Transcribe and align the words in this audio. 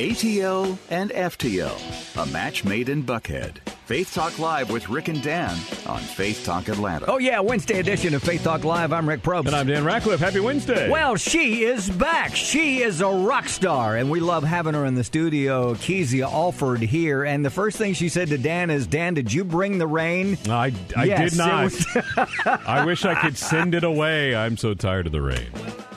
ATL 0.00 0.78
and 0.88 1.10
FTL, 1.10 2.22
a 2.22 2.24
match 2.32 2.64
made 2.64 2.88
in 2.88 3.02
Buckhead. 3.04 3.58
Faith 3.84 4.14
Talk 4.14 4.38
Live 4.38 4.70
with 4.70 4.88
Rick 4.88 5.08
and 5.08 5.22
Dan 5.22 5.50
on 5.86 6.00
Faith 6.00 6.42
Talk 6.42 6.68
Atlanta. 6.70 7.04
Oh, 7.06 7.18
yeah, 7.18 7.38
Wednesday 7.40 7.80
edition 7.80 8.14
of 8.14 8.22
Faith 8.22 8.42
Talk 8.42 8.64
Live. 8.64 8.94
I'm 8.94 9.06
Rick 9.06 9.22
Probst. 9.22 9.48
And 9.48 9.54
I'm 9.54 9.66
Dan 9.66 9.84
Ratcliffe. 9.84 10.20
Happy 10.20 10.40
Wednesday. 10.40 10.88
Well, 10.88 11.16
she 11.16 11.64
is 11.64 11.90
back. 11.90 12.34
She 12.34 12.80
is 12.80 13.02
a 13.02 13.08
rock 13.10 13.46
star, 13.50 13.96
and 13.96 14.10
we 14.10 14.20
love 14.20 14.42
having 14.42 14.72
her 14.72 14.86
in 14.86 14.94
the 14.94 15.04
studio. 15.04 15.74
Kezia 15.74 16.26
Alford 16.26 16.80
here. 16.80 17.24
And 17.24 17.44
the 17.44 17.50
first 17.50 17.76
thing 17.76 17.92
she 17.92 18.08
said 18.08 18.28
to 18.28 18.38
Dan 18.38 18.70
is, 18.70 18.86
Dan, 18.86 19.12
did 19.12 19.30
you 19.30 19.44
bring 19.44 19.76
the 19.76 19.86
rain? 19.86 20.38
I, 20.48 20.72
I 20.96 21.04
Yes, 21.04 21.32
did 21.32 21.36
not. 21.38 21.72
it 21.74 22.36
I 22.66 22.86
wish 22.86 23.04
I 23.04 23.20
could 23.20 23.36
send 23.36 23.74
it 23.74 23.84
away. 23.84 24.34
I'm 24.34 24.56
so 24.56 24.72
tired 24.72 25.04
of 25.04 25.12
the 25.12 25.20
rain. 25.20 25.48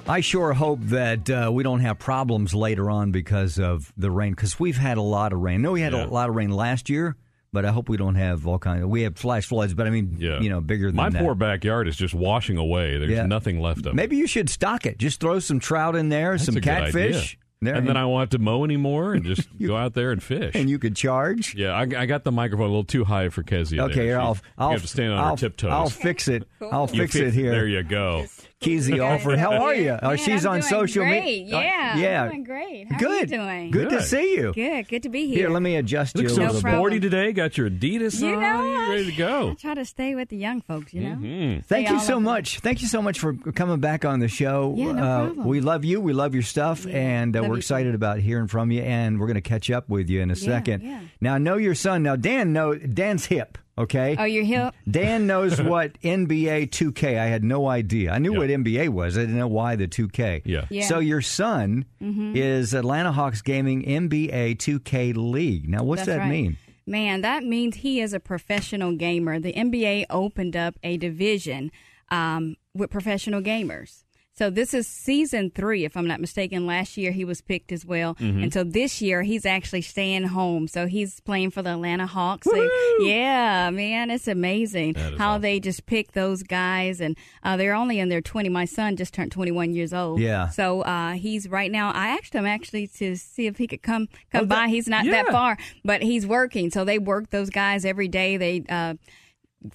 I 0.07 0.19
sure 0.19 0.51
hope 0.53 0.79
that 0.83 1.29
uh, 1.29 1.49
we 1.53 1.63
don't 1.63 1.79
have 1.79 1.97
problems 1.97 2.53
later 2.53 2.89
on 2.89 3.11
because 3.11 3.57
of 3.57 3.93
the 3.95 4.11
rain, 4.11 4.31
because 4.31 4.59
we've 4.59 4.75
had 4.77 4.97
a 4.97 5.01
lot 5.01 5.31
of 5.31 5.39
rain. 5.39 5.61
I 5.61 5.63
know 5.63 5.71
we 5.71 5.81
had 5.81 5.93
Yeah. 5.93 6.05
a 6.05 6.07
lot 6.07 6.27
of 6.27 6.35
rain 6.35 6.49
last 6.51 6.89
year, 6.89 7.15
but 7.53 7.63
I 7.63 7.71
hope 7.71 7.87
we 7.87 7.95
don't 7.95 8.15
have 8.15 8.45
all 8.45 8.59
kinds 8.59 8.83
of. 8.83 8.89
We 8.89 9.03
have 9.03 9.15
flash 9.17 9.45
floods, 9.45 9.73
but 9.73 9.87
I 9.87 9.91
mean, 9.91 10.17
Yeah. 10.19 10.41
you 10.41 10.49
know, 10.49 10.59
bigger 10.59 10.87
than 10.87 10.97
My 10.97 11.09
that. 11.09 11.21
poor 11.21 11.35
backyard 11.35 11.87
is 11.87 11.95
just 11.95 12.13
washing 12.13 12.57
away. 12.57 12.97
There's 12.97 13.11
Yeah. 13.11 13.25
nothing 13.27 13.61
left 13.61 13.81
of 13.81 13.87
it. 13.87 13.95
Maybe 13.95 14.17
you 14.17 14.27
should 14.27 14.49
stock 14.49 14.85
it. 14.85 14.97
Just 14.97 15.21
throw 15.21 15.39
some 15.39 15.59
trout 15.59 15.95
in 15.95 16.09
there, 16.09 16.31
That's 16.31 16.45
some 16.45 16.57
a 16.57 16.59
good 16.59 16.69
idea. 16.69 16.91
catfish. 16.91 17.37
There, 17.61 17.75
And 17.75 17.87
then 17.87 17.95
I 17.95 18.03
won't 18.05 18.19
have 18.23 18.29
to 18.31 18.39
mow 18.39 18.65
anymore 18.65 19.13
and 19.13 19.23
just 19.23 19.47
go 19.61 19.77
out 19.77 19.93
there 19.93 20.11
and 20.11 20.21
fish. 20.21 20.53
and 20.53 20.69
you 20.69 20.77
could 20.79 20.97
charge. 20.97 21.55
yeah, 21.55 21.69
I, 21.71 21.83
I 21.83 22.05
got 22.07 22.25
the 22.25 22.31
microphone 22.33 22.65
a 22.65 22.69
little 22.69 22.83
too 22.83 23.05
high 23.05 23.29
for 23.29 23.41
Kezia. 23.41 23.85
Okay, 23.85 24.07
there. 24.07 24.19
I'll, 24.19 24.35
I'll 24.57 24.67
you 24.67 24.73
have 24.73 24.81
to 24.81 24.87
stand 24.89 25.13
on 25.13 25.19
I'll, 25.19 25.29
her 25.29 25.37
tiptoes. 25.37 25.71
I'll 25.71 25.89
fix 25.89 26.27
it. 26.27 26.45
I'll 26.73 26.89
You 26.91 27.03
fix 27.03 27.15
it 27.15 27.33
here. 27.33 27.51
There 27.51 27.65
you 27.67 27.81
go. 27.83 28.25
Kezia 28.63 29.03
Alford, 29.11 29.37
how 29.39 29.51
are 29.53 29.75
you? 29.75 29.97
Oh, 30.01 30.09
Man, 30.09 30.17
she's 30.17 30.45
I'm 30.45 30.53
on 30.53 30.59
doing 30.61 30.69
social 30.69 31.03
great. 31.03 31.23
media. 31.23 31.59
Yeah, 31.59 31.97
yeah. 31.97 32.23
I'm 32.23 32.29
doing 32.29 32.43
great. 32.43 32.91
How 32.91 32.97
Good. 32.97 33.11
are 33.11 33.19
you 33.19 33.25
doing? 33.43 33.71
Good 33.71 33.89
to 33.89 34.01
see 34.01 34.35
you. 34.35 34.53
Good. 34.53 34.87
Good 34.87 35.03
to 35.03 35.09
be 35.09 35.27
here. 35.27 35.37
Here, 35.37 35.49
let 35.49 35.61
me 35.61 35.75
adjust 35.75 36.15
you 36.15 36.23
Look 36.23 36.31
a 36.31 36.35
so 36.35 36.41
No 36.47 36.53
sporty 36.53 36.99
today. 36.99 37.31
Got 37.33 37.57
your 37.57 37.69
Adidas 37.69 38.21
You 38.21 38.35
on. 38.35 38.41
know, 38.41 38.63
You're 38.63 38.89
ready 38.89 39.05
to 39.11 39.17
go. 39.17 39.25
I 39.25 39.49
go. 39.49 39.53
try 39.55 39.73
to 39.75 39.85
stay 39.85 40.15
with 40.15 40.29
the 40.29 40.37
young 40.37 40.61
folks. 40.61 40.93
You 40.93 41.01
know. 41.09 41.15
Mhm. 41.15 41.65
Thank 41.65 41.87
Stay 41.87 41.95
you 41.95 41.99
so 42.01 42.13
over. 42.15 42.21
much. 42.21 42.59
Thank 42.59 42.81
you 42.81 42.87
so 42.87 43.01
much 43.01 43.19
for 43.19 43.33
coming 43.33 43.79
back 43.79 44.05
on 44.05 44.19
the 44.19 44.27
show. 44.27 44.73
Yeah, 44.77 44.91
no 44.93 45.03
uh, 45.03 45.25
problem. 45.25 45.47
We 45.47 45.59
love 45.61 45.83
you. 45.85 45.99
We 46.01 46.13
love 46.13 46.33
your 46.33 46.43
stuff, 46.43 46.85
Yeah, 46.85 46.97
and 46.97 47.35
uh, 47.37 47.43
we're 47.43 47.57
excited 47.57 47.91
too. 47.91 47.95
about 47.95 48.19
hearing 48.19 48.47
from 48.47 48.71
you. 48.71 48.81
And 48.81 49.19
we're 49.19 49.27
going 49.27 49.35
to 49.35 49.41
catch 49.41 49.69
up 49.69 49.89
with 49.89 50.09
you 50.09 50.21
in 50.21 50.31
a 50.31 50.35
second. 50.35 50.83
yeah. 50.83 51.01
Now, 51.21 51.35
I 51.35 51.37
know 51.37 51.57
your 51.57 51.75
son. 51.75 52.03
Now, 52.03 52.15
Dan. 52.15 52.53
know 52.53 52.75
Dan's 52.75 53.25
hip. 53.25 53.57
Okay. 53.77 54.15
Oh, 54.19 54.23
you're 54.23 54.43
here. 54.43 54.71
Dan 54.89 55.25
knows 55.25 55.59
what 55.73 55.99
NBA 56.01 56.69
2K. 56.69 57.17
I 57.19 57.25
had 57.25 57.43
no 57.43 57.67
idea. 57.67 58.11
I 58.11 58.19
knew 58.19 58.33
Yeah. 58.33 58.37
what 58.39 58.49
NBA 58.49 58.89
was. 58.89 59.17
I 59.17 59.21
didn't 59.21 59.37
know 59.37 59.47
why 59.47 59.75
the 59.75 59.87
2K. 59.87 60.43
Yeah. 60.45 60.65
Yeah. 60.69 60.85
So 60.87 60.99
your 60.99 61.21
son 61.21 61.85
Mm-hmm. 62.01 62.35
is 62.35 62.73
Atlanta 62.73 63.11
Hawks 63.11 63.41
Gaming 63.41 63.83
NBA 63.83 64.57
2K 64.57 65.13
League. 65.15 65.67
Now, 65.69 65.83
what's 65.83 66.01
That's 66.05 66.17
that 66.17 66.23
right. 66.23 66.29
mean? 66.29 66.57
Man, 66.85 67.21
that 67.21 67.43
means 67.43 67.77
he 67.77 68.01
is 68.01 68.13
a 68.13 68.19
professional 68.19 68.91
gamer. 68.95 69.39
The 69.39 69.53
NBA 69.53 70.05
opened 70.09 70.55
up 70.55 70.75
a 70.83 70.97
division 70.97 71.71
um, 72.11 72.57
with 72.75 72.89
professional 72.91 73.41
gamers. 73.41 74.03
So 74.43 74.49
this 74.49 74.73
is 74.73 74.87
season 74.87 75.51
three, 75.55 75.85
if 75.85 75.95
I'm 75.95 76.05
not 76.05 76.19
mistaken. 76.19 76.67
Last 76.67 76.97
year 76.97 77.13
he 77.13 77.23
was 77.23 77.39
picked 77.39 77.71
as 77.71 77.85
well, 77.85 78.15
Mm-hmm. 78.15 78.43
and 78.43 78.53
so 78.53 78.65
this 78.65 79.01
year 79.01 79.21
he's 79.23 79.45
actually 79.45 79.83
staying 79.83 80.23
home. 80.23 80.67
So 80.67 80.85
he's 80.85 81.21
playing 81.21 81.51
for 81.51 81.61
the 81.61 81.69
Atlanta 81.71 82.05
Hawks. 82.05 82.45
So, 82.51 82.69
yeah, 82.99 83.69
man, 83.69 84.11
it's 84.11 84.27
amazing 84.27 84.95
how 84.95 85.31
awesome. 85.35 85.41
they 85.43 85.61
just 85.61 85.85
pick 85.85 86.11
those 86.11 86.43
guys, 86.43 86.99
and 86.99 87.15
uh, 87.41 87.55
they're 87.55 87.73
only 87.73 87.99
in 87.99 88.09
their 88.09 88.19
20. 88.19 88.49
My 88.49 88.65
son 88.65 88.97
just 88.97 89.13
turned 89.13 89.31
21 89.31 89.73
years 89.73 89.93
old. 89.93 90.19
Yeah. 90.19 90.49
So 90.49 90.81
uh, 90.81 91.13
he's 91.13 91.47
right 91.47 91.71
now. 91.71 91.91
I 91.93 92.09
asked 92.09 92.33
him 92.35 92.45
actually 92.45 92.87
to 92.99 93.15
see 93.15 93.47
if 93.47 93.57
he 93.57 93.65
could 93.67 93.81
come 93.81 94.09
come 94.29 94.43
Oh, 94.43 94.45
by. 94.45 94.55
that- 94.55 94.69
He's 94.71 94.89
not 94.89 95.05
that 95.05 95.27
far, 95.29 95.57
but 95.85 96.01
he's 96.01 96.27
working. 96.27 96.69
So 96.69 96.83
they 96.83 96.99
work 96.99 97.29
those 97.29 97.49
guys 97.49 97.85
every 97.85 98.09
day. 98.09 98.35
They 98.35 98.65
uh, 98.67 98.95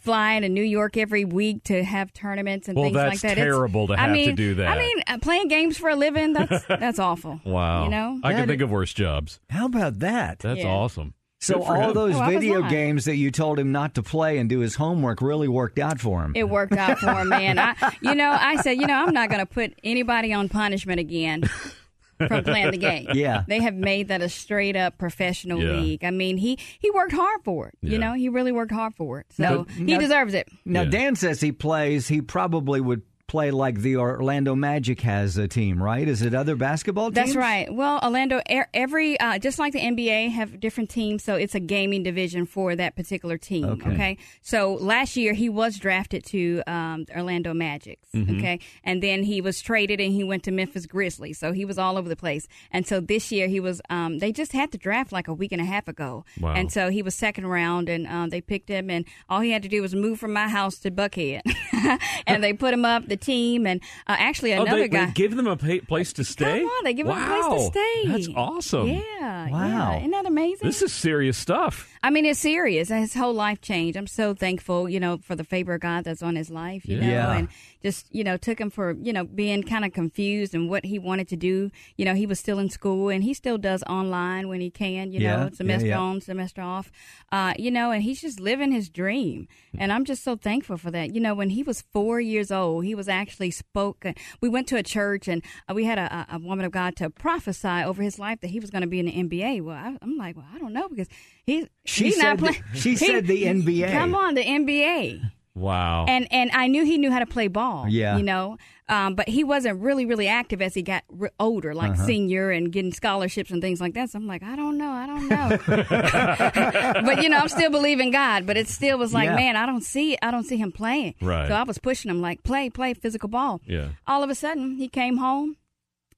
fly 0.01 0.39
to 0.41 0.49
New 0.49 0.63
York 0.63 0.97
every 0.97 1.25
week 1.25 1.65
to 1.65 1.83
have 1.85 2.13
tournaments 2.13 2.69
and 2.69 2.77
Well, 2.77 2.87
things 2.87 2.97
like 2.97 3.21
that. 3.21 3.33
It's- 3.33 3.45
terrible 3.45 3.87
to 3.89 3.95
I 3.95 3.97
have 4.01 4.09
to 4.09 4.13
mean, 4.13 4.35
do 4.35 4.55
that. 4.57 4.69
I 4.69 4.79
mean, 4.79 4.97
uh, 5.07 5.19
playing 5.19 5.49
games 5.49 5.79
for 5.79 5.89
a 5.91 5.97
living 5.97 6.33
that's 6.35 6.65
that's 6.69 6.99
awful. 6.99 7.41
Wow. 7.45 7.85
You 7.85 7.91
know. 7.91 8.21
I 8.23 8.33
That- 8.33 8.39
can 8.41 8.49
think 8.49 8.63
of 8.63 8.71
worse 8.71 8.93
jobs. 8.93 9.41
How 9.51 9.67
about 9.67 9.99
that? 10.01 10.41
That's 10.41 10.61
Yeah. 10.61 10.69
awesome. 10.69 11.15
So 11.41 11.61
for 11.63 11.77
all 11.77 11.91
him. 11.91 11.95
those 11.95 12.17
Oh, 12.17 12.25
video 12.27 12.63
games 12.69 13.05
that 13.05 13.15
you 13.15 13.31
told 13.31 13.61
him 13.61 13.71
not 13.71 13.95
to 13.95 14.03
play 14.03 14.39
and 14.39 14.49
do 14.51 14.59
his 14.59 14.75
homework 14.75 15.23
really 15.23 15.47
worked 15.47 15.79
out 15.79 16.01
for 16.01 16.25
him. 16.25 16.33
It 16.35 16.49
worked 16.49 16.73
out 16.73 16.99
for 16.99 17.13
him, 17.13 17.29
man. 17.29 17.61
I, 17.61 17.77
you 18.03 18.17
know, 18.17 18.29
I 18.39 18.57
said, 18.57 18.73
you 18.73 18.89
know, 18.89 18.95
I'm 19.07 19.15
not 19.15 19.29
going 19.31 19.39
to 19.39 19.47
put 19.47 19.73
anybody 19.85 20.33
on 20.33 20.49
punishment 20.49 20.99
again 20.99 21.45
from 22.27 22.45
playing 22.45 22.71
the 22.73 22.79
game. 22.79 23.07
Yeah. 23.15 23.45
they 23.47 23.61
have 23.61 23.75
made 23.75 24.09
that 24.09 24.21
a 24.23 24.29
straight 24.29 24.77
up 24.77 24.99
professional 24.99 25.63
Yeah. 25.63 25.73
league. 25.81 26.05
I 26.05 26.11
mean, 26.11 26.37
he 26.37 26.59
he 26.81 26.91
worked 26.91 27.13
hard 27.13 27.43
for 27.45 27.69
it. 27.69 27.75
Yeah. 27.81 27.91
You 27.93 27.99
know, 27.99 28.13
he 28.15 28.29
really 28.29 28.53
worked 28.53 28.73
hard 28.73 28.95
for 28.97 29.21
it. 29.21 29.27
So 29.31 29.43
Now- 29.43 29.65
he 29.75 29.83
now- 29.85 29.99
deserves 29.99 30.35
it. 30.35 30.49
Now 30.65 30.83
Yeah. 30.83 30.91
Dan 30.91 31.15
says 31.17 31.41
he 31.41 31.53
plays. 31.53 32.09
He 32.09 32.21
probably 32.21 32.81
would 32.81 33.03
play 33.29 33.51
like 33.51 33.81
the 33.81 33.97
Orlando 33.97 34.55
Magic 34.55 35.03
has 35.03 35.37
a 35.37 35.47
team, 35.47 35.81
right? 35.83 36.09
Is 36.09 36.23
it 36.23 36.35
other 36.35 36.57
basketball 36.57 37.07
teams? 37.13 37.15
That's 37.15 37.37
right. 37.37 37.73
Well, 37.73 38.01
Orlando, 38.03 38.41
e- 38.51 38.63
every 38.75 39.21
uh, 39.21 39.39
just 39.39 39.59
like 39.59 39.75
the 39.75 39.81
NBA 39.81 40.31
have 40.31 40.59
different 40.59 40.91
teams, 40.91 41.23
so 41.23 41.35
it's 41.35 41.55
a 41.55 41.61
gaming 41.61 42.03
division 42.03 42.47
for 42.47 42.75
that 42.75 42.97
particular 42.97 43.37
team. 43.39 43.67
Okay. 43.67 43.91
Okay. 43.91 44.19
So 44.43 44.75
last 44.75 45.17
year 45.17 45.35
he 45.35 45.49
was 45.49 45.77
drafted 45.79 46.25
to 46.27 46.63
um, 46.67 47.05
Orlando 47.15 47.53
Magic. 47.55 48.01
Mm-hmm. 48.15 48.39
Okay, 48.39 48.61
and 48.83 49.03
then 49.03 49.23
he 49.23 49.41
was 49.41 49.61
traded 49.61 50.01
and 50.01 50.13
he 50.13 50.25
went 50.25 50.43
to 50.45 50.51
Memphis 50.51 50.87
Grizzlies. 50.87 51.39
So 51.39 51.53
he 51.53 51.65
was 51.67 51.79
all 51.79 51.99
over 51.99 52.09
the 52.09 52.17
place. 52.17 52.49
And 52.71 52.87
so 52.87 52.99
this 53.01 53.31
year 53.31 53.47
he 53.47 53.61
was. 53.61 53.81
Um, 53.91 54.19
they 54.19 54.33
just 54.33 54.53
had 54.53 54.73
to 54.73 54.79
draft 54.79 55.13
like 55.13 55.29
a 55.29 55.35
week 55.35 55.53
and 55.53 55.61
a 55.61 55.65
half 55.67 55.87
ago. 55.87 56.25
Wow. 56.41 56.55
And 56.55 56.73
so 56.73 56.89
he 56.89 57.03
was 57.03 57.15
second 57.15 57.47
round, 57.47 57.91
and 57.91 58.07
uh, 58.07 58.27
they 58.29 58.41
picked 58.41 58.71
him, 58.71 58.89
and 58.89 59.05
all 59.29 59.41
he 59.41 59.51
had 59.51 59.63
to 59.63 59.69
do 59.69 59.83
was 59.83 59.95
move 59.95 60.19
from 60.19 60.33
my 60.33 60.49
house 60.49 60.79
to 60.79 60.91
Buckhead, 60.91 61.43
and 62.27 62.43
they 62.43 62.55
put 62.55 62.73
him 62.73 62.87
up 62.87 63.07
the 63.07 63.18
team, 63.19 63.67
and 63.67 63.81
uh, 64.07 64.17
actually 64.19 64.55
Oh, 64.55 64.63
another 64.63 64.81
they, 64.83 64.89
guy. 64.89 65.07
they 65.07 65.13
give 65.13 65.37
them 65.37 65.47
a 65.47 65.57
pa- 65.57 65.85
place 65.87 66.13
to 66.15 66.25
stay. 66.25 66.61
Come 66.61 66.67
on, 66.69 66.85
they 66.85 66.95
give 66.95 67.07
them 67.07 67.17
a 67.19 67.27
place 67.27 67.73
to 67.73 67.79
stay. 67.79 68.03
That's 68.07 68.29
awesome. 68.35 68.89
Yeah. 68.89 69.51
Wow. 69.51 69.69
Yeah. 69.93 69.99
Isn't 69.99 70.11
that 70.13 70.27
amazing? 70.27 70.67
This 70.67 70.81
is 70.83 70.93
serious 70.93 71.37
stuff. 71.37 71.89
I 72.03 72.11
mean, 72.11 72.25
it's 72.25 72.39
serious. 72.39 72.89
His 72.91 73.15
whole 73.15 73.35
life 73.35 73.61
changed. 73.61 73.97
I'm 73.97 74.07
so 74.07 74.33
thankful, 74.33 74.89
you 74.89 75.01
know, 75.01 75.19
for 75.19 75.35
the 75.35 75.43
favor 75.45 75.75
of 75.75 75.81
God 75.81 76.05
that's 76.05 76.23
on 76.23 76.37
his 76.37 76.49
life, 76.49 76.87
you 76.87 77.01
know, 77.01 77.07
Yeah. 77.09 77.37
and 77.37 77.49
just, 77.83 78.07
you 78.15 78.23
know, 78.23 78.37
took 78.37 78.61
him 78.61 78.71
for, 78.71 78.93
you 79.03 79.13
know, 79.13 79.25
being 79.25 79.63
kind 79.65 79.85
of 79.85 79.93
confused 79.93 80.55
and 80.55 80.69
what 80.71 80.85
he 80.85 80.99
wanted 80.99 81.27
to 81.29 81.37
do. 81.37 81.71
You 81.97 82.05
know, 82.05 82.15
he 82.15 82.25
was 82.27 82.39
still 82.39 82.59
in 82.61 82.71
school 82.71 83.09
and 83.09 83.25
he 83.25 83.35
still 83.35 83.59
does 83.59 83.83
online 83.85 84.49
when 84.49 84.61
he 84.61 84.71
can, 84.71 85.11
you 85.11 85.21
Yeah, 85.21 85.37
know, 85.45 85.51
semester 85.53 85.93
on, 85.95 86.21
semester 86.21 86.63
off, 86.63 86.93
uh, 87.33 87.55
you 87.59 87.71
know, 87.73 87.91
and 87.91 88.03
he's 88.05 88.21
just 88.21 88.39
living 88.39 88.71
his 88.71 88.89
dream. 88.89 89.49
And 89.77 89.93
I'm 89.93 90.05
just 90.05 90.23
so 90.23 90.37
thankful 90.37 90.77
for 90.77 90.91
that. 90.93 91.15
You 91.15 91.21
know, 91.21 91.35
when 91.35 91.51
he 91.51 91.63
was 91.65 91.83
four 91.93 92.21
years 92.21 92.53
old, 92.53 92.85
he 92.85 92.95
was 92.95 93.08
actually 93.09 93.51
spoken. 93.51 94.15
We 94.41 94.49
went 94.49 94.67
to 94.69 94.77
a 94.77 94.83
church 94.83 95.29
and 95.29 95.43
uh, 95.69 95.75
we 95.75 95.85
had 95.85 95.99
a, 95.99 96.27
a 96.33 96.39
woman 96.39 96.65
of 96.65 96.73
God 96.73 96.97
to 96.97 97.11
prophesy 97.11 97.69
over 97.85 98.03
his 98.03 98.19
life 98.19 98.41
that 98.41 98.49
he 98.51 98.61
was 98.61 98.71
going 98.71 98.83
to 98.83 98.89
be 98.89 99.01
in 99.01 99.07
the 99.07 99.13
NBA. 99.13 99.63
Well, 99.63 99.77
I, 99.77 99.97
I'm 100.03 100.17
like, 100.17 100.37
well, 100.37 100.47
I 100.55 100.59
don't 100.59 100.73
know 100.73 100.89
because 100.89 101.09
he, 101.45 101.69
She 101.85 102.05
he's 102.05 102.19
not 102.19 102.37
the- 102.39 102.47
playing. 102.47 102.63
she 102.75 102.97
said 102.97 103.27
the 103.27 103.45
NBA. 103.45 103.93
Come 103.93 104.15
on, 104.15 104.35
the 104.35 104.45
NBA. 104.45 105.31
Wow. 105.59 106.07
And 106.09 106.27
and 106.31 106.51
I 106.53 106.67
knew 106.69 106.85
he 106.85 106.99
knew 106.99 107.11
how 107.11 107.19
to 107.19 107.27
play 107.27 107.49
ball. 107.49 107.87
Yeah. 107.89 108.17
you 108.17 108.23
know, 108.23 108.57
um, 108.89 109.15
but 109.15 109.29
he 109.29 109.45
wasn't 109.45 109.81
really 109.81 110.07
really 110.07 110.29
active 110.29 110.63
as 110.63 110.75
he 110.75 110.83
got 110.83 111.03
r- 111.21 111.31
older, 111.41 111.75
like 111.75 111.93
Uh-huh. 111.93 112.07
senior 112.07 112.51
and 112.51 112.73
getting 112.73 112.93
scholarships 112.93 113.51
and 113.51 113.61
things 113.61 113.81
like 113.81 113.95
that. 113.95 114.11
So 114.11 114.19
I'm 114.19 114.27
like, 114.27 114.43
I 114.43 114.57
don't 114.57 114.79
know, 114.79 114.91
I 114.91 115.07
don't 115.07 115.29
know. 115.29 117.03
but 117.05 117.23
you 117.23 117.29
know, 117.29 117.39
I'm 117.39 117.49
still 117.49 117.71
believing 117.71 118.11
God. 118.11 118.47
But 118.47 118.57
it 118.57 118.69
still 118.69 118.99
was 118.99 119.13
like, 119.13 119.27
Yeah. 119.27 119.37
man, 119.37 119.57
I 119.57 119.67
don't 119.67 119.83
see 119.85 120.17
I 120.23 120.31
don't 120.31 120.45
see 120.45 120.57
him 120.57 120.73
playing. 120.73 121.15
Right. 121.21 121.49
So 121.49 121.55
I 121.55 121.63
was 121.65 121.79
pushing 121.79 122.11
him 122.11 122.21
like, 122.21 122.43
play, 122.43 122.71
play 122.71 122.95
physical 122.95 123.29
ball. 123.29 123.61
Yeah. 123.67 123.89
All 124.07 124.23
of 124.23 124.31
a 124.31 124.35
sudden, 124.35 124.77
he 124.77 124.89
came 124.89 125.17
home. 125.19 125.57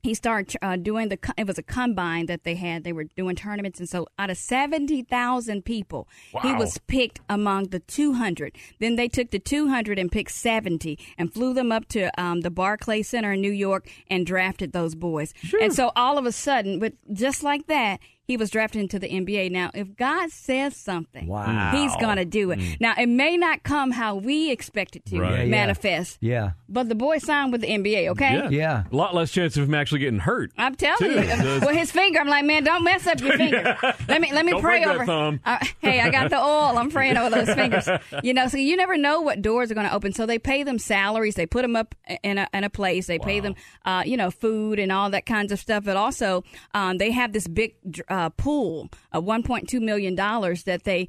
He 0.02 0.14
started 0.14 0.56
uh, 0.62 0.76
doing 0.76 1.08
the 1.08 1.18
it 1.36 1.46
was 1.46 1.58
a 1.58 1.62
combine 1.62 2.26
that 2.26 2.44
they 2.44 2.54
had. 2.54 2.84
They 2.84 2.92
were 2.92 3.04
doing 3.04 3.36
tournaments 3.36 3.78
and 3.80 3.88
so 3.88 4.06
out 4.18 4.30
of 4.30 4.36
70,000 4.36 5.64
people 5.64 6.08
he 6.42 6.52
was 6.54 6.78
picked 6.86 7.20
among 7.28 7.68
the 7.68 7.80
200 7.80 8.56
then 8.78 8.96
they 8.96 9.08
took 9.08 9.30
the 9.30 9.38
200 9.38 9.98
and 9.98 10.10
picked 10.10 10.30
70 10.30 10.98
and 11.18 11.32
flew 11.32 11.54
them 11.54 11.72
up 11.72 11.86
to 11.88 12.10
um, 12.20 12.40
the 12.40 12.50
Barclay 12.50 13.02
Center 13.02 13.32
in 13.32 13.40
New 13.40 13.52
York 13.52 13.88
and 14.08 14.26
drafted 14.26 14.72
those 14.72 14.94
boys. 14.94 15.32
And 15.60 15.72
so 15.72 15.92
all 15.96 16.18
of 16.18 16.26
a 16.26 16.32
sudden 16.32 16.78
with 16.78 16.94
just 17.12 17.42
like 17.42 17.66
that 17.66 18.00
he 18.30 18.36
was 18.36 18.48
drafted 18.50 18.80
into 18.80 18.98
the 19.00 19.08
NBA. 19.08 19.50
Now, 19.50 19.70
if 19.74 19.96
God 19.96 20.30
says 20.30 20.76
something, 20.76 21.26
Wow. 21.26 21.72
He's 21.72 21.94
going 21.96 22.16
to 22.16 22.24
do 22.24 22.52
it. 22.52 22.60
Now, 22.80 22.94
it 22.96 23.08
may 23.08 23.36
not 23.36 23.64
come 23.64 23.90
how 23.90 24.14
we 24.14 24.50
expect 24.52 24.94
it 24.94 25.04
to 25.06 25.18
Right. 25.20 25.30
Yeah, 25.32 25.42
yeah. 25.42 25.50
manifest, 25.50 26.18
Yeah. 26.20 26.50
but 26.68 26.88
the 26.88 26.94
boy 26.94 27.18
signed 27.18 27.50
with 27.52 27.60
the 27.62 27.66
NBA. 27.68 28.08
Okay, 28.10 28.34
Yeah. 28.34 28.48
Yeah. 28.50 28.82
A 28.90 28.94
lot 28.94 29.14
less 29.14 29.32
chance 29.32 29.56
of 29.56 29.64
him 29.68 29.74
actually 29.74 29.98
getting 30.00 30.20
hurt. 30.20 30.52
I'm 30.56 30.74
telling 30.76 30.98
Too. 31.10 31.10
you. 31.20 31.26
Does- 31.26 31.60
Well, 31.62 31.74
his 31.74 31.90
finger. 31.90 32.20
I'm 32.20 32.28
like, 32.28 32.44
man, 32.44 32.62
don't 32.64 32.84
mess 32.84 33.06
up 33.06 33.20
your 33.20 33.36
finger. 33.36 33.76
Let 34.08 34.20
me 34.20 34.32
let 34.32 34.44
me 34.44 34.52
Don't 34.52 34.60
pray 34.62 34.78
break 34.78 34.84
that 34.86 34.94
over. 34.94 35.06
thumb. 35.06 35.40
Uh, 35.44 35.58
hey, 35.80 36.00
I 36.00 36.10
got 36.10 36.30
the 36.30 36.38
oil. 36.38 36.78
I'm 36.78 36.90
praying 36.90 37.16
over 37.16 37.30
those 37.34 37.52
fingers. 37.54 37.88
You 38.22 38.34
know, 38.34 38.48
so 38.48 38.58
you 38.58 38.76
never 38.76 38.96
know 38.96 39.20
what 39.22 39.40
doors 39.42 39.70
are 39.70 39.74
going 39.74 39.88
to 39.88 39.94
open. 39.94 40.12
So 40.12 40.26
they 40.26 40.38
pay 40.38 40.62
them 40.62 40.78
salaries. 40.78 41.34
They 41.36 41.46
put 41.46 41.62
them 41.62 41.74
up 41.74 41.94
in 42.22 42.38
a 42.38 42.46
in 42.52 42.64
a 42.64 42.70
place. 42.70 43.06
They 43.06 43.18
pay 43.18 43.40
them, 43.40 43.54
uh, 43.84 44.02
you 44.04 44.16
know, 44.16 44.30
food 44.30 44.78
and 44.78 44.92
all 44.92 45.08
that 45.10 45.24
kinds 45.26 45.50
of 45.52 45.58
stuff. 45.58 45.84
But 45.84 45.96
also, 45.96 46.44
um, 46.74 46.98
they 46.98 47.10
have 47.12 47.32
this 47.32 47.48
big 47.48 47.74
uh, 48.08 48.19
Uh, 48.20 48.30
pool 48.30 48.88
uh, 49.12 49.18
of 49.18 49.24
1.2 49.24 49.80
million 49.80 50.14
dollars 50.14 50.64
that 50.64 50.84
they. 50.84 51.08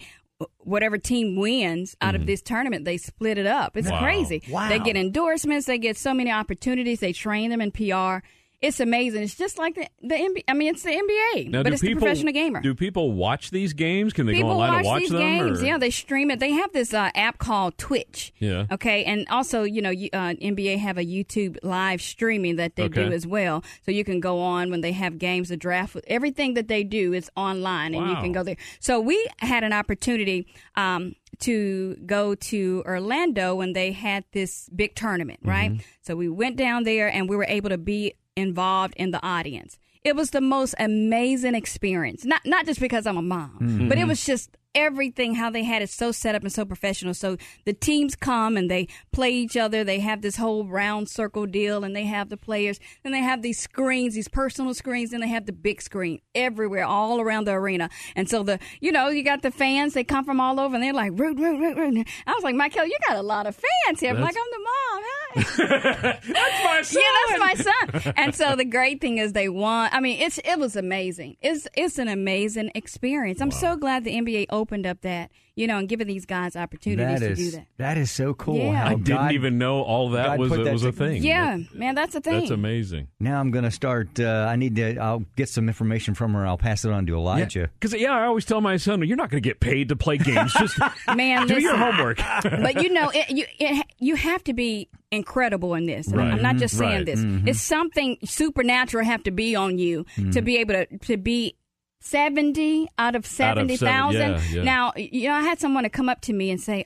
Whatever 0.57 0.97
team 0.97 1.35
wins 1.35 1.95
out 2.01 2.15
of 2.15 2.21
mm-hmm. 2.21 2.25
this 2.25 2.41
tournament, 2.41 2.83
they 2.83 2.97
split 2.97 3.37
it 3.37 3.45
up. 3.45 3.77
It's 3.77 3.91
Wow. 3.91 3.99
crazy. 3.99 4.41
Wow. 4.49 4.69
They 4.69 4.79
get 4.79 4.97
endorsements. 4.97 5.67
They 5.67 5.77
get 5.77 5.97
so 5.97 6.15
many 6.15 6.31
opportunities. 6.31 6.99
They 6.99 7.13
train 7.13 7.51
them 7.51 7.61
in 7.61 7.69
PR. 7.69 8.25
It's 8.61 8.79
amazing. 8.79 9.23
It's 9.23 9.33
just 9.33 9.57
like 9.57 9.73
the, 9.73 9.87
the 10.03 10.13
NBA. 10.13 10.43
I 10.47 10.53
mean, 10.53 10.69
it's 10.69 10.83
the 10.83 10.91
NBA, 10.91 11.49
Now, 11.49 11.63
but 11.63 11.73
it's 11.73 11.81
people, 11.81 11.95
the 11.99 12.05
professional 12.05 12.31
gamer. 12.31 12.61
Do 12.61 12.75
people 12.75 13.11
watch 13.11 13.49
these 13.49 13.73
games? 13.73 14.13
Can 14.13 14.27
they 14.27 14.33
People 14.33 14.49
go 14.49 14.61
online 14.61 14.69
watch, 14.69 14.77
and 14.77 14.85
watch 14.85 14.99
these 15.01 15.09
them? 15.09 15.19
games. 15.19 15.61
or- 15.63 15.65
Yeah, 15.65 15.77
they 15.79 15.89
stream 15.89 16.29
it. 16.29 16.39
They 16.39 16.51
have 16.51 16.71
this 16.71 16.93
uh, 16.93 17.09
app 17.15 17.39
called 17.39 17.79
Twitch. 17.79 18.31
Yeah. 18.37 18.67
Okay, 18.71 19.03
and 19.03 19.27
also, 19.29 19.63
you 19.63 19.81
know, 19.81 19.89
you, 19.89 20.09
uh, 20.13 20.35
NBA 20.39 20.77
have 20.77 20.99
a 20.99 21.03
YouTube 21.03 21.57
live 21.63 22.03
streaming 22.03 22.57
that 22.57 22.75
they 22.75 22.87
do 22.87 23.11
as 23.11 23.25
well. 23.25 23.63
So 23.83 23.91
you 23.91 24.03
can 24.03 24.19
go 24.19 24.39
on 24.39 24.69
when 24.69 24.81
they 24.81 24.91
have 24.91 25.17
games, 25.17 25.49
the 25.49 25.57
draft, 25.57 25.97
everything 26.05 26.53
that 26.53 26.67
they 26.67 26.83
do 26.83 27.13
is 27.13 27.31
online, 27.35 27.95
and 27.95 28.07
you 28.09 28.15
can 28.17 28.31
go 28.31 28.43
there. 28.43 28.57
So 28.79 28.99
we 28.99 29.27
had 29.39 29.63
an 29.63 29.73
opportunity. 29.73 30.45
Um, 30.75 31.15
to 31.39 31.95
go 32.05 32.35
to 32.35 32.83
Orlando 32.85 33.55
when 33.55 33.73
they 33.73 33.93
had 33.93 34.23
this 34.31 34.69
big 34.75 34.93
tournament, 34.95 35.39
right? 35.43 35.71
Mm-hmm. 35.71 35.81
So 36.01 36.15
we 36.15 36.29
went 36.29 36.55
down 36.55 36.83
there 36.83 37.07
and 37.11 37.27
we 37.27 37.35
were 37.35 37.45
able 37.47 37.69
to 37.69 37.79
be 37.79 38.13
involved 38.35 38.93
in 38.97 39.11
the 39.11 39.23
audience. 39.25 39.77
It 40.03 40.15
was 40.15 40.31
the 40.31 40.41
most 40.41 40.73
amazing 40.79 41.53
experience. 41.55 42.25
Not 42.25 42.41
not 42.45 42.65
just 42.65 42.79
because 42.79 43.05
I'm 43.05 43.17
a 43.17 43.21
mom, 43.21 43.57
Mm-hmm. 43.61 43.89
but 43.89 43.97
it 43.97 44.05
was 44.07 44.25
just 44.25 44.49
everything 44.73 45.35
how 45.35 45.49
they 45.49 45.63
had 45.63 45.81
it 45.81 45.89
so 45.89 46.11
set 46.11 46.35
up 46.35 46.43
and 46.43 46.51
so 46.51 46.65
professional. 46.65 47.13
So 47.13 47.37
the 47.65 47.73
teams 47.73 48.15
come 48.15 48.57
and 48.57 48.69
they 48.69 48.87
play 49.11 49.31
each 49.31 49.57
other. 49.57 49.83
They 49.83 49.99
have 49.99 50.21
this 50.21 50.37
whole 50.37 50.65
round 50.65 51.09
circle 51.09 51.45
deal 51.45 51.83
and 51.83 51.95
they 51.95 52.05
have 52.05 52.29
the 52.29 52.37
players. 52.37 52.79
Then 53.03 53.11
they 53.11 53.19
have 53.19 53.41
these 53.41 53.59
screens, 53.59 54.15
these 54.15 54.27
personal 54.27 54.73
screens, 54.73 55.11
then 55.11 55.21
they 55.21 55.27
have 55.27 55.45
the 55.45 55.53
big 55.53 55.81
screen 55.81 56.19
everywhere, 56.33 56.85
all 56.85 57.19
around 57.19 57.45
the 57.45 57.53
arena. 57.53 57.89
And 58.15 58.29
so 58.29 58.43
the 58.43 58.59
you 58.79 58.91
know, 58.91 59.09
you 59.09 59.23
got 59.23 59.41
the 59.41 59.51
fans, 59.51 59.93
they 59.93 60.03
come 60.03 60.25
from 60.25 60.39
all 60.39 60.59
over 60.59 60.75
and 60.75 60.83
they're 60.83 60.93
like 60.93 61.11
root, 61.15 61.37
root, 61.37 61.59
root, 61.59 61.77
root. 61.77 62.07
I 62.27 62.33
was 62.33 62.43
like, 62.43 62.55
Michael, 62.55 62.85
you 62.85 62.97
got 63.07 63.17
a 63.17 63.21
lot 63.21 63.47
of 63.47 63.55
fans 63.55 63.99
here. 63.99 64.11
I'm 64.13 64.21
like, 64.21 64.35
I'm 64.35 64.51
the 64.51 64.59
mom. 64.59 65.03
Hi. 65.03 65.21
That's 65.53 66.63
my 66.63 66.81
son. 66.81 67.01
Yeah, 67.01 67.37
that's 67.37 67.39
my 67.39 68.01
son. 68.01 68.13
And 68.17 68.35
so 68.35 68.55
the 68.55 68.65
great 68.65 68.99
thing 69.01 69.17
is 69.17 69.33
they 69.33 69.49
won. 69.49 69.89
I 69.91 69.99
mean, 69.99 70.19
it's 70.19 70.39
it 70.39 70.59
was 70.59 70.75
amazing. 70.75 71.37
It's 71.41 71.67
it's 71.73 71.97
an 71.97 72.07
amazing 72.07 72.71
experience. 72.75 73.41
I'm 73.41 73.51
so 73.51 73.75
glad 73.75 74.03
the 74.03 74.11
NBA 74.11 74.47
opened 74.61 74.85
up 74.85 75.01
that 75.01 75.31
you 75.55 75.67
know 75.67 75.77
and 75.79 75.89
giving 75.89 76.07
these 76.07 76.25
guys 76.25 76.55
opportunities 76.55 77.19
That 77.19 77.27
to 77.27 77.35
do 77.35 77.51
that. 77.51 77.67
that 77.77 77.97
is 77.97 78.09
so 78.11 78.33
cool. 78.33 78.57
Yeah. 78.57 78.73
how 78.75 78.87
I 78.91 78.95
didn't 78.95 79.31
even 79.33 79.57
know 79.57 79.81
all 79.81 80.11
that 80.11 80.25
God 80.27 80.39
was 80.39 80.51
a, 80.53 80.63
that 80.63 80.73
was 80.73 80.83
a 80.85 80.91
thing. 80.91 81.23
Yeah, 81.23 81.57
man, 81.73 81.95
that's 81.95 82.15
a 82.15 82.21
thing. 82.21 82.39
That's 82.39 82.51
amazing. 82.51 83.07
Now 83.19 83.39
I'm 83.39 83.51
going 83.51 83.65
to 83.65 83.71
start. 83.71 84.19
Uh, 84.19 84.47
I 84.49 84.55
need 84.55 84.75
to. 84.77 84.97
I'll 84.97 85.25
get 85.35 85.49
some 85.49 85.67
information 85.67 86.13
from 86.13 86.33
her. 86.35 86.45
I'll 86.47 86.57
pass 86.57 86.85
it 86.85 86.91
on 86.91 87.05
to 87.07 87.15
Elijah. 87.15 87.69
Because 87.79 87.99
yeah, 87.99 88.13
I 88.13 88.25
always 88.25 88.45
tell 88.45 88.61
my 88.61 88.77
son, 88.77 89.01
"You're 89.07 89.17
not 89.17 89.29
going 89.29 89.41
to 89.43 89.47
get 89.49 89.59
paid 89.59 89.89
to 89.89 89.95
play 89.95 90.17
games. 90.17 90.53
Just 90.53 90.79
Man, 91.15 91.47
do 91.47 91.59
your 91.59 91.75
homework." 91.75 92.17
but 92.43 92.81
you 92.81 92.89
know, 92.93 93.09
it, 93.13 93.29
you 93.31 93.45
it, 93.59 93.85
you 93.99 94.15
have 94.15 94.43
to 94.45 94.53
be 94.53 94.87
incredible 95.11 95.75
in 95.75 95.85
this. 95.85 96.07
Right. 96.07 96.31
I'm 96.33 96.41
not 96.41 96.55
just 96.55 96.77
saying 96.77 96.91
Right. 96.91 97.05
this. 97.05 97.19
It's 97.45 97.61
something 97.61 98.17
supernatural 98.23 99.03
have 99.05 99.23
to 99.23 99.31
be 99.31 99.55
on 99.55 99.77
you 99.77 100.05
to 100.31 100.41
be 100.41 100.57
able 100.57 100.73
to 100.75 100.85
to 100.99 101.17
be. 101.17 101.55
70 102.01 102.87
out 102.97 103.15
of 103.15 103.25
seven- 103.25 103.69
70,000. 103.69 104.19
yeah, 104.21 104.41
yeah. 104.51 104.63
Now, 104.63 104.91
you 104.97 105.29
know, 105.29 105.35
I 105.35 105.41
had 105.41 105.59
someone 105.59 105.83
to 105.83 105.89
come 105.89 106.09
up 106.09 106.21
to 106.21 106.33
me 106.33 106.49
and 106.51 106.59
say, 106.59 106.83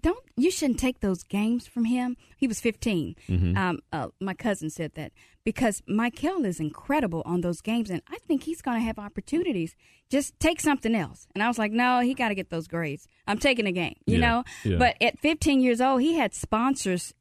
don't, 0.00 0.24
you 0.36 0.50
shouldn't 0.50 0.78
take 0.78 1.00
those 1.00 1.22
games 1.22 1.66
from 1.66 1.84
him. 1.84 2.16
He 2.36 2.46
was 2.46 2.60
15. 2.60 3.16
Mm-hmm. 3.28 3.56
Um, 3.58 3.80
uh, 3.92 4.08
my 4.20 4.32
cousin 4.34 4.70
said 4.70 4.92
that 4.94 5.12
because 5.44 5.82
Michael 5.86 6.44
is 6.44 6.60
incredible 6.60 7.22
on 7.26 7.40
those 7.40 7.60
games 7.60 7.90
and 7.90 8.00
I 8.08 8.18
think 8.26 8.44
he's 8.44 8.62
going 8.62 8.78
to 8.80 8.84
have 8.84 8.98
opportunities. 8.98 9.74
Just 10.10 10.38
take 10.40 10.60
something 10.60 10.94
else. 10.94 11.26
And 11.34 11.42
I 11.42 11.48
was 11.48 11.58
like, 11.58 11.72
no, 11.72 12.00
he 12.00 12.14
got 12.14 12.28
to 12.28 12.34
get 12.34 12.48
those 12.50 12.66
grades. 12.68 13.06
I'm 13.26 13.38
taking 13.38 13.66
a 13.66 13.72
game, 13.72 13.96
you 14.06 14.18
Yeah, 14.18 14.26
know? 14.28 14.44
yeah. 14.64 14.76
But 14.78 14.96
at 15.02 15.18
15 15.18 15.60
years 15.60 15.80
old, 15.80 16.00
he 16.00 16.14
had 16.14 16.32
sponsors 16.34 17.12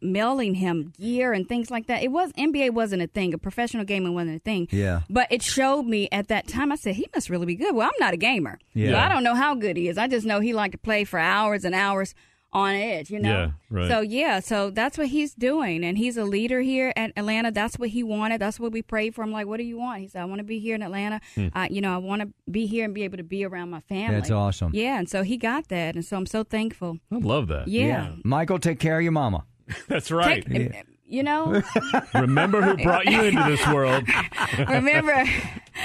mailing 0.00 0.54
him 0.54 0.92
gear 0.98 1.32
and 1.32 1.48
things 1.48 1.70
like 1.70 1.86
that. 1.86 2.02
It 2.02 2.08
was 2.08 2.32
NBA 2.32 2.70
wasn't 2.70 3.02
a 3.02 3.06
thing. 3.06 3.34
A 3.34 3.38
professional 3.38 3.84
gaming 3.84 4.14
wasn't 4.14 4.36
a 4.36 4.40
thing. 4.40 4.68
Yeah. 4.70 5.02
But 5.08 5.28
it 5.30 5.42
showed 5.42 5.84
me 5.84 6.08
at 6.12 6.28
that 6.28 6.48
time. 6.48 6.72
I 6.72 6.76
said 6.76 6.96
he 6.96 7.06
must 7.14 7.30
really 7.30 7.46
be 7.46 7.56
good. 7.56 7.74
Well, 7.74 7.86
I'm 7.86 7.98
not 8.00 8.14
a 8.14 8.16
gamer. 8.16 8.58
Yeah. 8.74 8.92
So 8.92 8.98
I 8.98 9.08
don't 9.08 9.24
know 9.24 9.34
how 9.34 9.54
good 9.54 9.76
he 9.76 9.88
is. 9.88 9.98
I 9.98 10.06
just 10.08 10.26
know 10.26 10.40
he 10.40 10.52
liked 10.52 10.72
to 10.72 10.78
play 10.78 11.04
for 11.04 11.18
hours 11.18 11.64
and 11.64 11.74
hours 11.74 12.14
on 12.52 12.74
edge. 12.74 13.10
You 13.10 13.20
know. 13.20 13.30
Yeah, 13.30 13.50
right. 13.70 13.88
So 13.88 14.00
yeah. 14.00 14.40
So 14.40 14.70
that's 14.70 14.98
what 14.98 15.08
he's 15.08 15.34
doing, 15.34 15.84
and 15.84 15.98
he's 15.98 16.16
a 16.16 16.24
leader 16.24 16.60
here 16.60 16.92
at 16.96 17.12
Atlanta. 17.16 17.50
That's 17.50 17.78
what 17.78 17.90
he 17.90 18.02
wanted. 18.02 18.40
That's 18.40 18.58
what 18.58 18.72
we 18.72 18.82
prayed 18.82 19.14
for. 19.14 19.22
I'm 19.22 19.32
like, 19.32 19.46
what 19.46 19.58
do 19.58 19.64
you 19.64 19.78
want? 19.78 20.00
He 20.00 20.08
said, 20.08 20.22
I 20.22 20.24
want 20.24 20.38
to 20.38 20.44
be 20.44 20.58
here 20.58 20.74
in 20.74 20.82
Atlanta. 20.82 21.20
Hmm. 21.34 21.48
Uh, 21.54 21.68
you 21.70 21.80
know, 21.80 21.94
I 21.94 21.98
want 21.98 22.22
to 22.22 22.28
be 22.50 22.66
here 22.66 22.84
and 22.84 22.94
be 22.94 23.04
able 23.04 23.18
to 23.18 23.24
be 23.24 23.44
around 23.44 23.70
my 23.70 23.80
family. 23.80 24.16
That's 24.16 24.30
awesome. 24.30 24.72
Yeah, 24.74 24.98
and 24.98 25.08
so 25.08 25.22
he 25.22 25.36
got 25.36 25.68
that, 25.68 25.94
and 25.94 26.04
so 26.04 26.16
I'm 26.16 26.26
so 26.26 26.44
thankful. 26.44 26.98
I 27.12 27.16
love 27.16 27.48
that. 27.48 27.68
Yeah. 27.68 28.12
Michael, 28.24 28.58
take 28.58 28.78
care 28.78 28.96
of 28.96 29.02
your 29.02 29.12
mama. 29.12 29.44
That's 29.88 30.10
right. 30.10 30.44
Take, 30.46 30.84
You 31.06 31.22
know, 31.22 31.62
Remember 32.14 32.60
who 32.62 32.82
brought 32.82 33.06
you 33.06 33.22
into 33.22 33.42
this 33.44 33.66
world. 33.68 34.04
remember, 34.58 35.24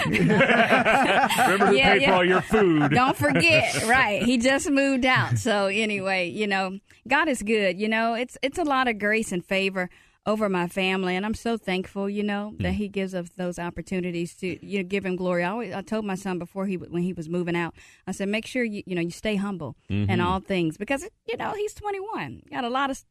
Remember 0.06 1.66
who 1.68 1.76
Yeah, 1.76 1.94
paid 1.94 2.02
yeah. 2.02 2.10
for 2.10 2.14
all 2.14 2.26
your 2.26 2.42
food. 2.42 2.92
don't 2.92 3.16
forget, 3.16 3.84
right? 3.88 4.22
He 4.24 4.38
just 4.38 4.70
moved 4.70 5.06
out. 5.06 5.38
So 5.38 5.68
anyway, 5.68 6.30
you 6.30 6.48
know, 6.48 6.80
God 7.08 7.30
is 7.30 7.42
good. 7.42 7.80
You 7.80 7.88
know, 7.88 8.14
it's 8.16 8.38
it's 8.42 8.58
a 8.58 8.64
lot 8.64 8.88
of 8.88 9.00
grace 9.00 9.32
and 9.32 9.46
favor 9.46 9.90
over 10.26 10.48
my 10.48 10.68
family, 10.68 11.16
and 11.16 11.26
I'm 11.26 11.34
so 11.34 11.58
thankful. 11.58 12.10
You 12.10 12.24
know 12.24 12.54
that 12.60 12.74
mm. 12.74 12.76
He 12.76 12.88
gives 12.88 13.14
us 13.14 13.30
those 13.36 13.60
opportunities 13.60 14.36
to 14.38 14.66
you 14.66 14.80
know 14.80 14.88
give 14.88 15.06
Him 15.06 15.16
glory. 15.16 15.44
I 15.44 15.50
always 15.50 15.74
I 15.74 15.82
told 15.82 16.06
my 16.06 16.16
son 16.16 16.40
before 16.40 16.66
he 16.66 16.78
when 16.78 17.04
he 17.04 17.14
was 17.14 17.30
moving 17.30 17.56
out, 17.56 17.76
I 18.08 18.12
said 18.12 18.30
make 18.30 18.46
sure 18.46 18.64
you 18.64 18.84
you 18.86 18.96
know 18.96 19.02
you 19.02 19.12
stay 19.12 19.36
humble 19.36 19.76
mm-hmm. 19.90 20.10
in 20.10 20.22
all 20.22 20.40
things 20.40 20.78
because 20.78 21.08
you 21.28 21.38
know 21.38 21.54
he's 21.54 21.74
21, 21.74 22.44
got 22.52 22.64
a 22.64 22.70
lot 22.70 22.90
of 22.90 23.04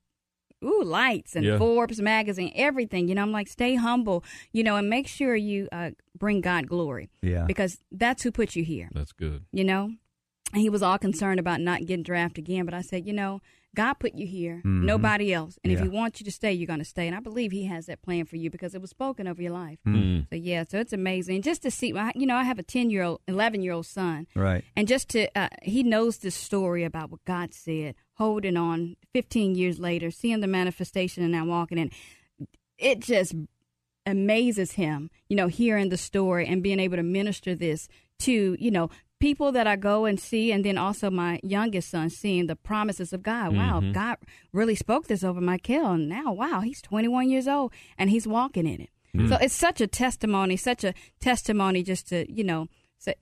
ooh 0.63 0.83
lights 0.85 1.35
and 1.37 1.45
Yeah. 1.45 1.59
Forbes 1.59 2.01
magazine, 2.01 2.53
everything. 2.55 3.09
You 3.09 3.15
know, 3.15 3.23
I'm 3.23 3.33
like 3.33 3.49
stay 3.49 3.75
humble. 3.75 4.25
You 4.53 4.63
know, 4.63 4.77
and 4.77 4.89
make 4.89 5.07
sure 5.09 5.35
you 5.37 5.69
uh, 5.73 5.91
bring 6.19 6.41
God 6.41 6.69
glory. 6.69 7.11
Yeah. 7.23 7.45
because 7.47 7.79
that's 7.91 8.23
who 8.23 8.31
put 8.33 8.57
you 8.57 8.65
here 8.65 8.89
That's 8.95 9.13
good. 9.13 9.45
you 9.53 9.65
know 9.65 9.91
and 10.53 10.61
he 10.61 10.69
was 10.69 10.83
all 10.83 10.99
concerned 10.99 11.41
about 11.41 11.61
not 11.61 11.81
getting 11.87 12.03
drafted 12.03 12.45
again 12.45 12.65
but 12.67 12.75
i 12.75 12.83
said 12.83 13.07
you 13.07 13.13
know 13.13 13.41
god 13.75 13.95
put 13.95 14.15
you 14.15 14.27
here 14.27 14.61
nobody 14.65 15.33
else 15.33 15.59
and 15.65 15.73
if 15.73 15.81
he 15.81 15.89
wants 15.89 16.21
you 16.21 16.25
to 16.25 16.31
stay 16.33 16.53
you're 16.53 16.67
going 16.67 16.79
to 16.79 16.85
stay 16.85 17.07
and 17.07 17.17
i 17.17 17.21
believe 17.21 17.53
he 17.53 17.65
has 17.67 17.87
that 17.87 18.03
plan 18.03 18.25
for 18.27 18.37
you 18.37 18.51
because 18.51 18.75
it 18.75 18.81
was 18.81 18.91
spoken 18.91 19.27
over 19.27 19.41
your 19.41 19.53
life 19.53 19.79
Mm. 19.87 20.27
so 20.29 20.37
yeah 20.37 20.65
so 20.69 20.79
it's 20.79 20.93
amazing 20.93 21.41
just 21.43 21.63
to 21.63 21.71
see 21.71 21.95
you 22.15 22.27
know 22.27 22.37
i 22.37 22.43
have 22.45 22.59
a 22.59 22.63
10 22.63 22.91
year 22.91 23.03
old 23.03 23.21
11 23.29 23.63
year 23.63 23.73
old 23.73 23.87
son 23.87 24.27
Right. 24.35 24.63
and 24.77 24.87
just 24.87 25.09
to 25.11 25.21
uh, 25.39 25.49
he 25.63 25.83
knows 25.83 26.19
this 26.19 26.35
story 26.35 26.85
about 26.85 27.11
what 27.11 27.25
god 27.25 27.55
said 27.55 27.95
holding 28.23 28.57
on 28.57 28.97
15 29.13 29.55
years 29.55 29.79
later 29.79 30.11
seeing 30.11 30.41
the 30.41 30.47
manifestation 30.47 31.23
and 31.23 31.33
now 31.33 31.45
walking 31.45 31.79
in 31.79 31.91
it 32.79 33.01
just 33.01 33.35
amazes 34.07 34.73
him, 34.73 35.11
you 35.29 35.37
know, 35.37 35.47
hearing 35.47 35.89
the 35.89 35.97
story 35.97 36.47
and 36.47 36.63
being 36.63 36.81
able 36.81 36.97
to 36.97 37.03
minister 37.03 37.55
this 37.55 37.89
to, 38.21 38.57
you 38.59 38.71
know, 38.71 38.91
people 39.21 39.53
that 39.53 39.67
I 39.67 39.77
go 39.77 40.05
and 40.05 40.19
see, 40.19 40.51
and 40.51 40.65
then 40.65 40.77
also 40.77 41.11
my 41.11 41.39
youngest 41.45 41.91
son 41.91 42.11
seeing 42.11 42.49
the 42.49 42.57
promises 42.57 43.13
of 43.13 43.23
God. 43.23 43.55
Wow, 43.55 43.81
mm-hmm. 43.81 43.93
God 43.93 44.17
really 44.53 44.75
spoke 44.75 45.07
this 45.07 45.23
over 45.23 45.41
Michael, 45.41 45.93
and 45.93 46.09
now, 46.09 46.33
wow, 46.33 46.61
he's 46.61 46.83
21 46.83 47.31
years 47.31 47.47
old 47.47 47.73
and 47.97 48.11
he's 48.11 48.27
walking 48.27 48.67
in 48.67 48.81
it. 48.81 48.91
Mm-hmm. 49.17 49.29
So 49.29 49.37
it's 49.41 49.55
such 49.55 49.81
a 49.81 49.87
testimony, 49.87 50.57
such 50.57 50.83
a 50.83 50.95
testimony 51.21 51.83
just 51.85 52.09
to, 52.09 52.31
you 52.33 52.43
know, 52.43 52.67
say, 52.99 53.15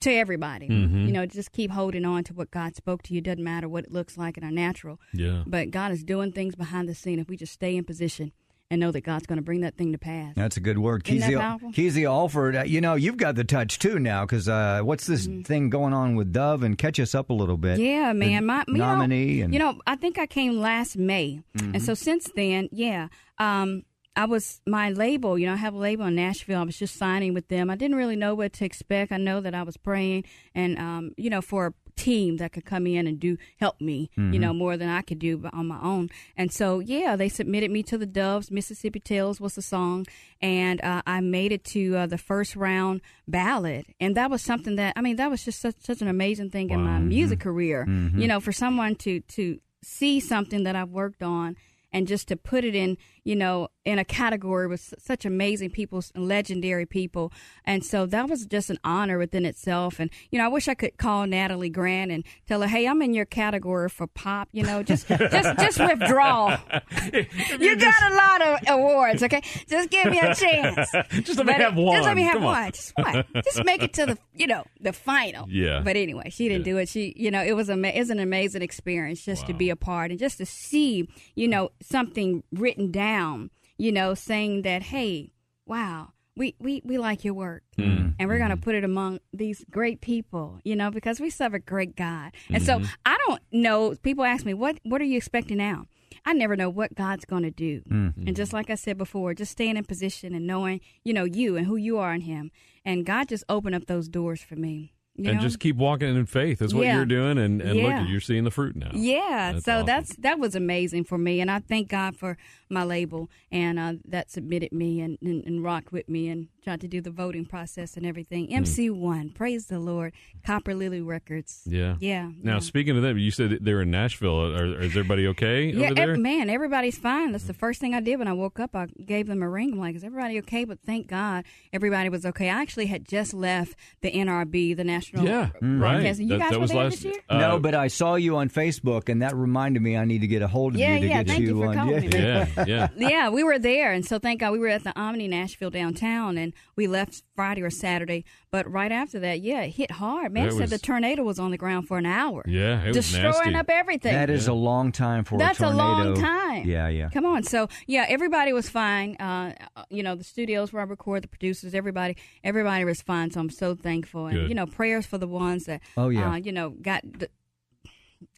to 0.00 0.10
everybody, 0.10 0.66
you 0.66 1.12
know, 1.12 1.26
just 1.26 1.52
keep 1.52 1.70
holding 1.70 2.04
on 2.04 2.24
to 2.24 2.32
what 2.34 2.50
God 2.50 2.74
spoke 2.74 3.02
to 3.04 3.14
you. 3.14 3.20
Doesn't 3.20 3.44
matter 3.44 3.68
what 3.68 3.84
it 3.84 3.92
looks 3.92 4.16
like 4.16 4.38
in 4.38 4.44
our 4.44 4.50
natural, 4.50 4.98
Yeah. 5.12 5.42
but 5.46 5.70
God 5.70 5.92
is 5.92 6.02
doing 6.04 6.32
things 6.32 6.54
behind 6.54 6.88
the 6.88 6.94
scene 6.94 7.18
if 7.18 7.28
we 7.28 7.36
just 7.36 7.52
stay 7.52 7.76
in 7.76 7.84
position 7.84 8.32
and 8.70 8.80
know 8.80 8.90
that 8.92 9.00
God's 9.02 9.26
going 9.26 9.36
to 9.36 9.42
bring 9.42 9.60
that 9.62 9.76
thing 9.76 9.90
to 9.92 9.98
pass. 9.98 10.32
That's 10.36 10.56
a 10.56 10.60
good 10.60 10.78
word. 10.78 11.06
Isn't 11.06 11.20
Kezia. 11.28 11.58
Kezia 11.74 12.08
Alford, 12.10 12.56
uh, 12.56 12.62
you 12.62 12.80
know, 12.80 12.94
you've 12.94 13.16
got 13.16 13.34
the 13.34 13.42
touch 13.44 13.78
too 13.78 13.98
now 13.98 14.24
because 14.24 14.48
uh, 14.48 14.80
what's 14.82 15.06
this 15.06 15.28
thing 15.44 15.68
going 15.70 15.92
on 15.92 16.14
with 16.14 16.32
Dove? 16.32 16.62
And 16.62 16.78
catch 16.78 16.98
us 17.00 17.14
up 17.14 17.28
a 17.30 17.34
little 17.34 17.56
bit. 17.58 17.78
Mm-hmm. 17.78 17.84
Yeah, 17.84 18.12
man. 18.12 18.46
My 18.46 18.64
you 18.68 18.74
know- 18.74 18.86
nominee 18.96 19.40
and- 19.42 19.52
you 19.52 19.58
know, 19.58 19.80
I 19.86 19.96
think 19.96 20.18
I 20.18 20.26
came 20.26 20.58
last 20.60 20.96
May, 20.96 21.40
and 21.56 21.82
so 21.82 21.92
since 21.94 22.30
then, 22.36 22.68
yeah, 22.72 23.08
um, 23.38 23.82
I 24.16 24.24
was 24.24 24.60
my 24.66 24.90
label. 24.90 25.38
You 25.38 25.46
know, 25.46 25.52
I 25.52 25.56
have 25.56 25.74
a 25.74 25.78
label 25.78 26.06
in 26.06 26.16
Nashville. 26.16 26.60
I 26.60 26.64
was 26.64 26.78
just 26.78 26.96
signing 26.96 27.32
with 27.32 27.48
them. 27.48 27.70
I 27.70 27.76
didn't 27.76 27.96
really 27.96 28.16
know 28.16 28.34
what 28.34 28.52
to 28.54 28.64
expect. 28.64 29.12
I 29.12 29.16
know 29.18 29.40
that 29.40 29.54
I 29.54 29.62
was 29.62 29.76
praying, 29.76 30.24
and 30.54 30.78
um, 30.78 31.12
you 31.16 31.30
know, 31.30 31.40
for 31.40 31.66
a 31.68 31.74
team 31.96 32.38
that 32.38 32.52
could 32.52 32.64
come 32.64 32.86
in 32.86 33.06
and 33.06 33.20
do 33.20 33.36
help 33.58 33.78
me, 33.80 34.10
you 34.32 34.38
know, 34.38 34.54
more 34.54 34.76
than 34.78 34.88
I 34.88 35.02
could 35.02 35.18
do 35.18 35.48
on 35.52 35.66
my 35.66 35.78
own. 35.82 36.08
And 36.34 36.50
so, 36.50 36.78
yeah, 36.78 37.14
they 37.14 37.28
submitted 37.28 37.70
me 37.70 37.82
to 37.84 37.98
the 37.98 38.06
Doves. 38.06 38.50
Mississippi 38.50 39.00
Tales 39.00 39.38
was 39.38 39.54
the 39.54 39.62
song, 39.62 40.06
and 40.40 40.80
uh, 40.82 41.02
I 41.06 41.20
made 41.20 41.52
it 41.52 41.62
to 41.64 41.96
uh, 41.96 42.06
the 42.06 42.18
first 42.18 42.56
round 42.56 43.02
ballot, 43.28 43.86
and 44.00 44.16
that 44.16 44.30
was 44.30 44.42
something 44.42 44.76
that 44.76 44.94
I 44.96 45.02
mean, 45.02 45.16
that 45.16 45.30
was 45.30 45.44
just 45.44 45.60
such, 45.60 45.76
such 45.80 46.00
an 46.02 46.08
amazing 46.08 46.50
thing 46.50 46.70
in 46.70 46.82
my 46.82 46.98
music 46.98 47.40
career. 47.40 47.84
You 48.20 48.26
know, 48.28 48.40
for 48.40 48.52
someone 48.52 48.96
to 48.96 49.20
to 49.20 49.60
see 49.82 50.20
something 50.20 50.64
that 50.64 50.76
I've 50.76 50.90
worked 50.90 51.22
on 51.22 51.56
and 51.92 52.06
just 52.06 52.28
to 52.28 52.36
put 52.36 52.64
it 52.64 52.74
in, 52.74 52.96
you 53.24 53.34
know, 53.34 53.68
in 53.86 53.98
a 53.98 54.04
category 54.04 54.66
with 54.68 54.92
such 54.98 55.24
amazing 55.24 55.70
people, 55.70 56.02
legendary 56.14 56.84
people. 56.84 57.32
And 57.64 57.82
so 57.82 58.04
that 58.06 58.28
was 58.28 58.44
just 58.44 58.68
an 58.68 58.78
honor 58.84 59.16
within 59.16 59.46
itself. 59.46 59.98
And, 59.98 60.10
you 60.30 60.38
know, 60.38 60.44
I 60.44 60.48
wish 60.48 60.68
I 60.68 60.74
could 60.74 60.98
call 60.98 61.26
Natalie 61.26 61.70
Grant 61.70 62.10
and 62.10 62.22
tell 62.46 62.60
her, 62.60 62.66
hey, 62.68 62.86
I'm 62.86 63.00
in 63.00 63.14
your 63.14 63.24
category 63.24 63.88
for 63.88 64.06
pop, 64.06 64.48
you 64.52 64.64
know, 64.64 64.82
just, 64.82 65.08
just, 65.08 65.58
just 65.58 65.80
withdraw. 65.80 66.58
you 67.58 67.76
got 67.76 68.12
a 68.12 68.14
lot 68.14 68.42
of 68.42 68.58
awards, 68.68 69.22
okay? 69.22 69.40
Just 69.66 69.88
give 69.88 70.06
me 70.10 70.18
a 70.20 70.34
chance. 70.34 70.90
Just 71.22 71.38
let 71.38 71.46
me 71.46 71.52
But 71.54 71.60
have 71.62 71.78
it- 71.78 71.80
one. 71.82 71.96
Just 71.96 72.06
let 72.06 72.16
me 72.16 72.22
have 72.24 72.34
Come 72.34 72.44
on. 72.44 72.62
one. 72.62 72.72
Just 72.72 72.92
one. 72.96 73.24
Just 73.44 73.64
make 73.64 73.82
it 73.82 73.94
to 73.94 74.04
the, 74.06 74.18
you 74.34 74.46
know, 74.46 74.64
the 74.80 74.92
final. 74.92 75.46
Yeah. 75.48 75.80
But 75.82 75.96
anyway, 75.96 76.28
she 76.30 76.48
didn't 76.48 76.64
do 76.64 76.76
it. 76.76 76.88
She, 76.90 77.14
you 77.16 77.30
know, 77.30 77.42
it 77.42 77.52
was 77.56 77.70
ama- 77.70 77.88
it's 77.88 78.10
an 78.10 78.18
amazing 78.18 78.60
experience 78.62 79.24
just 79.24 79.46
to 79.46 79.54
be 79.54 79.70
a 79.70 79.76
part 79.76 80.10
and 80.10 80.20
just 80.20 80.36
to 80.38 80.44
see, 80.46 81.08
you 81.34 81.48
know, 81.48 81.70
something 81.82 82.42
written 82.52 82.90
down, 82.90 83.50
you 83.80 83.92
know, 83.92 84.14
saying 84.14 84.62
that, 84.62 84.82
hey, 84.94 85.32
wow, 85.66 86.12
we 86.36 86.54
we, 86.58 86.82
we 86.84 86.96
like 86.98 87.24
your 87.24 87.34
work, 87.34 87.62
Mm-hmm. 87.78 88.08
and 88.18 88.28
we're 88.28 88.38
gonna 88.38 88.56
put 88.56 88.74
it 88.74 88.84
among 88.84 89.20
these 89.32 89.64
great 89.70 90.00
people, 90.00 90.60
you 90.64 90.76
know, 90.76 90.90
because 90.90 91.18
we 91.20 91.30
serve 91.30 91.54
a 91.54 91.58
great 91.58 91.96
God. 91.96 92.28
And 92.48 92.62
Mm-hmm. 92.62 92.84
so 92.84 92.90
I 93.06 93.16
don't 93.26 93.40
know. 93.52 93.94
People 94.02 94.24
ask 94.24 94.44
me, 94.44 94.54
what 94.54 94.78
what 94.84 95.00
are 95.00 95.04
you 95.12 95.16
expecting 95.16 95.58
now? 95.58 95.86
I 96.26 96.32
never 96.34 96.56
know 96.56 96.68
what 96.68 96.94
God's 96.94 97.24
going 97.24 97.44
to 97.44 97.50
do. 97.68 97.80
Mm-hmm. 97.88 98.26
And 98.26 98.36
just 98.36 98.52
like 98.52 98.68
I 98.68 98.74
said 98.74 98.98
before, 98.98 99.32
just 99.32 99.52
staying 99.52 99.76
in 99.78 99.84
position 99.84 100.34
and 100.34 100.46
knowing, 100.46 100.80
you 101.04 101.12
know, 101.14 101.24
you 101.24 101.56
and 101.56 101.66
who 101.66 101.76
you 101.76 101.98
are 101.98 102.12
in 102.12 102.22
Him. 102.22 102.50
And 102.84 103.06
God 103.06 103.28
just 103.28 103.44
opened 103.48 103.74
up 103.76 103.86
those 103.86 104.08
doors 104.08 104.42
for 104.42 104.56
me. 104.56 104.92
You 105.20 105.30
and 105.30 105.38
know? 105.38 105.42
just 105.42 105.60
keep 105.60 105.76
walking 105.76 106.08
in 106.08 106.26
faith. 106.26 106.58
That's 106.60 106.72
what 106.74 106.84
Yeah. 106.86 106.96
you're 106.96 107.04
doing, 107.06 107.38
and, 107.38 107.60
and 107.60 107.78
look, 107.80 108.08
you're 108.08 108.20
seeing 108.20 108.44
the 108.44 108.50
fruit 108.50 108.76
now. 108.76 108.90
Yeah, 108.94 109.52
That's 109.52 109.64
so 109.64 109.74
awesome. 109.76 109.86
that's 109.86 110.16
that 110.16 110.38
was 110.38 110.54
amazing 110.54 111.04
for 111.04 111.18
me, 111.18 111.40
and 111.40 111.50
I 111.50 111.58
thank 111.60 111.88
God 111.88 112.16
for 112.16 112.36
my 112.72 112.84
label 112.84 113.28
and 113.50 113.78
uh, 113.80 113.94
that 114.06 114.30
submitted 114.30 114.70
me 114.72 115.00
and, 115.00 115.18
and, 115.20 115.44
and 115.44 115.64
rocked 115.64 115.90
with 115.90 116.08
me 116.08 116.28
and 116.28 116.46
tried 116.62 116.80
to 116.80 116.86
do 116.86 117.00
the 117.00 117.10
voting 117.10 117.44
process 117.44 117.96
and 117.96 118.06
everything. 118.06 118.46
Hmm. 118.46 118.54
MC 118.58 118.88
One, 118.90 119.30
praise 119.30 119.66
the 119.66 119.80
Lord, 119.80 120.12
Copper 120.46 120.72
Lily 120.72 121.00
Records. 121.00 121.62
Yeah. 121.66 121.96
Yeah. 121.98 122.30
Now, 122.42 122.54
yeah. 122.54 122.58
speaking 122.60 122.96
of 122.96 123.02
them, 123.02 123.18
you 123.18 123.32
said 123.32 123.58
they're 123.62 123.82
in 123.82 123.90
Nashville. 123.90 124.54
Are, 124.54 124.80
is 124.80 124.90
everybody 124.90 125.26
okay 125.28 125.64
Yeah, 125.64 125.86
over 125.86 125.94
there? 125.94 126.10
ev- 126.12 126.18
man, 126.20 126.48
everybody's 126.48 126.96
fine. 126.96 127.32
That's 127.32 127.44
the 127.44 127.54
first 127.54 127.80
thing 127.80 127.92
I 127.92 128.00
did 128.00 128.20
when 128.20 128.28
I 128.28 128.34
woke 128.34 128.60
up. 128.60 128.76
I 128.76 128.86
gave 129.04 129.26
them 129.26 129.42
a 129.42 129.48
ring. 129.48 129.72
I'm 129.72 129.80
like, 129.80 129.96
is 129.96 130.04
everybody 130.04 130.38
okay? 130.38 130.64
But 130.64 130.78
thank 130.86 131.08
God 131.08 131.44
everybody 131.72 132.08
was 132.08 132.24
okay. 132.24 132.48
I 132.50 132.60
actually 132.62 132.86
had 132.86 133.04
just 133.08 133.34
left 133.34 133.74
the 134.00 134.12
NRB, 134.12 134.76
the 134.76 134.84
National 134.84 135.09
yeah, 135.14 135.50
right. 135.60 135.60
Broadcasting. 135.60 136.28
You 136.28 136.38
that, 136.38 136.40
guys 136.40 136.50
that 136.50 136.56
were 136.56 136.60
was 136.62 136.70
there 136.70 136.84
last 136.84 136.90
this 137.02 137.04
year? 137.04 137.14
uh, 137.28 137.38
no, 137.38 137.58
but 137.58 137.74
I 137.74 137.88
saw 137.88 138.14
you 138.16 138.36
on 138.36 138.48
Facebook, 138.48 139.08
and 139.08 139.22
that 139.22 139.34
reminded 139.34 139.82
me 139.82 139.96
I 139.96 140.04
need 140.04 140.20
to 140.20 140.26
get 140.26 140.42
a 140.42 140.48
hold 140.48 140.74
of 140.74 140.80
Yeah, 140.80 140.94
you 140.94 141.00
to 141.00 141.06
yeah, 141.06 141.22
get 141.22 141.26
thank 141.28 141.40
you 141.42 141.58
for 141.60 141.66
on. 141.68 141.74
calling 141.74 142.00
me. 142.00 142.08
yeah, 142.12 142.64
yeah. 142.66 142.88
yeah, 142.96 143.28
we 143.30 143.42
were 143.42 143.58
there, 143.58 143.92
and 143.92 144.04
so 144.06 144.18
thank 144.18 144.40
God 144.40 144.52
we 144.52 144.58
were 144.58 144.68
at 144.68 144.84
the 144.84 144.98
Omni 144.98 145.28
Nashville 145.28 145.70
downtown, 145.70 146.38
and 146.38 146.52
we 146.76 146.86
left 146.86 147.22
Friday 147.40 147.62
or 147.62 147.70
Saturday. 147.70 148.24
But 148.50 148.70
right 148.70 148.92
after 148.92 149.18
that, 149.20 149.40
yeah, 149.40 149.62
it 149.62 149.70
hit 149.70 149.90
hard. 149.92 150.32
Man 150.32 150.48
It 150.48 150.52
said 150.52 150.60
was- 150.60 150.70
the 150.70 150.78
tornado 150.78 151.22
was 151.22 151.38
on 151.38 151.50
the 151.50 151.56
ground 151.56 151.88
for 151.88 151.96
an 151.96 152.04
hour. 152.04 152.42
Yeah, 152.46 152.82
it 152.84 152.88
was 152.88 152.96
destroying 152.96 153.52
nasty. 153.52 153.54
up 153.54 153.70
everything. 153.70 154.12
That 154.12 154.28
is 154.28 154.46
a 154.46 154.52
long 154.52 154.92
time 154.92 155.24
for 155.24 155.38
That's 155.38 155.58
a 155.58 155.62
tornado. 155.72 156.14
That's 156.14 156.18
a 156.18 156.22
long 156.22 156.38
time. 156.38 156.68
Yeah, 156.68 156.88
yeah. 156.88 157.08
Come 157.08 157.24
on. 157.24 157.42
So 157.44 157.68
yeah, 157.86 158.04
everybody 158.08 158.52
was 158.52 158.68
fine. 158.68 159.16
Uh, 159.16 159.54
you 159.88 160.02
know, 160.02 160.14
the 160.16 160.24
studios 160.24 160.72
where 160.72 160.82
I 160.82 160.84
record, 160.86 161.22
the 161.22 161.28
producers, 161.28 161.74
everybody, 161.74 162.16
everybody 162.44 162.84
was 162.84 163.00
fine. 163.00 163.30
So 163.30 163.40
I'm 163.40 163.50
so 163.50 163.74
thankful. 163.74 164.26
And 164.26 164.36
Good. 164.36 164.48
you 164.50 164.54
know, 164.54 164.66
prayers 164.66 165.06
for 165.06 165.16
the 165.18 165.26
ones 165.28 165.64
that, 165.64 165.80
Oh, 165.96 166.08
yeah. 166.10 166.32
uh, 166.32 166.36
you 166.36 166.52
know, 166.52 166.70
got 166.70 167.00
d- 167.20 167.26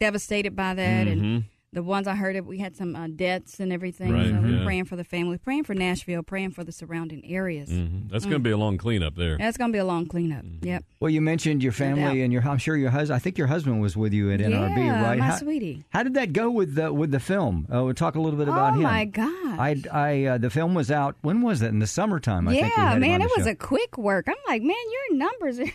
devastated 0.00 0.54
by 0.54 0.74
that, 0.74 1.08
and 1.08 1.44
the 1.72 1.82
ones 1.82 2.06
I 2.06 2.14
heard 2.14 2.36
of, 2.36 2.46
we 2.46 2.58
had 2.58 2.76
some 2.76 2.94
uh, 2.94 3.06
deaths 3.08 3.58
and 3.58 3.72
everything. 3.72 4.12
Mm-hmm. 4.12 4.34
Right, 4.34 4.42
so 4.42 4.48
we're 4.48 4.58
yeah. 4.58 4.64
praying 4.64 4.84
for 4.84 4.96
the 4.96 5.04
family, 5.04 5.38
praying 5.38 5.64
for 5.64 5.74
Nashville, 5.74 6.22
praying 6.22 6.50
for 6.50 6.64
the 6.64 6.72
surrounding 6.72 7.24
areas. 7.30 7.70
Mhm. 7.70 8.10
That's 8.10 8.24
going 8.24 8.34
to 8.34 8.40
be 8.40 8.50
a 8.50 8.58
long 8.58 8.76
cleanup 8.76 9.16
there. 9.16 9.38
That's 9.38 9.56
gonna 9.56 9.72
be 9.72 9.78
a 9.78 9.84
long 9.84 10.06
cleanup. 10.06 10.44
Mm-hmm. 10.44 10.66
Yep. 10.66 10.84
Well, 11.00 11.10
you 11.10 11.20
mentioned 11.22 11.62
your 11.62 11.72
doubt. 11.72 11.78
family 11.78 12.22
and 12.22 12.32
your. 12.32 12.42
I'm 12.42 12.58
sure 12.58 12.76
your 12.76 12.90
husband. 12.90 13.16
I 13.16 13.18
think 13.18 13.38
your 13.38 13.46
husband 13.46 13.80
was 13.80 13.96
with 13.96 14.12
you 14.12 14.30
at 14.30 14.40
NRB, 14.40 14.76
Yeah, 14.76 15.02
right? 15.02 15.18
my 15.18 15.26
how, 15.26 15.36
sweetie. 15.36 15.84
How 15.90 16.02
did 16.02 16.14
that 16.14 16.32
go 16.32 16.50
with 16.50 16.74
the 16.74 16.92
with 16.92 17.10
the 17.10 17.20
film? 17.20 17.66
Uh, 17.72 17.84
we'll 17.84 17.94
talk 17.94 18.16
a 18.16 18.20
little 18.20 18.38
bit 18.38 18.48
about 18.48 18.72
oh 18.72 18.76
him. 18.76 18.86
Oh 18.86 18.90
my 18.90 19.04
God! 19.06 19.28
I, 19.58 19.82
I, 19.92 20.24
uh, 20.24 20.38
the 20.38 20.50
film 20.50 20.74
was 20.74 20.90
out. 20.90 21.16
When 21.22 21.40
was 21.40 21.62
it? 21.62 21.68
In 21.68 21.78
the 21.78 21.86
summertime. 21.86 22.48
I 22.48 22.52
yeah, 22.54 22.68
had 22.68 23.00
man, 23.00 23.22
on 23.22 23.28
it 23.28 23.30
was 23.36 23.46
show. 23.46 23.52
a 23.52 23.54
quick 23.54 23.96
work. 23.96 24.26
I'm 24.28 24.34
like, 24.46 24.62
man, 24.62 24.76
your 25.10 25.18
numbers 25.18 25.58
are. 25.58 25.72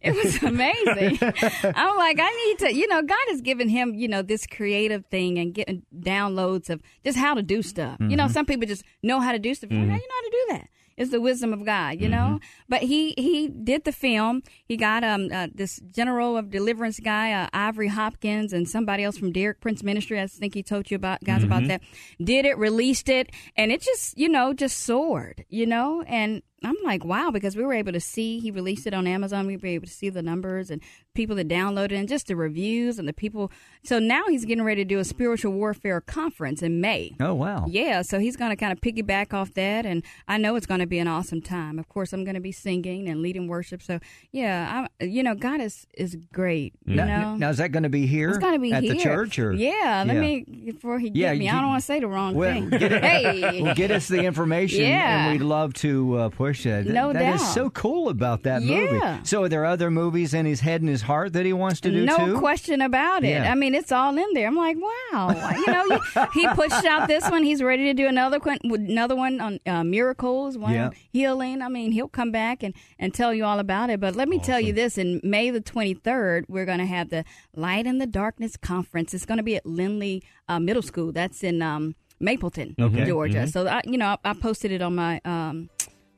It 0.00 0.14
was 0.14 0.42
amazing. 0.42 1.18
I'm 1.20 1.96
like, 1.96 2.18
I 2.20 2.46
need 2.46 2.58
to, 2.66 2.74
you 2.74 2.86
know, 2.88 3.02
God 3.02 3.18
has 3.28 3.40
given 3.40 3.68
him, 3.68 3.94
you 3.94 4.08
know, 4.08 4.22
this 4.22 4.46
creative 4.46 5.06
thing 5.06 5.38
and 5.38 5.52
getting 5.54 5.82
downloads 5.96 6.70
of 6.70 6.80
just 7.04 7.18
how 7.18 7.34
to 7.34 7.42
do 7.42 7.62
stuff. 7.62 7.96
You 8.00 8.06
Mm-hmm. 8.08 8.16
know, 8.16 8.28
some 8.28 8.46
people 8.46 8.66
just 8.66 8.84
know 9.02 9.20
how 9.20 9.32
to 9.32 9.38
do 9.38 9.54
stuff. 9.54 9.70
How 9.70 9.76
do 9.76 9.82
you 9.82 9.86
know 9.88 9.94
how 9.94 10.22
to 10.22 10.30
do 10.30 10.46
that? 10.50 10.68
It's 10.96 11.10
the 11.10 11.20
wisdom 11.20 11.52
of 11.52 11.64
God, 11.66 12.00
you 12.00 12.02
Mm-hmm. 12.08 12.10
know. 12.12 12.38
But 12.68 12.82
he 12.82 13.14
he 13.16 13.48
did 13.48 13.82
the 13.84 13.90
film. 13.90 14.42
He 14.64 14.76
got 14.76 15.02
um 15.02 15.28
uh, 15.32 15.48
this 15.52 15.80
General 15.90 16.36
of 16.36 16.50
Deliverance 16.50 17.00
guy, 17.00 17.32
uh, 17.32 17.48
Ivory 17.52 17.88
Hopkins, 17.88 18.52
and 18.52 18.68
somebody 18.68 19.02
else 19.02 19.18
from 19.18 19.32
Derek 19.32 19.60
Prince 19.60 19.82
Ministry. 19.82 20.20
I 20.20 20.26
think 20.28 20.54
he 20.54 20.62
told 20.62 20.90
you 20.92 20.94
about 20.94 21.24
guys 21.24 21.38
Mm-hmm. 21.42 21.46
about 21.46 21.66
that. 21.66 21.80
Did 22.22 22.44
it, 22.46 22.56
released 22.58 23.08
it, 23.08 23.32
and 23.56 23.72
it 23.72 23.80
just 23.82 24.16
you 24.16 24.28
know 24.28 24.52
just 24.52 24.78
soared, 24.78 25.44
you 25.48 25.66
know. 25.66 26.02
And 26.06 26.42
I'm 26.66 26.76
like, 26.84 27.04
wow, 27.04 27.30
because 27.30 27.56
we 27.56 27.62
were 27.64 27.74
able 27.74 27.92
to 27.92 28.00
see 28.00 28.38
he 28.40 28.50
released 28.50 28.86
it 28.86 28.94
on 28.94 29.06
Amazon. 29.06 29.46
We 29.46 29.56
were 29.56 29.68
able 29.68 29.86
to 29.86 29.92
see 29.92 30.08
the 30.10 30.22
numbers 30.22 30.70
and 30.70 30.80
people 31.14 31.36
that 31.36 31.48
downloaded 31.48 31.92
it 31.92 31.92
and 31.92 32.08
just 32.08 32.26
the 32.26 32.34
reviews 32.36 32.98
and 32.98 33.06
the 33.06 33.12
people. 33.12 33.50
So 33.84 33.98
now 33.98 34.24
he's 34.28 34.44
getting 34.44 34.64
ready 34.64 34.82
to 34.84 34.88
do 34.88 34.98
a 34.98 35.04
spiritual 35.04 35.52
warfare 35.52 36.00
conference 36.00 36.62
in 36.62 36.80
May. 36.80 37.14
Oh 37.20 37.34
wow. 37.34 37.66
Yeah, 37.68 38.02
so 38.02 38.18
he's 38.18 38.36
going 38.36 38.50
to 38.50 38.56
kind 38.56 38.72
of 38.72 38.80
piggyback 38.80 39.32
off 39.34 39.54
that, 39.54 39.86
and 39.86 40.02
I 40.28 40.38
know 40.38 40.56
it's 40.56 40.66
going 40.66 40.80
to 40.80 40.86
be 40.86 40.98
an 40.98 41.06
awesome 41.08 41.40
time. 41.40 41.78
Of 41.78 41.88
course, 41.88 42.12
I'm 42.12 42.24
going 42.24 42.34
to 42.34 42.40
be 42.40 42.52
singing 42.52 43.08
and 43.08 43.22
leading 43.22 43.46
worship. 43.48 43.82
So 43.82 44.00
yeah, 44.32 44.86
I, 45.00 45.04
you 45.04 45.22
know, 45.22 45.34
God 45.34 45.60
is 45.60 45.86
is 45.96 46.16
great. 46.32 46.74
You 46.84 46.96
Now, 46.96 47.04
know, 47.32 47.36
now 47.36 47.50
is 47.50 47.58
that 47.58 47.70
going 47.72 47.82
to 47.84 47.88
be 47.88 48.06
here? 48.06 48.30
it's 48.30 48.38
going 48.38 48.54
to 48.54 48.58
be 48.58 48.72
at 48.72 48.82
here 48.82 48.94
the 48.94 49.00
church 49.00 49.38
or 49.38 49.52
yeah. 49.52 50.04
Let 50.06 50.14
Yeah. 50.16 50.20
me 50.20 50.44
before 50.66 50.98
he 50.98 51.10
Yeah, 51.14 51.32
get 51.32 51.38
me. 51.38 51.44
you- 51.46 51.50
I 51.52 51.60
don't 51.60 51.68
want 51.68 51.80
to 51.80 51.86
say 51.86 52.00
the 52.00 52.08
wrong 52.08 52.34
Well, 52.34 52.52
thing. 52.52 52.70
get 52.70 52.92
it- 52.92 53.04
hey, 53.04 53.62
Well, 53.62 53.74
get 53.74 53.90
us 53.90 54.08
the 54.08 54.22
information, 54.24 54.80
Yeah. 54.82 55.24
and 55.28 55.32
we'd 55.32 55.44
love 55.46 55.74
to 55.74 56.16
uh, 56.18 56.28
push 56.30 56.53
that. 56.62 56.86
No 56.86 57.12
That 57.12 57.34
is 57.34 57.40
doubt. 57.42 57.54
so 57.54 57.70
cool 57.70 58.08
about 58.08 58.44
that 58.44 58.62
movie. 58.62 58.96
Yeah. 58.96 59.22
So, 59.24 59.42
are 59.42 59.48
there 59.48 59.64
other 59.64 59.90
movies 59.90 60.32
in 60.34 60.46
his 60.46 60.60
head 60.60 60.80
and 60.80 60.88
his 60.88 61.02
heart 61.02 61.32
that 61.34 61.44
he 61.44 61.52
wants 61.52 61.80
to 61.80 61.90
do 61.90 62.04
no 62.06 62.16
too? 62.16 62.38
question 62.38 62.80
about 62.80 63.24
it. 63.24 63.30
Yeah. 63.30 63.50
I 63.50 63.54
mean, 63.54 63.74
it's 63.74 63.90
all 63.92 64.16
in 64.16 64.26
there. 64.34 64.46
I'm 64.46 64.54
like, 64.56 64.76
wow. 65.12 65.52
you 65.56 65.66
know, 65.66 65.84
you- 65.86 66.26
he 66.32 66.48
pushed 66.48 66.84
out 66.84 67.08
this 67.08 67.28
one. 67.30 67.42
He's 67.42 67.62
ready 67.62 67.84
to 67.84 67.94
do 67.94 68.06
another 68.06 68.38
one. 68.38 68.58
Another 68.64 69.16
one 69.16 69.40
on 69.40 69.58
uh, 69.66 69.82
miracles, 69.84 70.56
one 70.56 70.72
Yeah. 70.72 70.86
on 70.86 70.92
healing. 71.12 71.62
I 71.62 71.68
mean, 71.68 71.92
he'll 71.92 72.08
come 72.08 72.30
back 72.30 72.62
and 72.62 72.74
and 72.98 73.12
tell 73.12 73.34
you 73.34 73.44
all 73.44 73.58
about 73.58 73.90
it. 73.90 74.00
But 74.00 74.14
let 74.14 74.28
me 74.28 74.38
tell 74.38 74.60
you 74.60 74.72
this: 74.72 74.96
in 74.98 75.20
May 75.24 75.50
the 75.50 75.60
23rd, 75.60 76.44
we're 76.48 76.64
going 76.66 76.78
to 76.78 76.86
have 76.86 77.10
the 77.10 77.24
Light 77.54 77.86
in 77.86 77.98
the 77.98 78.06
Darkness 78.06 78.56
conference. 78.56 79.14
It's 79.14 79.26
going 79.26 79.38
to 79.38 79.42
be 79.44 79.56
at 79.56 79.66
Lindley 79.66 80.22
uh, 80.48 80.58
Middle 80.60 80.82
School. 80.82 81.12
That's 81.12 81.42
in 81.42 81.62
um, 81.62 81.94
Mableton, 82.22 82.74
Georgia. 83.06 83.46
So 83.46 83.66
I, 83.66 83.80
you 83.84 83.98
know, 83.98 84.06
I, 84.24 84.30
I 84.30 84.34
posted 84.34 84.72
it 84.72 84.82
on 84.82 84.94
my. 84.94 85.20
Um, 85.24 85.70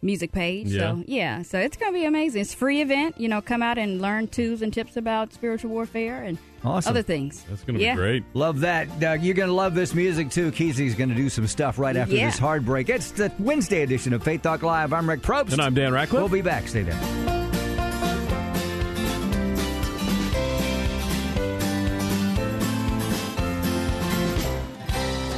music 0.03 0.31
page 0.31 0.71
so 0.73 1.03
yeah 1.07 1.43
so 1.43 1.59
it's 1.59 1.77
gonna 1.77 1.93
be 1.93 2.05
amazing 2.05 2.41
it's 2.43 2.53
a 2.55 2.57
free 2.57 2.81
event 2.83 3.19
you 3.19 3.29
know 3.29 3.41
come 3.41 3.63
out 3.63 3.79
and 3.79 4.01
learn 4.01 4.29
tools 4.29 4.61
and 4.63 4.73
tips 4.73 4.97
about 4.97 5.33
spiritual 5.33 5.71
warfare 5.71 6.23
and 6.23 6.39
Awesome. 6.65 6.91
other 6.91 7.03
things 7.03 7.45
That's 7.49 7.63
going 7.63 7.79
to 7.79 7.85
yeah. 7.85 7.93
be 7.95 7.97
great. 7.97 8.25
Love 8.35 8.61
that. 8.61 8.99
Doug, 8.99 9.23
you're 9.23 9.35
going 9.35 9.51
to 9.51 9.55
love 9.55 9.77
this 9.77 9.95
music 9.95 10.31
too. 10.31 10.51
Kesey's 10.51 10.97
going 10.97 11.11
to 11.11 11.15
do 11.15 11.29
some 11.29 11.47
stuff 11.47 11.79
right 11.79 11.95
after 11.97 12.17
Yeah. 12.17 12.27
this 12.27 12.39
hard 12.41 12.65
break. 12.65 12.89
It's 12.89 13.13
the 13.13 13.31
Wednesday 13.39 13.83
edition 13.83 14.13
of 14.13 14.25
Faith 14.25 14.43
Talk 14.43 14.65
Live. 14.65 14.93
I'm 14.93 15.09
Rick 15.09 15.21
Probst. 15.21 15.53
And 15.53 15.61
I'm 15.63 15.75
Dan 15.75 15.93
Ratcliffe. 15.93 16.21
We'll 16.23 16.29
be 16.29 16.43
back. 16.43 16.67
Stay 16.67 16.83
there. 16.83 16.99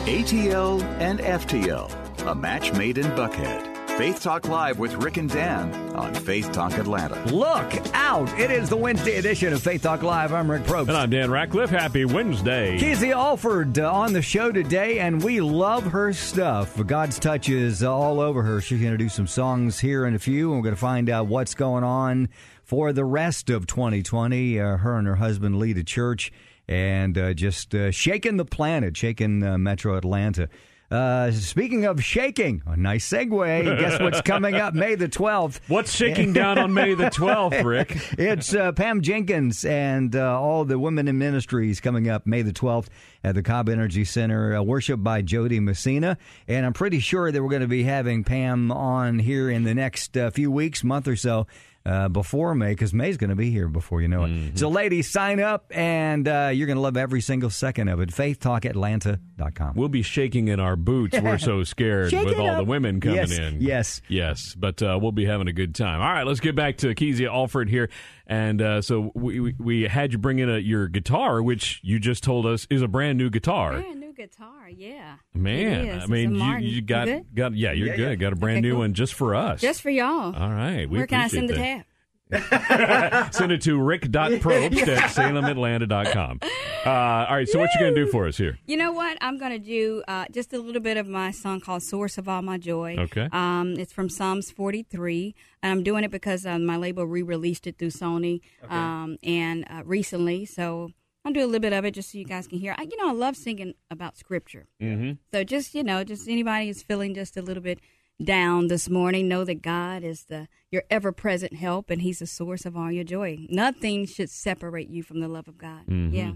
ATL 0.06 0.82
and 1.00 1.20
FTL. 1.20 1.94
a 2.26 2.34
match 2.34 2.72
made 2.74 2.98
in 2.98 3.06
Buckhead. 3.12 3.87
Faith 3.98 4.22
Talk 4.22 4.46
Live 4.48 4.78
with 4.78 4.94
Rick 5.02 5.16
and 5.16 5.28
Dan 5.28 5.74
on 5.96 6.14
Faith 6.14 6.52
Talk 6.52 6.74
Atlanta. 6.74 7.20
Look 7.34 7.74
out! 7.94 8.28
It 8.38 8.52
is 8.52 8.68
the 8.68 8.76
Wednesday 8.76 9.16
edition 9.16 9.52
of 9.52 9.60
Faith 9.60 9.82
Talk 9.82 10.04
Live. 10.04 10.32
I'm 10.32 10.48
Rick 10.48 10.62
Probst. 10.62 10.86
And 10.86 10.96
I'm 10.96 11.10
Dan 11.10 11.32
Ratcliffe. 11.32 11.68
Happy 11.68 12.04
Wednesday. 12.04 12.78
Kizzy 12.78 13.10
Alford 13.10 13.76
uh, 13.76 13.92
on 13.92 14.12
the 14.12 14.22
show 14.22 14.52
today, 14.52 15.00
and 15.00 15.20
we 15.20 15.40
love 15.40 15.82
her 15.82 16.12
stuff. 16.12 16.80
God's 16.86 17.18
touch 17.18 17.48
is 17.48 17.82
all 17.82 18.20
over 18.20 18.44
her. 18.44 18.60
She's 18.60 18.80
going 18.80 18.92
to 18.92 18.98
do 18.98 19.08
some 19.08 19.26
songs 19.26 19.80
here 19.80 20.06
in 20.06 20.14
a 20.14 20.20
few, 20.20 20.52
and 20.52 20.60
we're 20.60 20.62
going 20.62 20.76
to 20.76 20.80
find 20.80 21.10
out 21.10 21.26
what's 21.26 21.56
going 21.56 21.82
on 21.82 22.28
for 22.62 22.92
the 22.92 23.04
rest 23.04 23.50
of 23.50 23.66
2020. 23.66 24.60
Uh, 24.60 24.76
her 24.76 24.96
and 24.96 25.08
her 25.08 25.16
husband 25.16 25.58
lead 25.58 25.76
a 25.76 25.82
church 25.82 26.30
and 26.68 27.18
uh, 27.18 27.34
just 27.34 27.74
uh, 27.74 27.90
shaking 27.90 28.36
the 28.36 28.44
planet, 28.44 28.96
shaking 28.96 29.42
uh, 29.42 29.58
Metro 29.58 29.96
Atlanta. 29.96 30.48
Uh, 30.90 31.30
speaking 31.32 31.84
of 31.84 32.02
shaking, 32.02 32.62
a 32.66 32.74
nice 32.74 33.06
segue. 33.06 33.78
Guess 33.78 34.00
what's 34.00 34.22
coming 34.22 34.54
up 34.54 34.72
May 34.72 34.94
the 34.94 35.08
12th? 35.08 35.60
What's 35.68 35.94
shaking 35.94 36.32
down 36.32 36.58
on 36.58 36.72
May 36.72 36.94
the 36.94 37.10
12th, 37.10 37.62
Rick? 37.62 37.98
It's 38.18 38.54
uh, 38.54 38.72
Pam 38.72 39.02
Jenkins 39.02 39.66
and 39.66 40.16
uh, 40.16 40.40
all 40.40 40.64
the 40.64 40.78
women 40.78 41.06
in 41.06 41.18
ministries 41.18 41.80
coming 41.80 42.08
up 42.08 42.26
May 42.26 42.40
the 42.40 42.52
12th 42.52 42.86
at 43.22 43.34
the 43.34 43.42
Cobb 43.42 43.68
Energy 43.68 44.04
Center, 44.04 44.56
uh, 44.56 44.62
worship 44.62 45.02
by 45.02 45.20
Jo 45.20 45.46
Dee 45.46 45.60
Messina. 45.60 46.16
And 46.46 46.64
I'm 46.64 46.72
pretty 46.72 47.00
sure 47.00 47.30
that 47.30 47.42
we're 47.42 47.50
going 47.50 47.60
to 47.60 47.68
be 47.68 47.82
having 47.82 48.24
Pam 48.24 48.72
on 48.72 49.18
here 49.18 49.50
in 49.50 49.64
the 49.64 49.74
next 49.74 50.16
uh, 50.16 50.30
few 50.30 50.50
weeks, 50.50 50.82
month 50.82 51.06
or 51.06 51.16
so. 51.16 51.46
Uh, 51.88 52.06
before 52.06 52.54
May, 52.54 52.72
because 52.72 52.92
May's 52.92 53.16
going 53.16 53.30
to 53.30 53.36
be 53.36 53.50
here 53.50 53.66
before 53.66 54.02
you 54.02 54.08
know 54.08 54.24
it. 54.24 54.28
Mm-hmm. 54.28 54.56
So, 54.56 54.68
ladies, 54.68 55.10
sign 55.10 55.40
up, 55.40 55.72
and 55.74 56.28
uh, 56.28 56.50
you're 56.52 56.66
going 56.66 56.76
to 56.76 56.82
love 56.82 56.98
every 56.98 57.22
single 57.22 57.48
second 57.48 57.88
of 57.88 57.98
it. 58.00 58.10
FaithTalkAtlanta.com. 58.10 59.74
We'll 59.74 59.88
be 59.88 60.02
shaking 60.02 60.48
in 60.48 60.60
our 60.60 60.76
boots. 60.76 61.18
We're 61.18 61.38
so 61.38 61.64
scared 61.64 62.12
with 62.12 62.38
all 62.38 62.50
up. 62.50 62.56
the 62.58 62.64
women 62.64 63.00
coming 63.00 63.16
Yes, 63.16 63.38
in. 63.38 63.60
yes. 63.60 64.02
Yes. 64.08 64.54
But 64.54 64.82
uh, 64.82 64.98
we'll 65.00 65.12
be 65.12 65.24
having 65.24 65.48
a 65.48 65.52
good 65.52 65.74
time. 65.74 66.00
All 66.00 66.12
right, 66.12 66.26
let's 66.26 66.40
get 66.40 66.54
back 66.54 66.76
to 66.78 66.94
Kezia 66.94 67.32
Alford 67.32 67.68
here. 67.68 67.88
And 68.30 68.60
uh, 68.60 68.82
so 68.82 69.10
we, 69.14 69.40
we, 69.40 69.54
we 69.58 69.82
had 69.84 70.12
you 70.12 70.18
bring 70.18 70.38
in 70.38 70.50
a, 70.50 70.58
your 70.58 70.86
guitar, 70.86 71.42
which 71.42 71.80
you 71.82 71.98
just 71.98 72.22
told 72.22 72.44
us 72.44 72.66
is 72.68 72.82
a 72.82 72.88
brand 72.88 73.16
new 73.16 73.30
guitar. 73.30 73.80
Brand 73.80 74.00
new 74.00 74.12
guitar, 74.12 74.68
yeah. 74.68 75.16
Man, 75.32 75.86
It 75.86 75.96
is. 75.96 76.02
I 76.02 76.06
mean, 76.06 76.34
you, 76.34 76.56
you 76.58 76.82
got 76.82 77.06
good? 77.06 77.24
got 77.34 77.54
yeah, 77.54 77.72
you're 77.72 77.88
Yeah, 77.88 77.96
good. 77.96 78.08
yeah. 78.10 78.14
Got 78.16 78.32
a 78.34 78.36
brand 78.36 78.58
Okay, 78.58 78.62
new 78.68 78.72
cool. 78.72 78.80
one 78.80 78.92
just 78.92 79.14
for 79.14 79.34
us. 79.34 79.62
Just 79.62 79.80
for 79.80 79.88
y'all. 79.90 80.36
all 80.36 80.50
right, 80.50 80.88
we 80.90 80.98
Where 80.98 81.06
can 81.06 81.20
I 81.20 81.28
send 81.28 81.48
the 81.48 81.54
appreciate 81.54 81.76
tab? 81.76 81.78
that. 81.80 81.86
Send 83.32 83.52
it 83.52 83.62
to 83.62 83.80
rick.probst 83.80 84.88
at 84.88 85.10
salematlanta.com. 85.10 86.40
Uh, 86.84 86.90
all 86.90 87.36
right, 87.36 87.48
so 87.48 87.58
what 87.58 87.70
you 87.74 87.80
going 87.80 87.94
to 87.94 88.04
do 88.04 88.10
for 88.10 88.26
us 88.26 88.36
here? 88.36 88.58
You 88.66 88.76
know 88.76 88.92
what? 88.92 89.18
I'm 89.20 89.38
going 89.38 89.52
to 89.52 89.58
do 89.58 90.02
uh, 90.08 90.26
just 90.30 90.52
a 90.52 90.58
little 90.58 90.80
bit 90.82 90.96
of 90.96 91.06
my 91.08 91.30
song 91.30 91.60
called 91.60 91.82
"Source 91.82 92.18
of 92.18 92.28
All 92.28 92.42
My 92.42 92.58
Joy." 92.58 92.96
Okay. 92.98 93.28
Um, 93.32 93.74
it's 93.78 93.92
from 93.92 94.08
Psalms 94.08 94.50
43, 94.50 95.34
and 95.62 95.72
I'm 95.72 95.82
doing 95.82 96.04
it 96.04 96.10
because 96.10 96.46
um, 96.46 96.66
my 96.66 96.76
label 96.76 97.06
re-released 97.06 97.66
it 97.66 97.78
through 97.78 97.90
Sony, 97.90 98.40
um, 98.68 99.16
and 99.22 99.64
uh, 99.70 99.82
recently. 99.84 100.44
So 100.44 100.90
I'll 101.24 101.32
do 101.32 101.44
a 101.44 101.46
little 101.46 101.60
bit 101.60 101.72
of 101.72 101.84
it 101.84 101.92
just 101.92 102.12
so 102.12 102.18
you 102.18 102.24
guys 102.24 102.46
can 102.46 102.58
hear. 102.58 102.74
I, 102.78 102.82
you 102.82 102.96
know, 102.96 103.08
I 103.08 103.12
love 103.12 103.36
singing 103.36 103.74
about 103.90 104.16
Scripture. 104.16 104.66
Mm-hmm. 104.80 105.12
So 105.32 105.44
just 105.44 105.74
you 105.74 105.82
know, 105.82 106.04
just 106.04 106.28
anybody 106.28 106.66
who's 106.66 106.82
feeling 106.82 107.14
just 107.14 107.36
a 107.36 107.42
little 107.42 107.62
bit 107.62 107.80
down 108.22 108.68
this 108.68 108.90
morning, 108.90 109.28
know 109.28 109.44
that 109.44 109.62
God 109.62 110.02
is 110.02 110.24
the 110.24 110.48
your 110.70 110.82
ever-present 110.90 111.54
help, 111.54 111.90
and 111.90 112.02
He's 112.02 112.18
the 112.18 112.26
source 112.26 112.66
of 112.66 112.76
all 112.76 112.90
your 112.90 113.04
joy. 113.04 113.46
Nothing 113.48 114.06
should 114.06 114.30
separate 114.30 114.90
you 114.90 115.02
from 115.02 115.20
the 115.20 115.28
love 115.28 115.48
of 115.48 115.56
God. 115.56 115.86
Mm-hmm. 115.86 116.14
Yeah. 116.14 116.32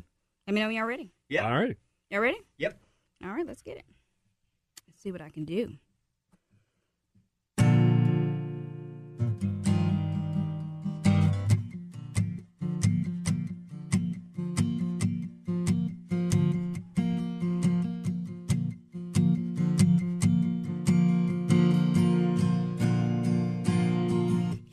Let 0.47 0.55
me 0.55 0.61
know 0.61 0.67
when 0.69 0.77
y'all 0.77 0.87
ready. 0.87 1.13
Yep. 1.29 1.45
All 1.45 1.57
right. 1.57 1.77
Y'all 2.11 2.21
ready? 2.21 2.39
Yep. 2.59 2.79
All 3.25 3.31
right, 3.31 3.47
let's 3.47 3.63
get 3.63 3.77
it. 3.77 3.85
Let's 4.89 5.03
see 5.03 5.13
what 5.13 5.21
I 5.21 5.29
can 5.29 5.45
do. 5.45 5.75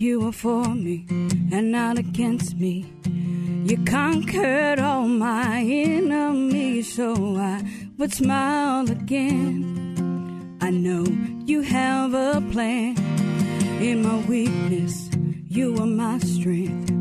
You 0.09 0.21
were 0.21 0.31
for 0.31 0.73
me 0.73 1.05
and 1.51 1.71
not 1.71 1.99
against 1.99 2.57
me. 2.57 2.91
You 3.63 3.77
conquered 3.85 4.79
all 4.79 5.07
my 5.07 5.59
enemies, 5.61 6.95
so 6.95 7.13
I 7.37 7.61
would 7.99 8.11
smile 8.11 8.89
again. 8.89 10.57
I 10.61 10.71
know 10.71 11.05
you 11.45 11.61
have 11.61 12.15
a 12.15 12.41
plan. 12.51 12.97
In 13.79 14.01
my 14.01 14.17
weakness, 14.25 15.11
you 15.47 15.77
are 15.77 15.85
my 15.85 16.17
strength. 16.17 16.91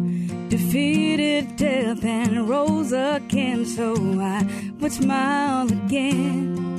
Defeated 0.50 1.56
death 1.56 2.04
and 2.04 2.46
rose 2.46 2.92
again, 2.92 3.64
so 3.64 3.94
I 4.20 4.46
would 4.80 4.92
smile 4.92 5.66
again. 5.66 6.76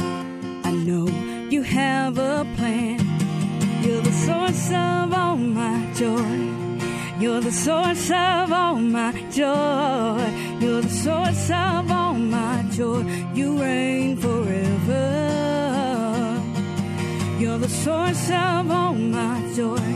I 0.63 0.73
know 0.73 1.07
you 1.49 1.63
have 1.63 2.19
a 2.19 2.45
plan. 2.55 2.98
Source 4.49 4.71
of 4.71 5.13
all 5.13 5.37
my 5.37 5.93
joy. 5.93 7.19
You're 7.19 7.39
the 7.39 7.51
source 7.51 8.09
of 8.09 8.51
all 8.51 8.77
my 8.77 9.11
joy. 9.29 10.25
You're 10.59 10.81
the 10.81 10.89
source 10.89 11.51
of 11.51 11.91
all 11.91 12.15
my 12.15 12.65
joy. 12.71 13.03
You 13.35 13.61
reign 13.61 14.17
forever. 14.17 15.05
You're 17.37 17.59
the 17.59 17.69
source 17.69 18.31
of 18.31 18.71
all 18.71 18.95
my 18.95 19.39
joy. 19.55 19.87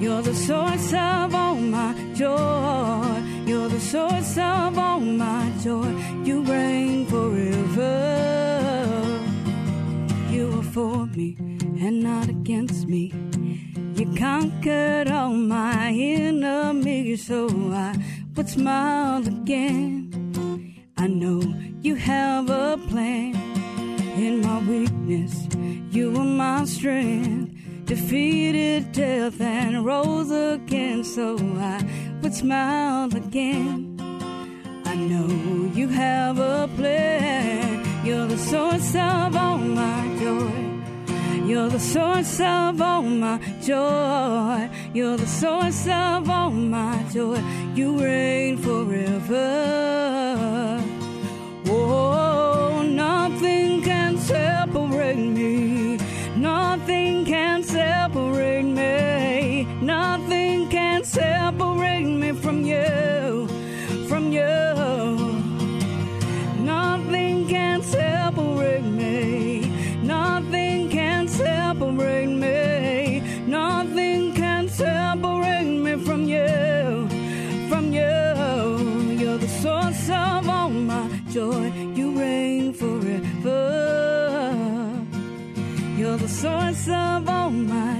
You're 0.00 0.22
the 0.22 0.34
source 0.34 0.94
of 0.94 1.34
all 1.34 1.56
my 1.56 1.92
joy. 2.14 3.22
You're 3.44 3.68
the 3.68 3.80
source 3.80 4.38
of 4.38 4.78
all 4.78 5.00
my 5.00 5.52
joy. 5.62 5.90
You 6.24 6.42
reign 6.42 7.04
forever. 7.04 7.92
You 10.30 10.58
are 10.58 10.70
for 10.72 11.04
me 11.08 11.36
and 11.82 12.02
not 12.02 12.30
against 12.30 12.88
me. 12.88 13.12
Conquered 14.16 15.10
all 15.10 15.30
my 15.30 15.90
enemies, 15.90 17.26
so 17.26 17.48
I 17.72 17.94
would 18.34 18.48
smile 18.48 19.26
again. 19.26 20.10
I 20.96 21.06
know 21.06 21.42
you 21.80 21.94
have 21.94 22.50
a 22.50 22.78
plan. 22.88 23.34
In 24.16 24.40
my 24.40 24.58
weakness, 24.60 25.46
you 25.90 26.16
are 26.16 26.24
my 26.24 26.64
strength. 26.64 27.54
Defeated 27.84 28.92
death 28.92 29.40
and 29.40 29.84
rose 29.84 30.30
again, 30.30 31.04
so 31.04 31.36
I 31.38 31.82
would 32.20 32.34
smile 32.34 33.14
again. 33.16 33.96
I 34.84 34.94
know 34.94 35.28
you 35.74 35.88
have 35.88 36.38
a 36.38 36.68
plan. 36.76 37.84
You're 38.04 38.26
the 38.26 38.38
source 38.38 38.94
of 38.94 39.36
all 39.36 39.58
my 39.58 40.16
joy. 40.20 40.67
You're 41.48 41.70
the 41.70 41.80
source 41.80 42.40
of 42.40 42.82
all 42.82 43.00
my 43.00 43.38
joy. 43.62 44.68
You're 44.92 45.16
the 45.16 45.26
source 45.26 45.86
of 45.86 46.28
all 46.28 46.50
my 46.50 47.02
joy. 47.10 47.42
You 47.74 47.98
reign 47.98 48.58
forever. 48.58 50.17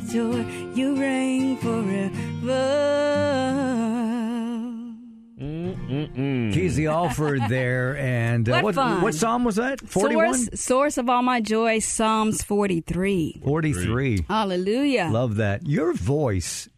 My 0.08 0.12
joy. 0.12 0.44
You 0.74 1.00
reign 1.00 1.56
forever. 1.58 3.24
Keezy 5.38 6.90
Alford 6.90 7.40
there, 7.48 7.96
and 7.96 8.48
uh, 8.48 8.60
What 8.60 8.76
what, 8.76 9.02
what 9.02 9.14
psalm 9.14 9.44
was 9.44 9.56
that? 9.56 9.80
Forty-one, 9.80 10.34
Source, 10.34 10.60
source 10.60 10.98
of 10.98 11.08
all 11.08 11.22
my 11.22 11.40
joy, 11.40 11.78
Psalms 11.78 12.42
43. 12.42 13.42
forty-three. 13.44 14.24
Hallelujah. 14.28 15.08
Love 15.12 15.36
that. 15.36 15.66
Your 15.66 15.92
voice 15.92 16.68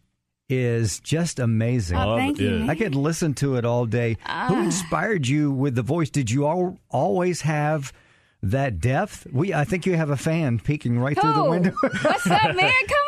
is 0.47 0.99
just 0.99 1.39
amazing. 1.39 1.97
Oh, 1.97 2.17
thank 2.17 2.39
it. 2.39 2.43
you. 2.43 2.69
I 2.69 2.75
could 2.75 2.93
listen 2.93 3.33
to 3.35 3.55
it 3.55 3.65
all 3.65 3.85
day. 3.85 4.17
Ah. 4.25 4.47
Who 4.49 4.61
inspired 4.61 5.27
you 5.27 5.51
with 5.51 5.75
the 5.75 5.81
voice? 5.81 6.09
Did 6.09 6.29
you 6.29 6.45
all, 6.45 6.77
always 6.89 7.41
have 7.41 7.93
that 8.43 8.79
depth. 8.79 9.27
We, 9.31 9.53
I 9.53 9.63
think 9.65 9.85
you 9.85 9.95
have 9.95 10.09
a 10.09 10.17
fan 10.17 10.59
peeking 10.59 10.99
right 10.99 11.19
through 11.19 11.33
the 11.33 11.43
window. 11.43 11.73
what's 11.81 12.27
up, 12.27 12.55
man? 12.55 12.73
Come 12.87 13.00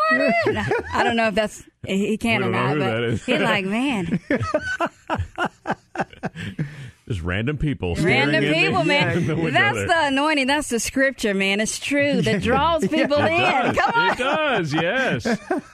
I 0.93 1.03
don't 1.03 1.15
know 1.15 1.27
if 1.27 1.35
that's 1.35 1.63
he 1.85 2.17
can 2.17 2.43
or 2.43 2.49
know 2.49 2.79
but 2.79 3.19
he's 3.19 3.41
like, 3.41 3.65
man, 3.65 4.19
Just 7.07 7.21
random 7.21 7.57
people. 7.57 7.95
random 7.95 8.43
in 8.43 8.49
the- 8.49 8.53
people, 8.53 8.83
man. 8.85 9.25
the 9.27 9.35
That's 9.51 9.75
there. 9.75 9.87
the 9.87 10.05
anointing. 10.07 10.47
That's 10.47 10.69
the 10.69 10.79
scripture, 10.79 11.33
man. 11.33 11.59
It's 11.59 11.77
true 11.77 12.21
that 12.21 12.41
draws 12.41 12.87
people 12.87 13.17
in. 13.17 13.33
It 13.33 13.75
Come 13.77 13.91
on. 13.93 14.11
It 14.13 14.17
does, 14.17 14.73
yes. 14.73 15.25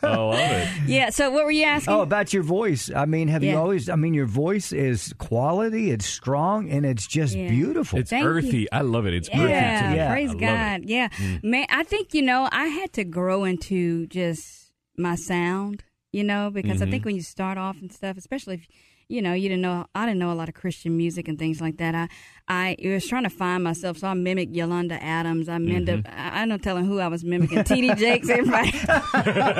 I 0.02 0.16
love 0.16 0.36
it. 0.40 0.68
Yeah. 0.88 1.12
So 1.12 1.30
what 1.30 1.46
were 1.46 1.52
you 1.52 1.66
asking? 1.66 1.94
Oh, 1.94 2.02
about 2.02 2.34
your 2.34 2.42
voice. 2.42 2.90
I 2.96 3.06
mean, 3.06 3.28
have 3.28 3.44
you 3.44 3.56
always? 3.58 3.90
I 3.90 3.96
mean, 3.96 4.16
your 4.16 4.26
voice 4.26 4.72
is 4.72 5.14
quality. 5.20 5.92
It's 5.92 6.08
strong, 6.08 6.70
and 6.72 6.84
it's 6.86 7.06
just 7.06 7.36
Yeah. 7.36 7.48
beautiful. 7.50 8.00
It's 8.00 8.10
Thank 8.10 8.24
you. 8.24 8.30
earthy. 8.30 8.72
I 8.72 8.82
love 8.82 9.06
it. 9.06 9.14
It's 9.14 9.30
earthy 9.30 9.50
Yeah, 9.52 9.90
too. 9.92 9.96
Yeah. 9.98 10.12
praise 10.12 10.34
God. 10.34 10.40
it. 10.82 10.88
Mm. 10.88 10.90
Yeah, 10.90 11.10
man. 11.44 11.68
I 11.70 11.84
think 11.84 12.16
you 12.16 12.24
know 12.24 12.50
I 12.52 12.66
had 12.66 12.92
to 12.94 13.04
grow 13.04 13.44
into 13.44 14.08
just 14.08 14.72
my 14.98 15.14
sound, 15.16 15.84
you 16.12 16.24
know, 16.24 16.50
because 16.50 16.78
Mm-hmm. 16.80 16.88
I 16.88 16.92
think 16.92 17.06
when 17.06 17.16
you 17.16 17.22
start 17.22 17.60
off 17.60 17.78
and 17.82 17.92
stuff, 17.92 18.18
especially 18.18 18.56
if 18.56 18.68
you 19.10 19.22
know 19.22 19.34
you 19.34 19.50
didn't 19.50 19.62
know 19.62 19.86
I 19.94 20.06
didn't 20.06 20.20
know 20.20 20.32
a 20.32 20.34
lot 20.34 20.48
of 20.48 20.56
Christian 20.56 20.96
music 20.96 21.28
and 21.28 21.38
things 21.38 21.60
like 21.60 21.78
that. 21.78 21.96
I 21.96 22.08
I 22.52 22.76
was 22.84 23.08
trying 23.08 23.24
to 23.24 23.30
find 23.30 23.64
myself, 23.64 24.00
so 24.00 24.08
I 24.08 24.14
mimicked 24.16 24.56
Yolanda 24.56 25.02
Adams. 25.04 25.48
I 25.48 25.60
mimicked. 25.60 26.08
Mm-hmm. 26.08 26.20
I, 26.20 26.42
I'm 26.42 26.50
not 26.50 26.64
telling 26.64 26.86
who 26.86 27.00
I 27.00 27.08
was 27.08 27.24
mimicking. 27.24 27.64
T.D. 27.64 27.94
Jakes, 27.96 28.28
everybody. 28.28 28.72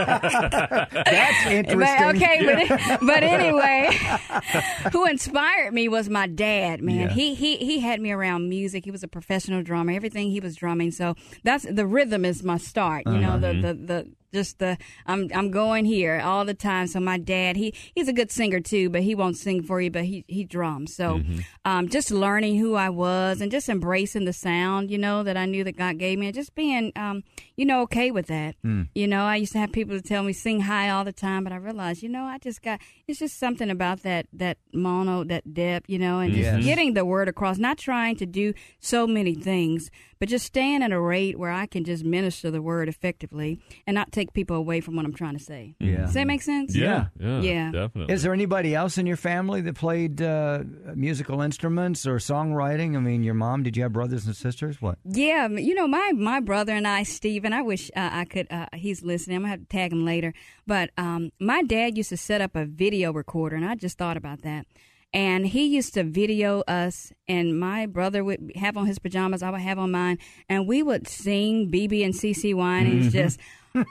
That's 0.10 1.46
interesting. 1.46 1.78
But, 1.80 2.16
okay, 2.16 2.68
but 2.68 3.00
but 3.06 3.24
anyway, 3.24 3.90
who 4.92 5.06
inspired 5.06 5.74
me 5.74 5.88
was 5.88 6.10
my 6.10 6.28
dad. 6.28 6.82
Man, 6.82 6.96
Yeah. 6.96 7.10
he 7.10 7.34
he 7.36 7.58
he 7.58 7.80
had 7.80 8.02
me 8.02 8.12
around 8.12 8.50
music. 8.50 8.86
He 8.86 8.92
was 8.92 9.04
a 9.04 9.08
professional 9.08 9.62
drummer. 9.64 9.92
Everything 9.92 10.32
he 10.32 10.40
was 10.40 10.56
drumming. 10.56 10.92
So 10.92 11.16
that's 11.44 11.66
the 11.70 11.86
rhythm 11.86 12.26
is 12.26 12.44
my 12.44 12.58
start. 12.58 13.04
You 13.06 13.18
know, 13.18 13.40
the 13.40 13.54
the 13.54 13.74
the 13.74 14.12
just 14.32 14.60
the 14.60 14.78
I'm 15.08 15.30
I'm 15.34 15.50
going 15.52 15.86
here 15.86 16.22
all 16.24 16.46
the 16.46 16.54
time. 16.54 16.86
So 16.88 17.00
my 17.00 17.18
dad, 17.18 17.56
he 17.56 17.74
he's 17.96 18.08
a 18.08 18.14
good 18.14 18.32
singer 18.32 18.60
too, 18.60 18.90
but 18.90 19.02
he 19.02 19.16
won't 19.16 19.38
sing 19.38 19.64
for 19.64 19.82
you, 19.82 19.90
but 19.90 20.04
he 20.06 20.24
he 20.28 20.44
drums. 20.44 20.96
So 20.96 21.22
um, 21.66 21.90
just 21.90 22.12
learning 22.12 22.58
who 22.58 22.76
I 22.80 22.90
was 22.90 23.42
and 23.42 23.52
just 23.52 23.70
embracing 23.70 24.26
the 24.26 24.34
sound, 24.34 24.90
you 24.90 24.98
know, 24.98 25.24
that 25.24 25.38
I 25.38 25.46
knew 25.46 25.64
that 25.64 25.78
God 25.78 25.98
gave 25.98 26.18
me, 26.18 26.28
and 26.28 26.36
just 26.36 26.56
being 26.56 26.92
um, 26.96 27.24
you 27.60 27.66
know, 27.66 27.82
okay 27.82 28.10
with 28.12 28.28
that. 28.28 28.56
You 29.02 29.08
know, 29.08 29.24
I 29.24 29.36
used 29.36 29.52
to 29.54 29.60
have 29.60 29.72
people 29.72 29.96
to 29.98 30.02
tell 30.02 30.24
me 30.24 30.32
sing 30.34 30.62
high 30.62 30.90
all 30.90 31.04
the 31.04 31.12
time, 31.12 31.44
but 31.44 31.52
I 31.52 31.58
realized, 31.58 32.02
you 32.02 32.10
know, 32.10 32.24
I 32.24 32.38
just 32.38 32.62
got 32.62 32.80
it's 33.08 33.20
just 33.20 33.38
something 33.38 33.70
about 33.70 34.04
that 34.04 34.28
that 34.34 34.58
mono, 34.74 35.24
that 35.26 35.44
depth, 35.54 35.90
you 35.90 36.00
know, 36.00 36.20
and 36.20 36.34
just 36.34 36.64
getting 36.64 36.94
the 36.94 37.04
word 37.06 37.28
across, 37.28 37.58
not 37.58 37.78
trying 37.78 38.16
to 38.18 38.26
do 38.26 38.54
so 38.80 39.06
many 39.08 39.36
things, 39.36 39.92
but 40.20 40.30
just 40.30 40.46
staying 40.46 40.84
at 40.84 40.92
a 40.92 41.00
rate 41.00 41.38
where 41.38 41.52
I 41.52 41.66
can 41.66 41.84
just 41.84 42.04
minister 42.06 42.50
the 42.52 42.62
word 42.62 42.88
effectively 42.88 43.60
and 43.88 43.94
not 43.96 44.12
take 44.12 44.32
people 44.34 44.56
away 44.56 44.80
from 44.82 44.96
what 44.96 45.06
I'm 45.06 45.14
trying 45.14 45.38
to 45.38 45.44
say. 45.44 45.76
Yeah. 45.80 46.02
Does 46.06 46.14
that 46.14 46.28
make 46.28 46.42
sense? 46.42 46.76
Yeah, 46.76 47.08
yeah, 47.20 47.42
Yeah. 47.42 47.72
definitely. 47.72 48.14
Is 48.14 48.24
there 48.24 48.34
anybody 48.34 48.74
else 48.76 48.98
in 48.98 49.06
your 49.06 49.18
family 49.18 49.62
that 49.62 49.76
played 49.76 50.22
uh, 50.22 50.64
musical 50.96 51.42
instruments 51.42 52.06
or 52.08 52.18
songwriting? 52.18 52.96
I 52.96 53.00
mean, 53.00 53.24
your 53.24 53.34
mom. 53.34 53.64
Did 53.64 53.76
you 53.76 53.84
have 53.84 53.94
brothers 53.94 54.26
and 54.26 54.36
sisters? 54.36 54.82
What? 54.82 54.98
Yeah, 55.04 55.48
you 55.50 55.74
know 55.76 55.88
my 55.88 56.12
my 56.16 56.40
brother 56.40 56.74
and 56.74 56.88
I, 56.88 57.04
Steven, 57.50 57.60
I 57.60 57.62
wish 57.64 57.90
uh, 57.96 58.10
I 58.12 58.26
could. 58.26 58.48
Uh, 58.52 58.68
he's 58.74 59.02
listening. 59.04 59.38
I'm 59.38 59.42
gonna 59.44 59.52
have 59.52 59.60
to 59.62 59.66
tag 59.66 59.92
him 59.92 60.06
later. 60.06 60.34
But 60.68 60.92
um, 60.98 61.32
my 61.40 61.64
dad 61.64 61.98
used 61.98 62.10
to 62.10 62.18
set 62.18 62.42
up 62.42 62.56
a 62.56 62.66
video 62.66 63.12
recorder, 63.12 63.56
and 63.56 63.66
I 63.66 63.76
just 63.76 63.98
thought 63.98 64.18
about 64.18 64.44
that. 64.44 64.68
And 65.12 65.48
he 65.48 65.66
used 65.66 65.96
to 65.96 66.04
video 66.04 66.62
us, 66.68 67.12
and 67.28 67.60
my 67.60 67.88
brother 67.88 68.24
would 68.24 68.52
have 68.56 68.78
on 68.78 68.86
his 68.86 69.00
pajamas, 69.00 69.42
I 69.42 69.50
would 69.50 69.62
have 69.62 69.80
on 69.80 69.90
mine, 69.90 70.20
and 70.48 70.68
we 70.68 70.84
would 70.84 71.08
sing 71.08 71.72
BeBe 71.72 72.06
and 72.06 72.14
CeCe 72.14 72.54
Winans 72.54 73.08
mm-hmm. 73.08 73.18
just 73.18 73.40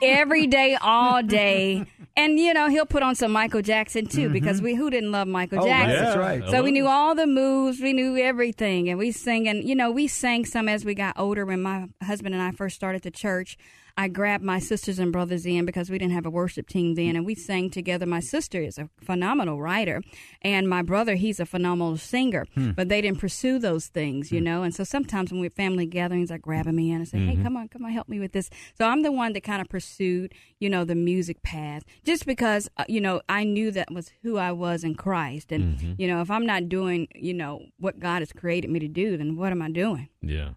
every 0.02 0.46
day, 0.46 0.76
all 0.80 1.22
day. 1.22 1.84
And 2.16 2.38
you 2.38 2.54
know 2.54 2.68
he'll 2.68 2.86
put 2.86 3.02
on 3.02 3.14
some 3.14 3.32
Michael 3.32 3.62
Jackson 3.62 4.06
too, 4.06 4.24
mm-hmm. 4.24 4.32
because 4.32 4.62
we 4.62 4.74
who 4.74 4.90
didn't 4.90 5.10
love 5.10 5.26
Michael 5.26 5.60
Oh, 5.62 5.66
Jackson? 5.66 6.04
that's 6.04 6.16
right. 6.16 6.42
So 6.50 6.62
we 6.62 6.70
knew 6.70 6.86
all 6.86 7.14
the 7.14 7.26
moves, 7.26 7.80
we 7.80 7.92
knew 7.92 8.16
everything, 8.16 8.88
and 8.88 8.98
we 8.98 9.10
sang. 9.10 9.48
And 9.48 9.68
you 9.68 9.74
know, 9.74 9.90
we 9.90 10.06
sang 10.06 10.44
some 10.44 10.68
as 10.68 10.84
we 10.84 10.94
got 10.94 11.18
older. 11.18 11.44
When 11.44 11.62
my 11.62 11.88
husband 12.02 12.34
and 12.34 12.42
I 12.42 12.52
first 12.52 12.76
started 12.76 13.02
the 13.02 13.10
church, 13.10 13.56
I 13.98 14.06
grabbed 14.06 14.44
my 14.44 14.60
sisters 14.60 15.00
and 15.00 15.12
brothers 15.12 15.44
in 15.44 15.66
because 15.66 15.90
we 15.90 15.98
didn't 15.98 16.14
have 16.14 16.24
a 16.24 16.30
worship 16.30 16.68
team 16.68 16.94
then, 16.94 17.16
and 17.16 17.26
we 17.26 17.34
sang 17.34 17.68
together. 17.68 18.06
My 18.06 18.20
sister 18.20 18.62
is 18.62 18.78
a 18.78 18.88
phenomenal 19.02 19.60
writer, 19.60 20.02
and 20.40 20.68
my 20.68 20.82
brother 20.82 21.16
he's 21.16 21.40
a 21.40 21.44
phenomenal 21.44 21.96
singer. 21.96 22.46
Hmm. 22.54 22.70
But 22.70 22.88
they 22.88 23.00
didn't 23.00 23.18
pursue 23.18 23.58
those 23.58 23.88
things, 23.88 24.30
you 24.30 24.38
hmm. 24.38 24.44
know. 24.44 24.62
And 24.62 24.72
so 24.72 24.84
sometimes 24.84 25.32
when 25.32 25.40
we're 25.40 25.50
family 25.50 25.84
gatherings, 25.84 26.30
I 26.30 26.38
grab 26.38 26.66
them 26.66 26.78
in 26.78 26.94
and 26.94 27.08
say, 27.08 27.18
"Hey, 27.18 27.32
mm-hmm. 27.32 27.42
come 27.42 27.56
on, 27.56 27.66
come 27.66 27.84
on, 27.84 27.90
help 27.90 28.08
me 28.08 28.20
with 28.20 28.30
this." 28.30 28.50
So 28.74 28.86
I'm 28.86 29.02
the 29.02 29.10
one 29.10 29.32
that 29.32 29.42
kind 29.42 29.60
of 29.60 29.68
pursued, 29.68 30.32
you 30.60 30.70
know, 30.70 30.84
the 30.84 30.94
music 30.94 31.42
path, 31.42 31.82
just 32.04 32.24
because 32.24 32.68
uh, 32.76 32.84
you 32.88 33.00
know 33.00 33.20
I 33.28 33.42
knew 33.42 33.72
that 33.72 33.90
was 33.90 34.12
who 34.22 34.38
I 34.38 34.52
was 34.52 34.84
in 34.84 34.94
Christ, 34.94 35.50
and 35.50 35.76
mm-hmm. 35.76 35.92
you 35.98 36.06
know, 36.06 36.20
if 36.20 36.30
I'm 36.30 36.46
not 36.46 36.68
doing, 36.68 37.08
you 37.16 37.34
know, 37.34 37.62
what 37.80 37.98
God 37.98 38.22
has 38.22 38.32
created 38.32 38.70
me 38.70 38.78
to 38.78 38.88
do, 38.88 39.16
then 39.16 39.34
what 39.34 39.50
am 39.50 39.60
I 39.60 39.72
doing? 39.72 40.08
Yeah. 40.22 40.50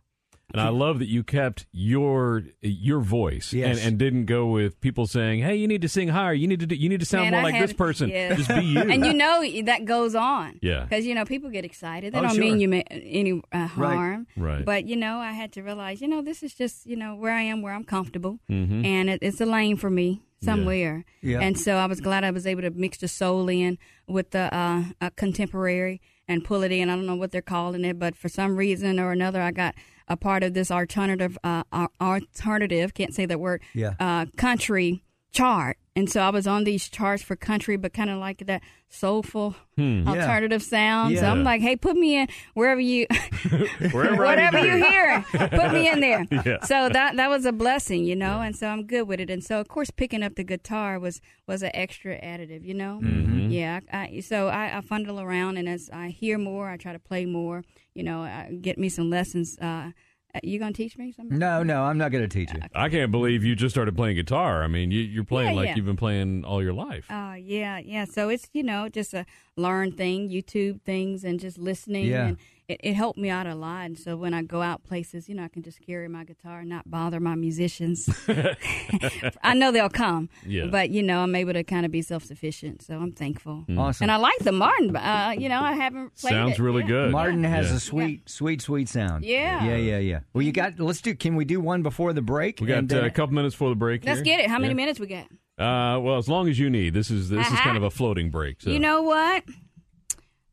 And 0.54 0.62
I 0.62 0.70
love 0.70 1.00
that 1.00 1.08
you 1.08 1.24
kept 1.24 1.66
your 1.72 2.44
your 2.62 3.00
voice 3.00 3.54
Yes. 3.54 3.78
and, 3.80 3.88
and 3.88 3.98
didn't 3.98 4.26
go 4.26 4.48
with 4.48 4.80
people 4.82 5.08
saying, 5.08 5.42
"Hey, 5.42 5.56
you 5.56 5.68
need 5.68 5.82
to 5.82 5.90
sing 5.90 6.10
higher. 6.10 6.34
You 6.34 6.48
need 6.48 6.60
to 6.60 6.68
do, 6.68 6.76
you 6.76 6.90
need 6.90 7.00
to 7.00 7.06
sound 7.06 7.26
Man, 7.26 7.32
more 7.32 7.40
I 7.42 7.44
like 7.44 7.56
had- 7.56 7.64
this 7.70 7.74
person. 7.74 8.10
yeah. 8.10 8.36
Just 8.36 8.50
be 8.50 8.62
you." 8.64 8.80
and 8.82 9.06
you 9.06 9.14
know 9.14 9.44
that 9.64 9.86
goes 9.86 10.16
on. 10.16 10.60
Yeah. 10.62 10.84
Because, 10.84 11.06
you 11.06 11.16
know, 11.16 11.26
people 11.26 11.50
get 11.50 11.66
excited. 11.66 12.14
They 12.14 12.18
Oh, 12.20 12.22
don't 12.24 12.32
sure. 12.36 12.44
mean 12.44 12.60
you 12.60 12.68
ma- 12.70 12.82
any 12.90 13.42
uh, 13.52 13.68
harm. 13.68 14.28
Right. 14.38 14.64
But, 14.66 14.88
you 14.88 14.96
know, 14.96 15.18
I 15.20 15.32
had 15.32 15.52
to 15.54 15.62
realize, 15.64 16.02
you 16.02 16.08
know, 16.08 16.22
this 16.22 16.44
is 16.44 16.54
just, 16.54 16.86
you 16.86 16.96
know, 16.96 17.16
where 17.16 17.34
I 17.34 17.42
am, 17.42 17.62
where 17.62 17.74
I'm 17.74 17.84
comfortable. 17.84 18.40
Mm-hmm. 18.50 18.86
And 18.86 19.10
it, 19.10 19.20
it's 19.22 19.40
a 19.42 19.46
lane 19.46 19.78
for 19.78 19.90
me 19.90 20.22
somewhere. 20.42 21.06
Yeah. 21.22 21.40
And 21.40 21.60
so 21.60 21.78
I 21.78 21.86
was 21.86 22.02
glad 22.02 22.24
I 22.24 22.32
was 22.32 22.48
able 22.48 22.62
to 22.64 22.72
mix 22.72 22.98
the 22.98 23.08
soul 23.08 23.48
in 23.50 23.78
with 24.08 24.32
the 24.32 24.54
uh, 24.56 24.84
uh, 25.00 25.10
contemporary 25.16 26.02
and 26.28 26.44
pull 26.44 26.64
it 26.64 26.72
in. 26.72 26.90
I 26.90 26.96
don't 26.96 27.06
know 27.06 27.16
what 27.16 27.32
they're 27.32 27.42
calling 27.42 27.86
it, 27.86 28.00
but 28.00 28.16
for 28.16 28.30
some 28.30 28.56
reason 28.58 29.00
or 29.00 29.12
another, 29.12 29.42
I 29.42 29.52
got 29.52 29.76
a 30.08 30.18
part 30.18 30.44
of 30.44 30.54
this 30.54 30.72
alternative, 30.72 31.38
uh, 31.44 31.64
alternative, 32.02 32.94
can't 32.94 33.14
say 33.14 33.26
that 33.26 33.40
word, 33.40 33.62
Yeah. 33.74 33.94
uh, 34.00 34.26
country 34.38 35.04
chart. 35.32 35.78
And 35.94 36.10
so 36.10 36.22
I 36.22 36.30
was 36.30 36.48
on 36.48 36.64
these 36.64 36.88
charts 36.88 37.22
for 37.22 37.36
country, 37.36 37.76
but 37.76 37.92
kind 37.92 38.10
of 38.10 38.18
like 38.18 38.46
that 38.46 38.62
soulful 38.88 39.56
alternative 39.78 40.64
sound. 40.64 41.18
So 41.18 41.26
I'm 41.26 41.44
like, 41.44 41.60
hey, 41.62 41.76
put 41.76 41.98
me 41.98 42.16
in 42.16 42.28
wherever 42.54 42.80
you, 42.80 43.08
Wherever 43.92 44.24
whatever 44.24 44.60
you 44.60 44.78
hear, 44.78 45.22
put 45.32 45.74
me 45.74 45.90
in 45.90 46.00
there. 46.00 46.26
Yeah. 46.46 46.64
So 46.64 46.90
that 46.90 47.18
that 47.18 47.30
was 47.30 47.46
a 47.46 47.52
blessing, 47.52 48.06
you 48.06 48.16
know. 48.16 48.42
And 48.42 48.56
so 48.56 48.68
I'm 48.68 48.88
good 48.88 49.04
with 49.04 49.20
it. 49.20 49.30
And 49.30 49.44
so 49.44 49.60
of 49.60 49.68
course, 49.68 49.92
picking 49.92 50.24
up 50.24 50.36
the 50.36 50.44
guitar 50.44 50.98
was 50.98 51.22
was 51.46 51.62
an 51.62 51.72
extra 51.74 52.20
additive, 52.20 52.64
you 52.64 52.74
know. 52.74 53.00
Mm-hmm. 53.04 53.52
Yeah. 53.52 53.82
I, 53.92 53.98
I, 53.98 54.20
so 54.22 54.48
I, 54.48 54.78
I 54.78 54.82
fundle 54.82 55.22
around, 55.22 55.58
and 55.58 55.68
as 55.68 55.90
I 55.92 56.08
hear 56.08 56.38
more, 56.38 56.70
I 56.70 56.78
try 56.78 56.94
to 56.94 57.00
play 57.00 57.26
more. 57.26 57.64
You 57.94 58.04
know, 58.04 58.22
I 58.22 58.58
get 58.62 58.78
me 58.78 58.90
some 58.90 59.10
lessons. 59.10 59.58
Uh, 59.60 59.92
Uh, 60.34 60.40
you 60.44 60.60
gonna 60.60 60.72
teach 60.74 60.98
me 60.98 61.12
something? 61.12 61.38
No, 61.38 61.62
no, 61.64 61.84
I'm 61.84 61.98
not 61.98 62.12
going 62.12 62.24
to 62.24 62.28
teach 62.28 62.54
you. 62.54 62.60
I 62.74 62.88
can't 62.90 63.12
believe 63.12 63.44
you 63.44 63.56
just 63.56 63.74
started 63.76 63.96
playing 63.96 64.16
guitar. 64.16 64.64
I 64.64 64.68
mean, 64.68 64.90
you, 64.92 65.02
you're 65.02 65.24
playing 65.26 65.52
Yeah, 65.52 65.56
like 65.56 65.68
yeah. 65.70 65.76
you've 65.76 65.86
been 65.86 65.98
playing 65.98 66.46
all 66.46 66.64
your 66.64 66.74
life. 66.74 67.06
Oh 67.10 67.34
yeah, 67.34 67.80
yeah. 67.80 68.06
So 68.06 68.30
it's 68.30 68.48
you 68.54 68.64
know 68.64 68.88
just 68.88 69.14
a 69.14 69.26
learn 69.58 69.92
thing, 69.92 70.30
YouTube 70.30 70.82
things, 70.82 71.24
and 71.24 71.40
just 71.40 71.58
listening. 71.58 72.06
Yeah. 72.06 72.28
And 72.28 72.38
it, 72.68 72.80
it 72.84 72.94
helped 72.94 73.20
me 73.20 73.30
out 73.30 73.48
a 73.48 73.56
lot. 73.56 73.86
And 73.86 74.00
so 74.00 74.16
when 74.16 74.34
I 74.34 74.44
go 74.44 74.62
out 74.62 74.84
places, 74.84 75.28
you 75.28 75.36
know, 75.36 75.44
I 75.44 75.50
can 75.50 75.62
just 75.62 75.86
carry 75.86 76.08
my 76.08 76.24
guitar 76.24 76.60
and 76.60 76.70
not 76.70 76.90
bother 76.90 77.20
my 77.20 77.36
musicians. 77.36 78.10
I 79.44 79.54
know 79.54 79.72
they'll 79.72 79.90
come, 79.90 80.30
Yeah. 80.46 80.66
but 80.68 80.90
you 80.90 81.04
know 81.04 81.20
I'm 81.20 81.36
able 81.36 81.54
to 81.54 81.64
kind 81.64 81.86
of 81.86 81.92
be 81.92 82.02
self 82.02 82.24
sufficient. 82.24 82.82
So 82.82 82.96
I'm 82.98 83.12
thankful. 83.12 83.66
Awesome. 83.78 84.06
And 84.06 84.12
I 84.12 84.16
like 84.18 84.40
the 84.40 84.52
Martin. 84.54 84.96
Uh, 84.96 85.34
you 85.38 85.50
know, 85.50 85.60
I 85.62 85.74
haven't 85.74 86.16
played 86.16 86.32
Sounds 86.32 86.54
it. 86.54 86.60
really 86.60 86.82
Yeah. 86.84 86.88
good. 86.88 87.12
Martin 87.12 87.44
has 87.44 87.70
Yeah. 87.70 87.76
a 87.76 87.80
sweet, 87.80 88.30
sweet, 88.30 88.62
sweet 88.62 88.88
sound. 88.90 89.26
Yeah. 89.26 89.66
yeah, 89.66 89.76
yeah, 89.76 89.98
yeah. 89.98 90.20
Well, 90.34 90.44
you 90.44 90.52
got. 90.52 90.80
Let's 90.80 91.02
do. 91.02 91.14
Can 91.16 91.36
we 91.36 91.44
do 91.46 91.60
one 91.60 91.84
before 91.84 92.14
the 92.14 92.22
break? 92.22 92.60
We 92.62 92.68
got 92.68 92.78
And 92.80 92.94
uh, 92.94 93.02
a 93.04 93.10
couple 93.10 93.36
minutes 93.36 93.56
before 93.56 93.70
the 93.70 93.76
break. 93.76 94.06
Let's 94.06 94.20
here. 94.20 94.24
get 94.38 94.40
it. 94.40 94.50
How 94.50 94.58
many 94.60 94.70
Yeah. 94.70 94.76
minutes 94.76 95.00
we 95.00 95.08
got? 95.08 95.28
Uh, 95.62 96.00
well, 96.00 96.18
as 96.18 96.28
long 96.28 96.50
as 96.50 96.58
you 96.58 96.70
need. 96.70 96.94
This 96.94 97.12
is 97.12 97.30
this 97.30 97.48
is 97.48 97.60
kind 97.60 97.78
of 97.78 97.84
a 97.84 97.92
floating 97.92 98.30
break. 98.32 98.62
So. 98.62 98.72
You 98.72 98.80
know 98.80 99.04
what? 99.04 99.44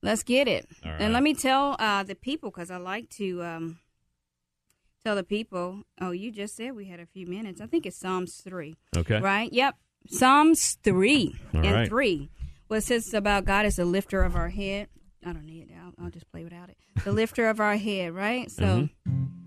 Let's 0.02 0.22
get 0.22 0.46
it. 0.46 0.68
Right. 0.84 1.00
And 1.00 1.12
let 1.12 1.22
me 1.22 1.34
tell 1.34 1.76
uh, 1.78 2.02
the 2.04 2.14
people 2.14 2.50
because 2.50 2.70
I 2.70 2.76
like 2.76 3.08
to 3.10 3.42
um, 3.42 3.78
tell 5.04 5.16
the 5.16 5.24
people. 5.24 5.82
Oh, 6.00 6.10
you 6.10 6.30
just 6.30 6.56
said 6.56 6.76
we 6.76 6.84
had 6.84 7.00
a 7.00 7.06
few 7.06 7.26
minutes. 7.26 7.60
I 7.60 7.66
think 7.66 7.86
it's 7.86 7.98
Psalms 7.98 8.40
3. 8.44 8.76
Okay. 8.96 9.18
Right? 9.20 9.52
Yep. 9.52 9.74
Psalms 10.08 10.78
3 10.84 11.34
All 11.54 11.66
and 11.66 11.74
right. 11.74 11.88
3. 11.88 12.30
What 12.68 12.82
says 12.82 13.12
about 13.14 13.44
God 13.44 13.66
is 13.66 13.76
the 13.76 13.84
lifter 13.84 14.22
of 14.22 14.36
our 14.36 14.50
head. 14.50 14.88
I 15.24 15.32
don't 15.32 15.46
need 15.46 15.70
it. 15.70 15.74
I'll, 15.82 16.04
I'll 16.04 16.10
just 16.10 16.30
play 16.30 16.44
without 16.44 16.68
it. 16.68 16.76
The 17.02 17.12
lifter 17.12 17.48
of 17.48 17.60
our 17.60 17.76
head, 17.76 18.14
right? 18.14 18.50
So. 18.50 18.62
Mm-hmm. 18.62 19.37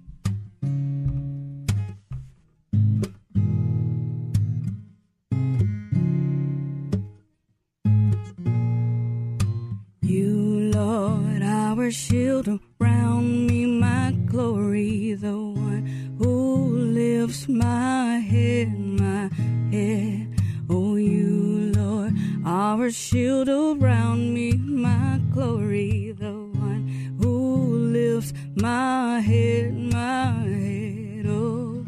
a 11.92 11.94
shield 11.94 12.48
around 12.80 13.48
me, 13.48 13.66
my 13.66 14.12
glory, 14.26 15.14
the 15.14 15.38
one 15.38 16.16
who 16.18 16.70
lifts 16.70 17.50
my 17.50 18.18
head, 18.20 18.80
my 18.80 19.30
head. 19.76 20.26
Oh, 20.70 20.96
you, 20.96 21.74
Lord, 21.76 22.14
are 22.46 22.86
a 22.86 22.92
shield 22.94 23.50
around 23.50 24.34
me, 24.34 24.54
my 24.54 25.20
glory, 25.34 26.14
the 26.18 26.32
one 26.32 27.18
who 27.20 27.76
lifts 27.98 28.32
my 28.56 29.20
head, 29.20 29.74
my 29.76 30.32
head. 30.48 31.26
Oh, 31.28 31.86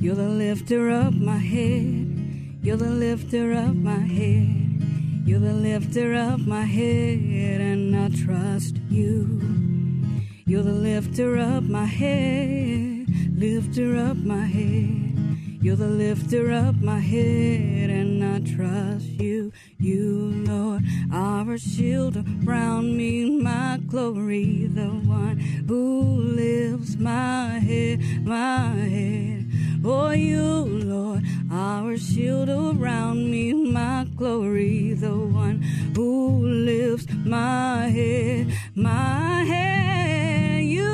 you're 0.00 0.14
the 0.14 0.30
lifter 0.30 0.88
of 0.88 1.14
my 1.14 1.36
head, 1.36 2.58
you're 2.62 2.78
the 2.78 2.94
lifter 3.04 3.52
of 3.52 3.76
my 3.76 4.00
head. 4.18 4.63
You're 5.26 5.40
the 5.40 5.54
lifter 5.54 6.12
of 6.12 6.46
my 6.46 6.64
head, 6.64 7.58
and 7.62 7.96
I 7.96 8.10
trust 8.10 8.76
you. 8.90 9.40
You're 10.44 10.62
the 10.62 10.70
lifter 10.70 11.38
of 11.38 11.70
my 11.70 11.86
head, 11.86 13.06
lifter 13.34 13.96
of 13.96 14.26
my 14.26 14.44
head. 14.44 15.58
You're 15.62 15.76
the 15.76 15.88
lifter 15.88 16.50
of 16.52 16.82
my 16.82 17.00
head, 17.00 17.88
and 17.88 18.22
I 18.22 18.40
trust 18.40 19.06
you. 19.06 19.50
You, 19.78 20.44
Lord, 20.46 20.82
are 21.10 21.54
a 21.54 21.58
shield 21.58 22.22
around 22.46 22.94
me, 22.94 23.40
my 23.40 23.80
glory, 23.86 24.66
the 24.66 24.88
one 24.88 25.38
who 25.66 26.02
lifts 26.02 26.96
my 26.96 27.60
head, 27.60 28.00
my 28.26 28.72
head. 28.72 29.53
Oh, 29.86 30.12
you, 30.12 30.40
Lord, 30.40 31.22
a 31.50 31.98
shield 31.98 32.48
around 32.48 33.30
me, 33.30 33.52
my 33.52 34.06
glory, 34.16 34.94
the 34.94 35.14
one 35.14 35.60
who 35.94 36.38
lifts 36.46 37.06
my 37.24 37.88
head, 37.88 38.50
my 38.74 39.44
head. 39.44 40.64
You, 40.64 40.88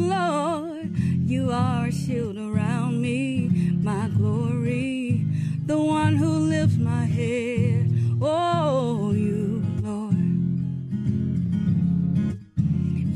Lord, 0.00 0.96
you 1.28 1.50
are 1.50 1.86
a 1.86 1.92
shield 1.92 2.38
around 2.38 3.02
me, 3.02 3.48
my 3.82 4.08
glory, 4.16 5.26
the 5.66 5.78
one 5.78 6.14
who 6.14 6.30
lifts 6.48 6.76
my 6.76 7.04
head. 7.04 7.92
Oh, 8.22 9.10
you, 9.12 9.64
Lord. 9.82 10.16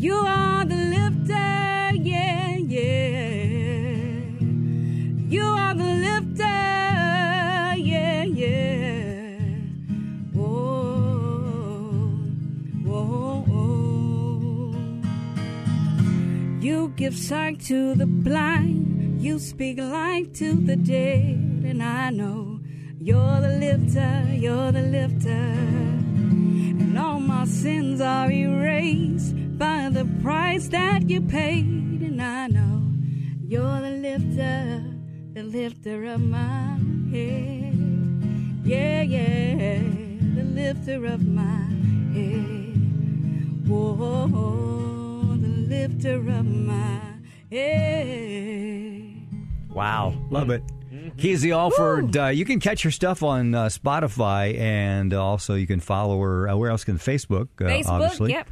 You 0.00 0.14
are 0.14 0.39
give 17.00 17.16
sight 17.16 17.58
to 17.58 17.94
the 17.94 18.04
blind, 18.04 19.22
you 19.22 19.38
speak 19.38 19.78
life 19.78 20.30
to 20.34 20.52
the 20.52 20.76
dead, 20.76 21.64
and 21.64 21.82
I 21.82 22.10
know 22.10 22.60
you're 23.00 23.40
the 23.40 23.56
lifter, 23.58 24.26
you're 24.34 24.70
the 24.70 24.82
lifter. 24.82 25.46
And 26.82 26.98
all 26.98 27.18
my 27.18 27.46
sins 27.46 28.02
are 28.02 28.30
erased 28.30 29.34
by 29.56 29.88
the 29.90 30.04
price 30.22 30.68
that 30.68 31.08
you 31.08 31.22
paid. 31.22 31.64
And 32.02 32.20
I 32.20 32.48
know 32.48 32.82
you're 33.48 33.80
the 33.80 33.96
lifter, 34.08 34.84
the 35.32 35.42
lifter 35.42 36.04
of 36.04 36.20
my 36.20 36.76
head. 37.10 37.78
Yeah, 38.62 39.00
yeah, 39.00 39.78
the 40.34 40.44
lifter 40.44 41.06
of 41.06 41.26
my 41.26 41.64
head. 42.12 42.76
Whoa, 43.66 44.89
lifter 45.70 46.16
of 46.16 46.44
my 46.44 47.00
head. 47.50 49.12
Wow, 49.72 50.14
love 50.30 50.50
it. 50.50 50.62
Keezy 51.16 51.52
Alford, 51.54 52.16
uh, 52.16 52.26
you 52.26 52.44
can 52.44 52.58
catch 52.58 52.82
her 52.82 52.90
stuff 52.90 53.22
on 53.22 53.54
uh, 53.54 53.66
Spotify, 53.66 54.58
and 54.58 55.14
also 55.14 55.54
you 55.54 55.66
can 55.68 55.78
follow 55.80 56.20
her. 56.20 56.48
Uh, 56.48 56.56
where 56.56 56.70
else 56.70 56.82
can 56.84 56.98
Facebook? 56.98 57.48
Uh, 57.60 57.64
Facebook, 57.66 57.86
obviously. 57.88 58.32
yep. 58.32 58.48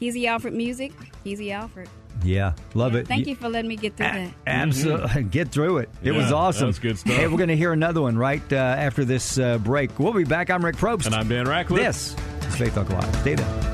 Keezy 0.00 0.26
Alford 0.26 0.52
Music, 0.54 0.92
Keezy 1.24 1.50
Alford. 1.52 1.88
Yeah, 2.24 2.52
love 2.74 2.94
it. 2.94 3.08
Thank 3.08 3.26
you 3.26 3.34
for 3.34 3.48
letting 3.48 3.68
me 3.68 3.76
get 3.76 3.96
through 3.96 4.06
that. 4.06 4.30
Absolutely, 4.46 5.22
get 5.30 5.48
through 5.50 5.78
it. 5.78 5.90
It 6.02 6.12
Yeah, 6.12 6.18
was 6.18 6.30
awesome. 6.30 6.68
was 6.68 6.78
good 6.78 6.98
stuff. 6.98 7.14
Hey, 7.16 7.26
we're 7.26 7.36
going 7.38 7.48
to 7.48 7.56
hear 7.56 7.72
another 7.72 8.00
one 8.02 8.16
right 8.16 8.42
uh, 8.52 8.56
after 8.56 9.04
this 9.04 9.38
uh, 9.38 9.58
break. 9.58 9.98
We'll 9.98 10.12
be 10.12 10.24
back. 10.24 10.50
I'm 10.50 10.64
Rick 10.64 10.76
Probst. 10.76 11.06
And 11.06 11.14
I'm 11.16 11.28
Dan 11.28 11.48
Ratcliffe. 11.48 11.80
This 11.82 12.16
is 12.48 12.56
Faith 12.56 12.74
Talk 12.74 12.88
Live. 12.90 13.14
Stay 13.16 13.34
there. 13.34 13.69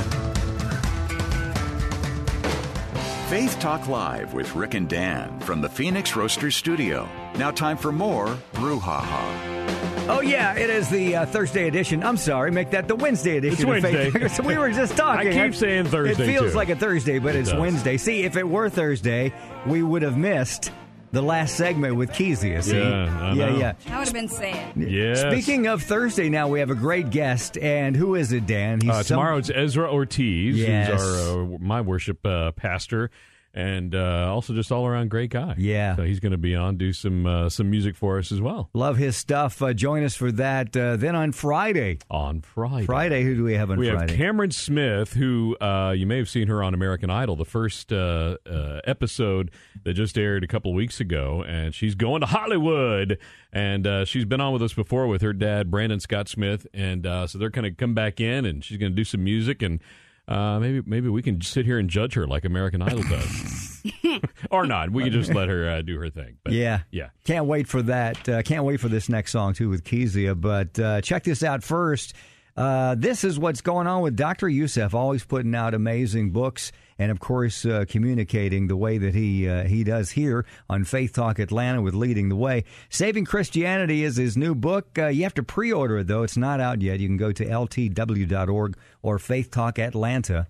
Faith 3.28 3.58
Talk 3.58 3.88
Live 3.88 4.34
with 4.34 4.54
Rick 4.54 4.74
and 4.74 4.88
Dan 4.88 5.40
from 5.40 5.60
the 5.60 5.68
Phoenix 5.68 6.14
Roaster 6.14 6.48
Studio. 6.50 7.08
Now, 7.36 7.50
time 7.50 7.76
for 7.76 7.90
more 7.90 8.28
brouhaha. 8.52 10.08
Oh 10.08 10.20
yeah, 10.20 10.54
it 10.56 10.70
is 10.70 10.88
the 10.88 11.16
uh, 11.16 11.26
Thursday 11.26 11.66
edition. 11.66 12.04
I'm 12.04 12.16
sorry, 12.16 12.52
make 12.52 12.70
that 12.70 12.86
the 12.86 12.94
Wednesday 12.94 13.38
edition. 13.38 13.58
It's 13.58 13.64
Wednesday. 13.66 14.28
So 14.28 14.44
we 14.44 14.56
were 14.56 14.70
just 14.70 14.96
talking. 14.96 15.28
I 15.28 15.46
keep 15.46 15.56
saying 15.56 15.86
Thursday, 15.86 16.22
It 16.22 16.26
feels 16.26 16.52
too. 16.52 16.56
like 16.56 16.68
a 16.68 16.76
Thursday, 16.76 17.18
but 17.18 17.34
It 17.34 17.40
it's 17.40 17.50
does. 17.50 17.58
Wednesday. 17.58 17.96
See, 17.96 18.22
if 18.22 18.36
it 18.36 18.48
were 18.48 18.68
Thursday, 18.68 19.32
we 19.66 19.82
would 19.82 20.02
have 20.02 20.16
missed 20.16 20.70
the 21.16 21.22
last 21.22 21.56
segment 21.56 21.96
with 21.96 22.12
Kezia. 22.12 22.60
See, 22.62 22.76
Yeah, 22.76 23.18
I 23.22 23.32
yeah, 23.32 23.46
know. 23.50 23.56
yeah. 23.58 23.72
That 23.86 23.98
would 23.98 24.04
have 24.08 24.12
been 24.12 24.28
sad. 24.28 24.76
Yes. 24.76 25.22
Speaking 25.22 25.66
of 25.66 25.82
Thursday, 25.82 26.28
now 26.28 26.46
we 26.48 26.60
have 26.60 26.68
a 26.68 26.74
great 26.74 27.08
guest, 27.08 27.56
and 27.56 27.96
who 27.96 28.16
is 28.16 28.32
it, 28.32 28.46
Dan? 28.46 28.82
He's 28.82 28.90
Uh, 28.90 29.02
some- 29.02 29.16
tomorrow 29.16 29.38
it's 29.38 29.50
Ezra 29.50 29.90
Ortiz, 29.90 30.58
Yes. 30.58 30.90
who's 30.90 31.26
our 31.28 31.42
uh, 31.54 31.58
my 31.58 31.80
worship 31.80 32.24
uh, 32.26 32.52
pastor, 32.52 33.10
and 33.56 33.94
uh, 33.94 34.30
also 34.32 34.52
just 34.52 34.70
all 34.70 34.86
around 34.86 35.08
great 35.10 35.30
guy. 35.30 35.54
Yeah. 35.58 35.96
so 35.96 36.02
he's 36.04 36.20
going 36.20 36.32
to 36.32 36.38
be 36.38 36.54
on 36.54 36.76
do 36.76 36.92
some 36.92 37.26
uh, 37.26 37.48
some 37.48 37.70
music 37.70 37.96
for 37.96 38.18
us 38.18 38.30
as 38.30 38.40
well 38.40 38.68
Love 38.74 38.96
his 38.98 39.16
stuff. 39.16 39.60
Uh, 39.62 39.72
join 39.72 40.04
us 40.04 40.14
for 40.14 40.30
that. 40.32 40.76
Uh, 40.76 40.96
then 40.96 41.14
on 41.16 41.32
Friday, 41.32 41.98
on 42.10 42.42
Friday. 42.42 42.84
Friday, 42.86 43.22
who 43.24 43.34
do 43.34 43.42
we 43.44 43.54
have 43.54 43.70
on 43.70 43.78
We 43.78 43.90
Friday? 43.90 44.12
have 44.12 44.18
Cameron 44.18 44.50
Smith, 44.50 45.14
who 45.14 45.56
uh, 45.60 45.94
you 45.96 46.06
may 46.06 46.18
have 46.18 46.28
seen 46.28 46.46
her 46.48 46.62
on 46.62 46.74
American 46.74 47.08
Idol, 47.10 47.34
the 47.36 47.44
first 47.46 47.92
uh, 47.92 48.36
uh, 48.46 48.80
episode 48.84 49.50
that 49.84 49.94
just 49.94 50.18
aired 50.18 50.44
a 50.44 50.46
couple 50.46 50.70
of 50.70 50.76
weeks 50.76 51.00
ago, 51.00 51.42
and 51.46 51.74
she's 51.74 51.94
going 51.94 52.20
to 52.20 52.26
Hollywood. 52.26 53.18
And 53.52 53.86
uh, 53.86 54.04
she's 54.04 54.26
been 54.26 54.40
on 54.40 54.52
with 54.52 54.62
us 54.62 54.74
before 54.74 55.06
with 55.06 55.22
her 55.22 55.32
dad, 55.32 55.70
Brandon 55.70 55.98
Scott 55.98 56.28
Smith, 56.28 56.66
and 56.74 57.06
uh, 57.06 57.26
so 57.26 57.38
they're 57.38 57.48
going 57.48 57.64
to 57.64 57.70
come 57.70 57.94
back 57.94 58.20
in, 58.20 58.44
and 58.44 58.62
she's 58.62 58.76
going 58.76 58.92
to 58.92 58.96
do 58.96 59.04
some 59.04 59.24
music, 59.24 59.62
and 59.62 59.80
uh, 60.28 60.58
maybe 60.58 60.82
maybe 60.86 61.08
we 61.08 61.22
can 61.22 61.40
sit 61.40 61.64
here 61.66 61.78
and 61.78 61.88
judge 61.88 62.14
her 62.14 62.26
like 62.26 62.44
American 62.44 62.82
Idol 62.82 63.02
does, 63.04 63.82
or 64.50 64.66
not. 64.66 64.90
We 64.90 65.04
can 65.04 65.12
just 65.12 65.32
let 65.32 65.48
her 65.48 65.68
uh, 65.68 65.82
do 65.82 65.98
her 65.98 66.10
thing. 66.10 66.36
But, 66.42 66.52
Yeah. 66.52 66.80
yeah. 66.90 67.10
Can't 67.24 67.46
wait 67.46 67.68
for 67.68 67.82
that. 67.82 68.28
Uh, 68.28 68.42
can't 68.42 68.64
wait 68.64 68.80
for 68.80 68.88
this 68.88 69.08
next 69.08 69.32
song, 69.32 69.54
too, 69.54 69.68
with 69.68 69.84
Kezia. 69.84 70.34
But 70.34 70.78
uh, 70.78 71.00
check 71.00 71.22
this 71.24 71.42
out 71.42 71.62
first. 71.62 72.14
Uh, 72.56 72.94
this 72.96 73.22
is 73.22 73.38
what's 73.38 73.60
going 73.60 73.86
on 73.86 74.00
with 74.02 74.16
Dr. 74.16 74.48
Youssef, 74.48 74.94
always 74.94 75.22
putting 75.24 75.54
out 75.54 75.74
amazing 75.74 76.30
books 76.30 76.72
and, 76.98 77.10
of 77.10 77.20
course, 77.20 77.64
uh, 77.64 77.84
communicating 77.88 78.68
the 78.68 78.76
way 78.76 78.98
that 78.98 79.14
he 79.14 79.48
uh, 79.48 79.64
he 79.64 79.84
does 79.84 80.10
here 80.10 80.46
on 80.68 80.84
Faith 80.84 81.12
Talk 81.12 81.38
Atlanta 81.38 81.82
with 81.82 81.94
Leading 81.94 82.28
the 82.28 82.36
Way. 82.36 82.64
Saving 82.88 83.24
Christianity 83.24 84.02
is 84.04 84.16
his 84.16 84.36
new 84.36 84.54
book. 84.54 84.98
Uh, 84.98 85.06
you 85.06 85.22
have 85.24 85.34
to 85.34 85.42
pre 85.42 85.72
order 85.72 85.98
it, 85.98 86.06
though. 86.06 86.22
It's 86.22 86.36
not 86.36 86.60
out 86.60 86.82
yet. 86.82 87.00
You 87.00 87.08
can 87.08 87.16
go 87.16 87.32
to 87.32 87.44
ltw.org 87.44 88.76
or 89.02 89.18
faithtalkatlanta.com. 89.18 90.46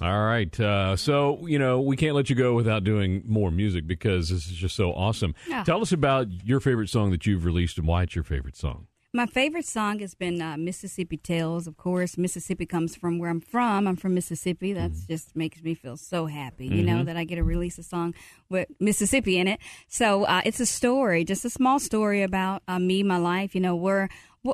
All 0.00 0.24
right. 0.24 0.60
Uh, 0.60 0.96
so, 0.96 1.46
you 1.46 1.58
know, 1.58 1.80
we 1.80 1.96
can't 1.96 2.14
let 2.14 2.30
you 2.30 2.36
go 2.36 2.54
without 2.54 2.84
doing 2.84 3.22
more 3.26 3.50
music 3.50 3.86
because 3.86 4.28
this 4.28 4.46
is 4.46 4.52
just 4.52 4.76
so 4.76 4.92
awesome. 4.92 5.34
Yeah. 5.48 5.64
Tell 5.64 5.82
us 5.82 5.92
about 5.92 6.28
your 6.44 6.60
favorite 6.60 6.88
song 6.88 7.10
that 7.10 7.26
you've 7.26 7.44
released 7.44 7.78
and 7.78 7.86
why 7.86 8.04
it's 8.04 8.14
your 8.14 8.24
favorite 8.24 8.56
song. 8.56 8.86
My 9.16 9.24
favorite 9.24 9.64
song 9.64 10.00
has 10.00 10.14
been 10.14 10.42
uh, 10.42 10.58
Mississippi 10.58 11.16
Tales. 11.16 11.66
Of 11.66 11.78
course, 11.78 12.18
Mississippi 12.18 12.66
comes 12.66 12.94
from 12.94 13.18
where 13.18 13.30
I'm 13.30 13.40
from. 13.40 13.88
I'm 13.88 13.96
from 13.96 14.12
Mississippi. 14.12 14.74
That 14.74 14.92
just 15.08 15.34
makes 15.34 15.62
me 15.62 15.72
feel 15.72 15.96
so 15.96 16.26
happy, 16.26 16.66
you 16.66 16.82
know, 16.82 17.02
that 17.02 17.16
I 17.16 17.24
get 17.24 17.36
to 17.36 17.42
release 17.42 17.78
a 17.78 17.82
song 17.82 18.12
with 18.50 18.68
Mississippi 18.78 19.38
in 19.38 19.48
it. 19.48 19.58
So 19.88 20.24
uh, 20.24 20.42
it's 20.44 20.60
a 20.60 20.66
story, 20.66 21.24
just 21.24 21.46
a 21.46 21.50
small 21.50 21.78
story 21.78 22.22
about 22.22 22.62
uh, 22.68 22.78
me, 22.78 23.02
my 23.02 23.16
life. 23.16 23.54
You 23.54 23.62
know, 23.62 23.74
where 23.74 24.10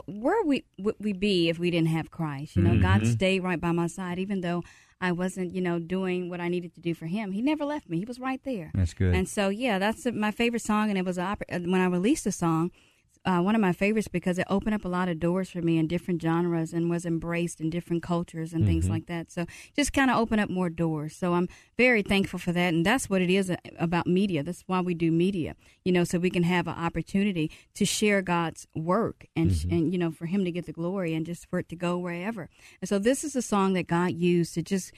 where 0.07 0.45
we 0.45 0.63
would 0.79 0.95
we 1.01 1.13
be 1.13 1.49
if 1.49 1.59
we 1.59 1.73
didn't 1.73 1.89
have 1.89 2.13
Christ? 2.13 2.55
You 2.55 2.63
know, 2.63 2.81
God 2.81 3.05
stayed 3.05 3.43
right 3.43 3.61
by 3.61 3.73
my 3.73 3.89
side, 3.89 4.21
even 4.21 4.43
though 4.43 4.63
I 5.01 5.11
wasn't, 5.11 5.57
you 5.57 5.61
know, 5.61 5.81
doing 5.81 6.31
what 6.31 6.41
I 6.41 6.47
needed 6.47 6.73
to 6.77 6.81
do 6.81 6.95
for 6.95 7.07
Him. 7.07 7.33
He 7.33 7.43
never 7.43 7.65
left 7.65 7.91
me. 7.91 7.99
He 7.99 8.05
was 8.05 8.21
right 8.21 8.41
there. 8.45 8.71
That's 8.75 8.95
good. 8.95 9.13
And 9.13 9.29
so, 9.29 9.49
yeah, 9.49 9.81
that's 9.81 10.07
my 10.07 10.31
favorite 10.31 10.63
song. 10.63 10.89
And 10.89 10.97
it 10.97 11.05
was 11.05 11.19
a, 11.19 11.37
uh, 11.51 11.59
when 11.59 11.81
I 11.81 11.87
released 11.87 12.23
the 12.23 12.31
song 12.31 12.71
uh, 13.25 13.41
one 13.41 13.55
of 13.55 13.61
my 13.61 13.73
favorites 13.73 14.09
because 14.09 14.39
it 14.39 14.47
opened 14.51 14.75
up 14.75 14.85
a 14.85 14.89
lot 14.89 15.09
of 15.09 15.21
doors 15.21 15.49
for 15.51 15.63
me 15.63 15.79
in 15.79 15.87
different 15.87 16.21
genres 16.21 16.73
and 16.73 16.91
was 16.91 17.07
embraced 17.07 17.61
in 17.61 17.71
different 17.71 18.03
cultures 18.03 18.53
and 18.53 18.67
things 18.67 18.89
like 18.89 19.07
that. 19.07 19.31
So 19.31 19.47
just 19.77 19.93
kind 19.93 20.11
of 20.11 20.17
opened 20.17 20.41
up 20.41 20.51
more 20.51 20.69
doors. 20.69 21.15
So 21.15 21.35
I'm 21.35 21.49
very 21.77 22.03
thankful 22.03 22.39
for 22.39 22.53
that, 22.53 22.75
and 22.75 22.85
that's 22.85 23.09
what 23.09 23.23
it 23.23 23.31
is 23.31 23.51
uh, 23.51 23.57
about 23.79 24.07
media. 24.07 24.43
That's 24.43 24.65
why 24.67 24.81
we 24.81 24.95
do 24.95 25.13
media, 25.13 25.55
you 25.85 25.93
know, 25.93 26.05
so 26.05 26.19
we 26.19 26.31
can 26.31 26.43
have 26.43 26.67
an 26.67 26.75
opportunity 26.75 27.51
to 27.75 27.85
share 27.85 28.23
God's 28.23 28.67
work 28.75 29.27
and 29.37 29.53
and 29.71 29.93
you 29.93 29.99
know 29.99 30.11
for 30.11 30.27
Him 30.27 30.45
to 30.45 30.51
get 30.51 30.67
the 30.67 30.73
glory 30.73 31.15
and 31.15 31.25
just 31.25 31.49
for 31.49 31.61
it 31.61 31.69
to 31.69 31.77
go 31.77 31.99
wherever. 31.99 32.49
And 32.81 32.89
so 32.89 32.99
this 32.99 33.23
is 33.23 33.37
a 33.37 33.43
song 33.43 33.75
that 33.75 33.87
God 33.87 34.13
used 34.13 34.55
to 34.55 34.63
just 34.63 34.93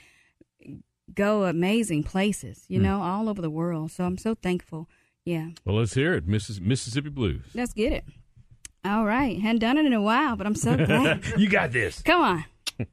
go 1.13 1.45
amazing 1.45 2.03
places, 2.03 2.65
you 2.69 2.79
know, 2.79 3.03
all 3.03 3.29
over 3.29 3.43
the 3.43 3.51
world. 3.51 3.91
So 3.91 4.05
I'm 4.05 4.17
so 4.17 4.35
thankful. 4.35 4.89
Yeah, 5.25 5.49
Well, 5.65 5.77
let's 5.77 5.95
hear 5.95 6.13
it. 6.15 6.27
Missis- 6.27 6.61
Mississippi 6.61 7.09
Blues. 7.09 7.43
let's 7.55 7.73
get 7.73 7.93
it. 7.93 8.05
All 8.85 9.07
right. 9.07 9.41
Hadn't 9.41 9.61
done 9.61 9.79
it 9.79 9.87
in 9.87 9.95
a 9.95 10.03
while, 10.03 10.37
but 10.37 10.47
I'm 10.47 10.55
so 10.55 10.77
glad. 10.87 11.23
You 11.39 11.49
got 11.49 11.73
this. 11.73 12.03
Come 12.03 12.21
on. 12.21 12.45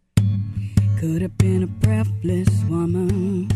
Could 0.99 1.21
have 1.21 1.37
been 1.37 1.63
a 1.63 1.67
breathless 1.67 2.47
woman 2.69 3.49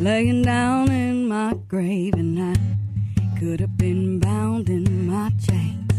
laying 0.00 0.42
down 0.42 0.90
in 0.90 1.28
my 1.28 1.54
grave, 1.68 2.14
and 2.14 2.40
I 2.42 3.38
could 3.38 3.60
have 3.60 3.76
been 3.76 4.18
bound 4.18 4.68
in 4.68 5.06
my 5.06 5.30
chains. 5.48 5.91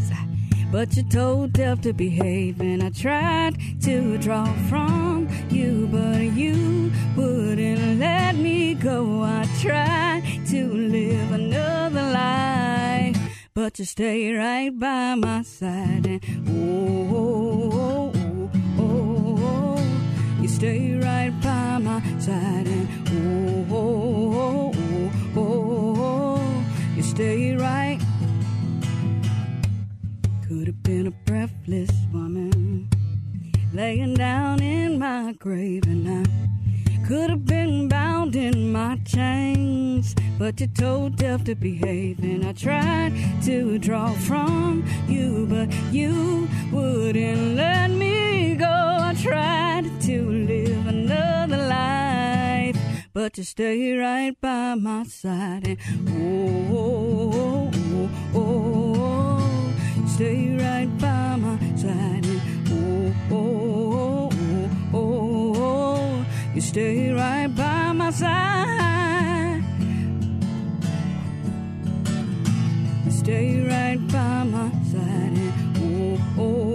But 0.74 0.98
you 0.98 1.04
told 1.04 1.54
death 1.54 1.82
to 1.82 1.94
behave, 1.94 2.60
and 2.60 2.82
I 2.82 2.90
tried 2.90 3.60
to 3.84 4.18
draw 4.18 4.52
from 4.68 5.30
you, 5.52 5.88
but 5.92 6.24
you 6.34 6.92
wouldn't 7.16 8.00
let 8.00 8.36
me 8.36 8.74
go. 8.74 9.22
I 9.22 9.48
tried 9.62 10.24
to 10.48 10.74
live 10.74 11.32
another 11.32 12.02
life, 12.02 13.16
but 13.54 13.78
you 13.78 13.86
stay 13.86 14.34
right 14.34 14.72
by 14.78 15.14
my 15.14 15.44
side, 15.44 16.08
and 16.08 16.22
oh, 16.50 17.20
oh, 17.22 18.12
oh, 18.16 18.52
oh, 18.80 19.78
oh, 19.78 20.42
you 20.42 20.48
stay 20.48 20.96
right 20.96 21.34
by 21.44 21.78
my 21.78 22.02
side, 22.18 22.68
and 22.68 22.88
oh, 23.70 23.76
oh, 23.76 24.72
oh, 24.76 25.12
oh, 25.38 25.96
oh, 26.00 26.66
you 26.96 27.04
stay 27.04 27.56
right. 27.56 28.03
Could 30.64 30.76
have 30.76 30.84
been 30.84 31.08
a 31.08 31.12
breathless 31.12 31.92
woman 32.14 32.88
laying 33.74 34.14
down 34.14 34.62
in 34.62 34.98
my 34.98 35.34
grave, 35.34 35.84
and 35.88 36.26
I 36.26 37.06
could 37.06 37.30
have 37.30 37.46
been 37.46 37.90
bound 37.90 38.38
in 38.38 38.72
my 38.72 38.98
chains. 39.04 40.16
But 40.40 40.62
you 40.62 40.68
told 40.68 41.18
death 41.18 41.44
to 41.44 41.56
behave, 41.56 42.20
and 42.20 42.46
I 42.46 42.54
tried 42.54 43.12
to 43.44 43.78
draw 43.78 44.14
from 44.14 44.86
you, 45.06 45.48
but 45.50 45.70
you 45.92 46.48
wouldn't 46.72 47.58
let 47.58 47.92
me 47.92 48.56
go. 48.56 48.66
I 48.66 49.16
tried 49.22 50.00
to 50.04 50.32
live 50.32 50.88
another 50.88 51.58
life, 51.58 52.78
but 53.12 53.38
you 53.38 53.44
stay 53.44 53.98
right 53.98 54.40
by 54.40 54.76
my 54.76 55.04
side, 55.04 55.68
and 55.68 55.78
oh, 56.08 56.70
oh, 56.72 57.72
oh, 57.74 58.10
oh, 58.34 58.40
oh 58.40 58.93
stay 60.14 60.56
right 60.58 60.90
by 61.00 61.36
my 61.38 61.58
side. 61.76 62.26
And 62.26 62.42
oh, 62.70 63.14
oh, 63.32 64.30
oh, 64.32 64.70
oh, 64.94 65.54
oh, 65.56 66.26
you 66.54 66.62
stay 66.62 67.12
right 67.12 67.48
by 67.48 67.92
my 67.94 68.12
side. 68.12 69.64
You 73.06 73.12
stay 73.12 73.66
right 73.66 74.00
by 74.12 74.44
my 74.44 74.70
side. 74.92 75.34
And 75.44 75.78
oh, 75.80 76.20
oh, 76.38 76.73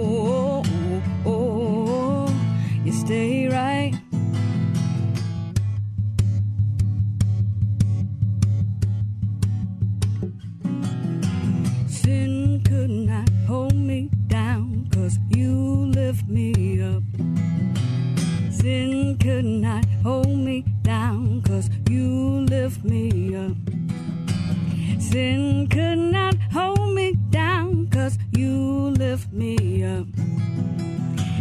lift 16.09 16.27
me 16.27 16.81
up. 16.81 17.03
Sin 18.49 19.15
could 19.19 19.45
not 19.45 19.85
hold 20.01 20.27
me 20.27 20.65
down, 20.81 21.39
cause 21.43 21.69
you 21.87 22.47
lift 22.49 22.83
me 22.83 23.35
up. 23.35 23.55
Sin 24.99 25.67
could 25.67 25.99
not 25.99 26.35
hold 26.51 26.95
me 26.95 27.13
down, 27.29 27.87
cause 27.91 28.17
you 28.31 28.55
lift 28.97 29.31
me 29.31 29.83
up. 29.83 30.07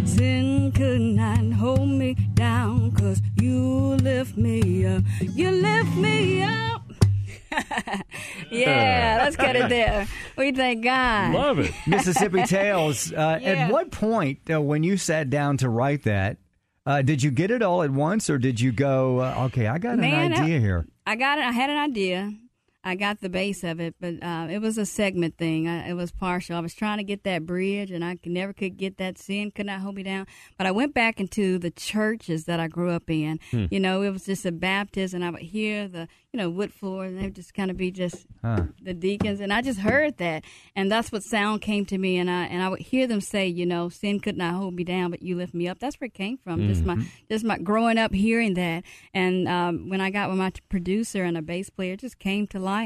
Sin 0.04 0.70
could 0.72 1.00
not 1.00 1.50
hold 1.52 1.88
me 1.88 2.12
down, 2.34 2.92
cause 2.92 3.22
you 3.36 3.96
lift 4.08 4.36
me 4.36 4.84
up. 4.84 5.02
You 5.34 5.50
lift 5.50 5.94
me 5.96 6.42
up. 6.42 6.82
yeah, 8.50 9.20
let's 9.22 9.36
get 9.36 9.56
it 9.56 9.70
there. 9.70 10.06
We 10.38 10.52
thank 10.52 10.84
God. 10.84 11.34
Love 11.34 11.58
it. 11.58 11.72
Mississippi 11.86 12.44
Tales. 12.44 13.12
Uh, 13.12 13.38
Yeah. 13.42 13.48
At 13.48 13.72
what 13.72 13.90
point, 13.90 14.38
uh, 14.50 14.60
when 14.60 14.82
you 14.84 14.96
sat 14.96 15.28
down 15.30 15.56
to 15.58 15.68
write 15.68 16.04
that, 16.04 16.36
uh, 16.86 17.02
did 17.02 17.22
you 17.22 17.30
get 17.30 17.50
it 17.50 17.60
all 17.60 17.82
at 17.82 17.90
once, 17.90 18.30
or 18.30 18.38
did 18.38 18.60
you 18.60 18.72
go, 18.72 19.18
uh, 19.18 19.44
"Okay, 19.46 19.66
I 19.66 19.78
got 19.78 19.98
Man, 19.98 20.32
an 20.32 20.40
idea 20.42 20.56
I- 20.56 20.60
here"? 20.60 20.86
I 21.06 21.16
got 21.16 21.38
it. 21.38 21.44
I 21.44 21.52
had 21.52 21.70
an 21.70 21.76
idea. 21.78 22.32
I 22.88 22.94
got 22.94 23.20
the 23.20 23.28
base 23.28 23.64
of 23.64 23.80
it, 23.80 23.94
but 24.00 24.22
uh, 24.22 24.46
it 24.50 24.60
was 24.60 24.78
a 24.78 24.86
segment 24.86 25.36
thing. 25.36 25.68
I, 25.68 25.90
it 25.90 25.94
was 25.94 26.10
partial. 26.10 26.56
I 26.56 26.60
was 26.60 26.74
trying 26.74 26.98
to 26.98 27.04
get 27.04 27.24
that 27.24 27.44
bridge, 27.44 27.90
and 27.90 28.04
I 28.04 28.16
could, 28.16 28.32
never 28.32 28.52
could 28.52 28.76
get 28.76 28.96
that 28.98 29.18
sin. 29.18 29.50
Could 29.50 29.66
not 29.66 29.80
hold 29.80 29.94
me 29.94 30.02
down. 30.02 30.26
But 30.56 30.66
I 30.66 30.70
went 30.70 30.94
back 30.94 31.20
into 31.20 31.58
the 31.58 31.70
churches 31.70 32.44
that 32.44 32.60
I 32.60 32.68
grew 32.68 32.90
up 32.90 33.10
in. 33.10 33.40
You 33.70 33.80
know, 33.80 34.02
it 34.02 34.10
was 34.10 34.24
just 34.24 34.46
a 34.46 34.52
Baptist, 34.52 35.14
and 35.14 35.24
I 35.24 35.30
would 35.30 35.42
hear 35.42 35.86
the 35.88 36.08
you 36.32 36.38
know 36.38 36.50
wood 36.50 36.72
floor, 36.72 37.04
and 37.04 37.18
they 37.18 37.24
would 37.24 37.34
just 37.34 37.54
kind 37.54 37.70
of 37.70 37.76
be 37.76 37.90
just 37.90 38.26
the 38.82 38.94
deacons, 38.94 39.40
and 39.40 39.52
I 39.52 39.60
just 39.62 39.80
heard 39.80 40.18
that, 40.18 40.44
and 40.76 40.90
that's 40.90 41.10
what 41.10 41.22
sound 41.22 41.60
came 41.62 41.84
to 41.86 41.98
me, 41.98 42.16
and 42.16 42.30
I 42.30 42.44
and 42.44 42.62
I 42.62 42.68
would 42.68 42.80
hear 42.80 43.06
them 43.06 43.20
say, 43.20 43.46
you 43.46 43.66
know, 43.66 43.88
sin 43.88 44.20
could 44.20 44.36
not 44.36 44.54
hold 44.54 44.74
me 44.74 44.84
down, 44.84 45.10
but 45.10 45.22
you 45.22 45.36
lift 45.36 45.54
me 45.54 45.68
up. 45.68 45.78
That's 45.78 45.96
where 46.00 46.06
it 46.06 46.14
came 46.14 46.38
from. 46.38 46.66
Just 46.68 46.84
my 46.84 46.96
just 47.30 47.44
my 47.44 47.58
growing 47.58 47.98
up 47.98 48.12
hearing 48.14 48.54
that, 48.54 48.84
and 49.14 49.48
um, 49.48 49.88
when 49.88 50.00
I 50.00 50.10
got 50.10 50.28
with 50.28 50.38
my 50.38 50.52
producer 50.68 51.24
and 51.24 51.36
a 51.36 51.42
bass 51.42 51.70
player, 51.70 51.94
it 51.94 52.00
just 52.00 52.18
came 52.18 52.46
to 52.48 52.58
life, 52.58 52.77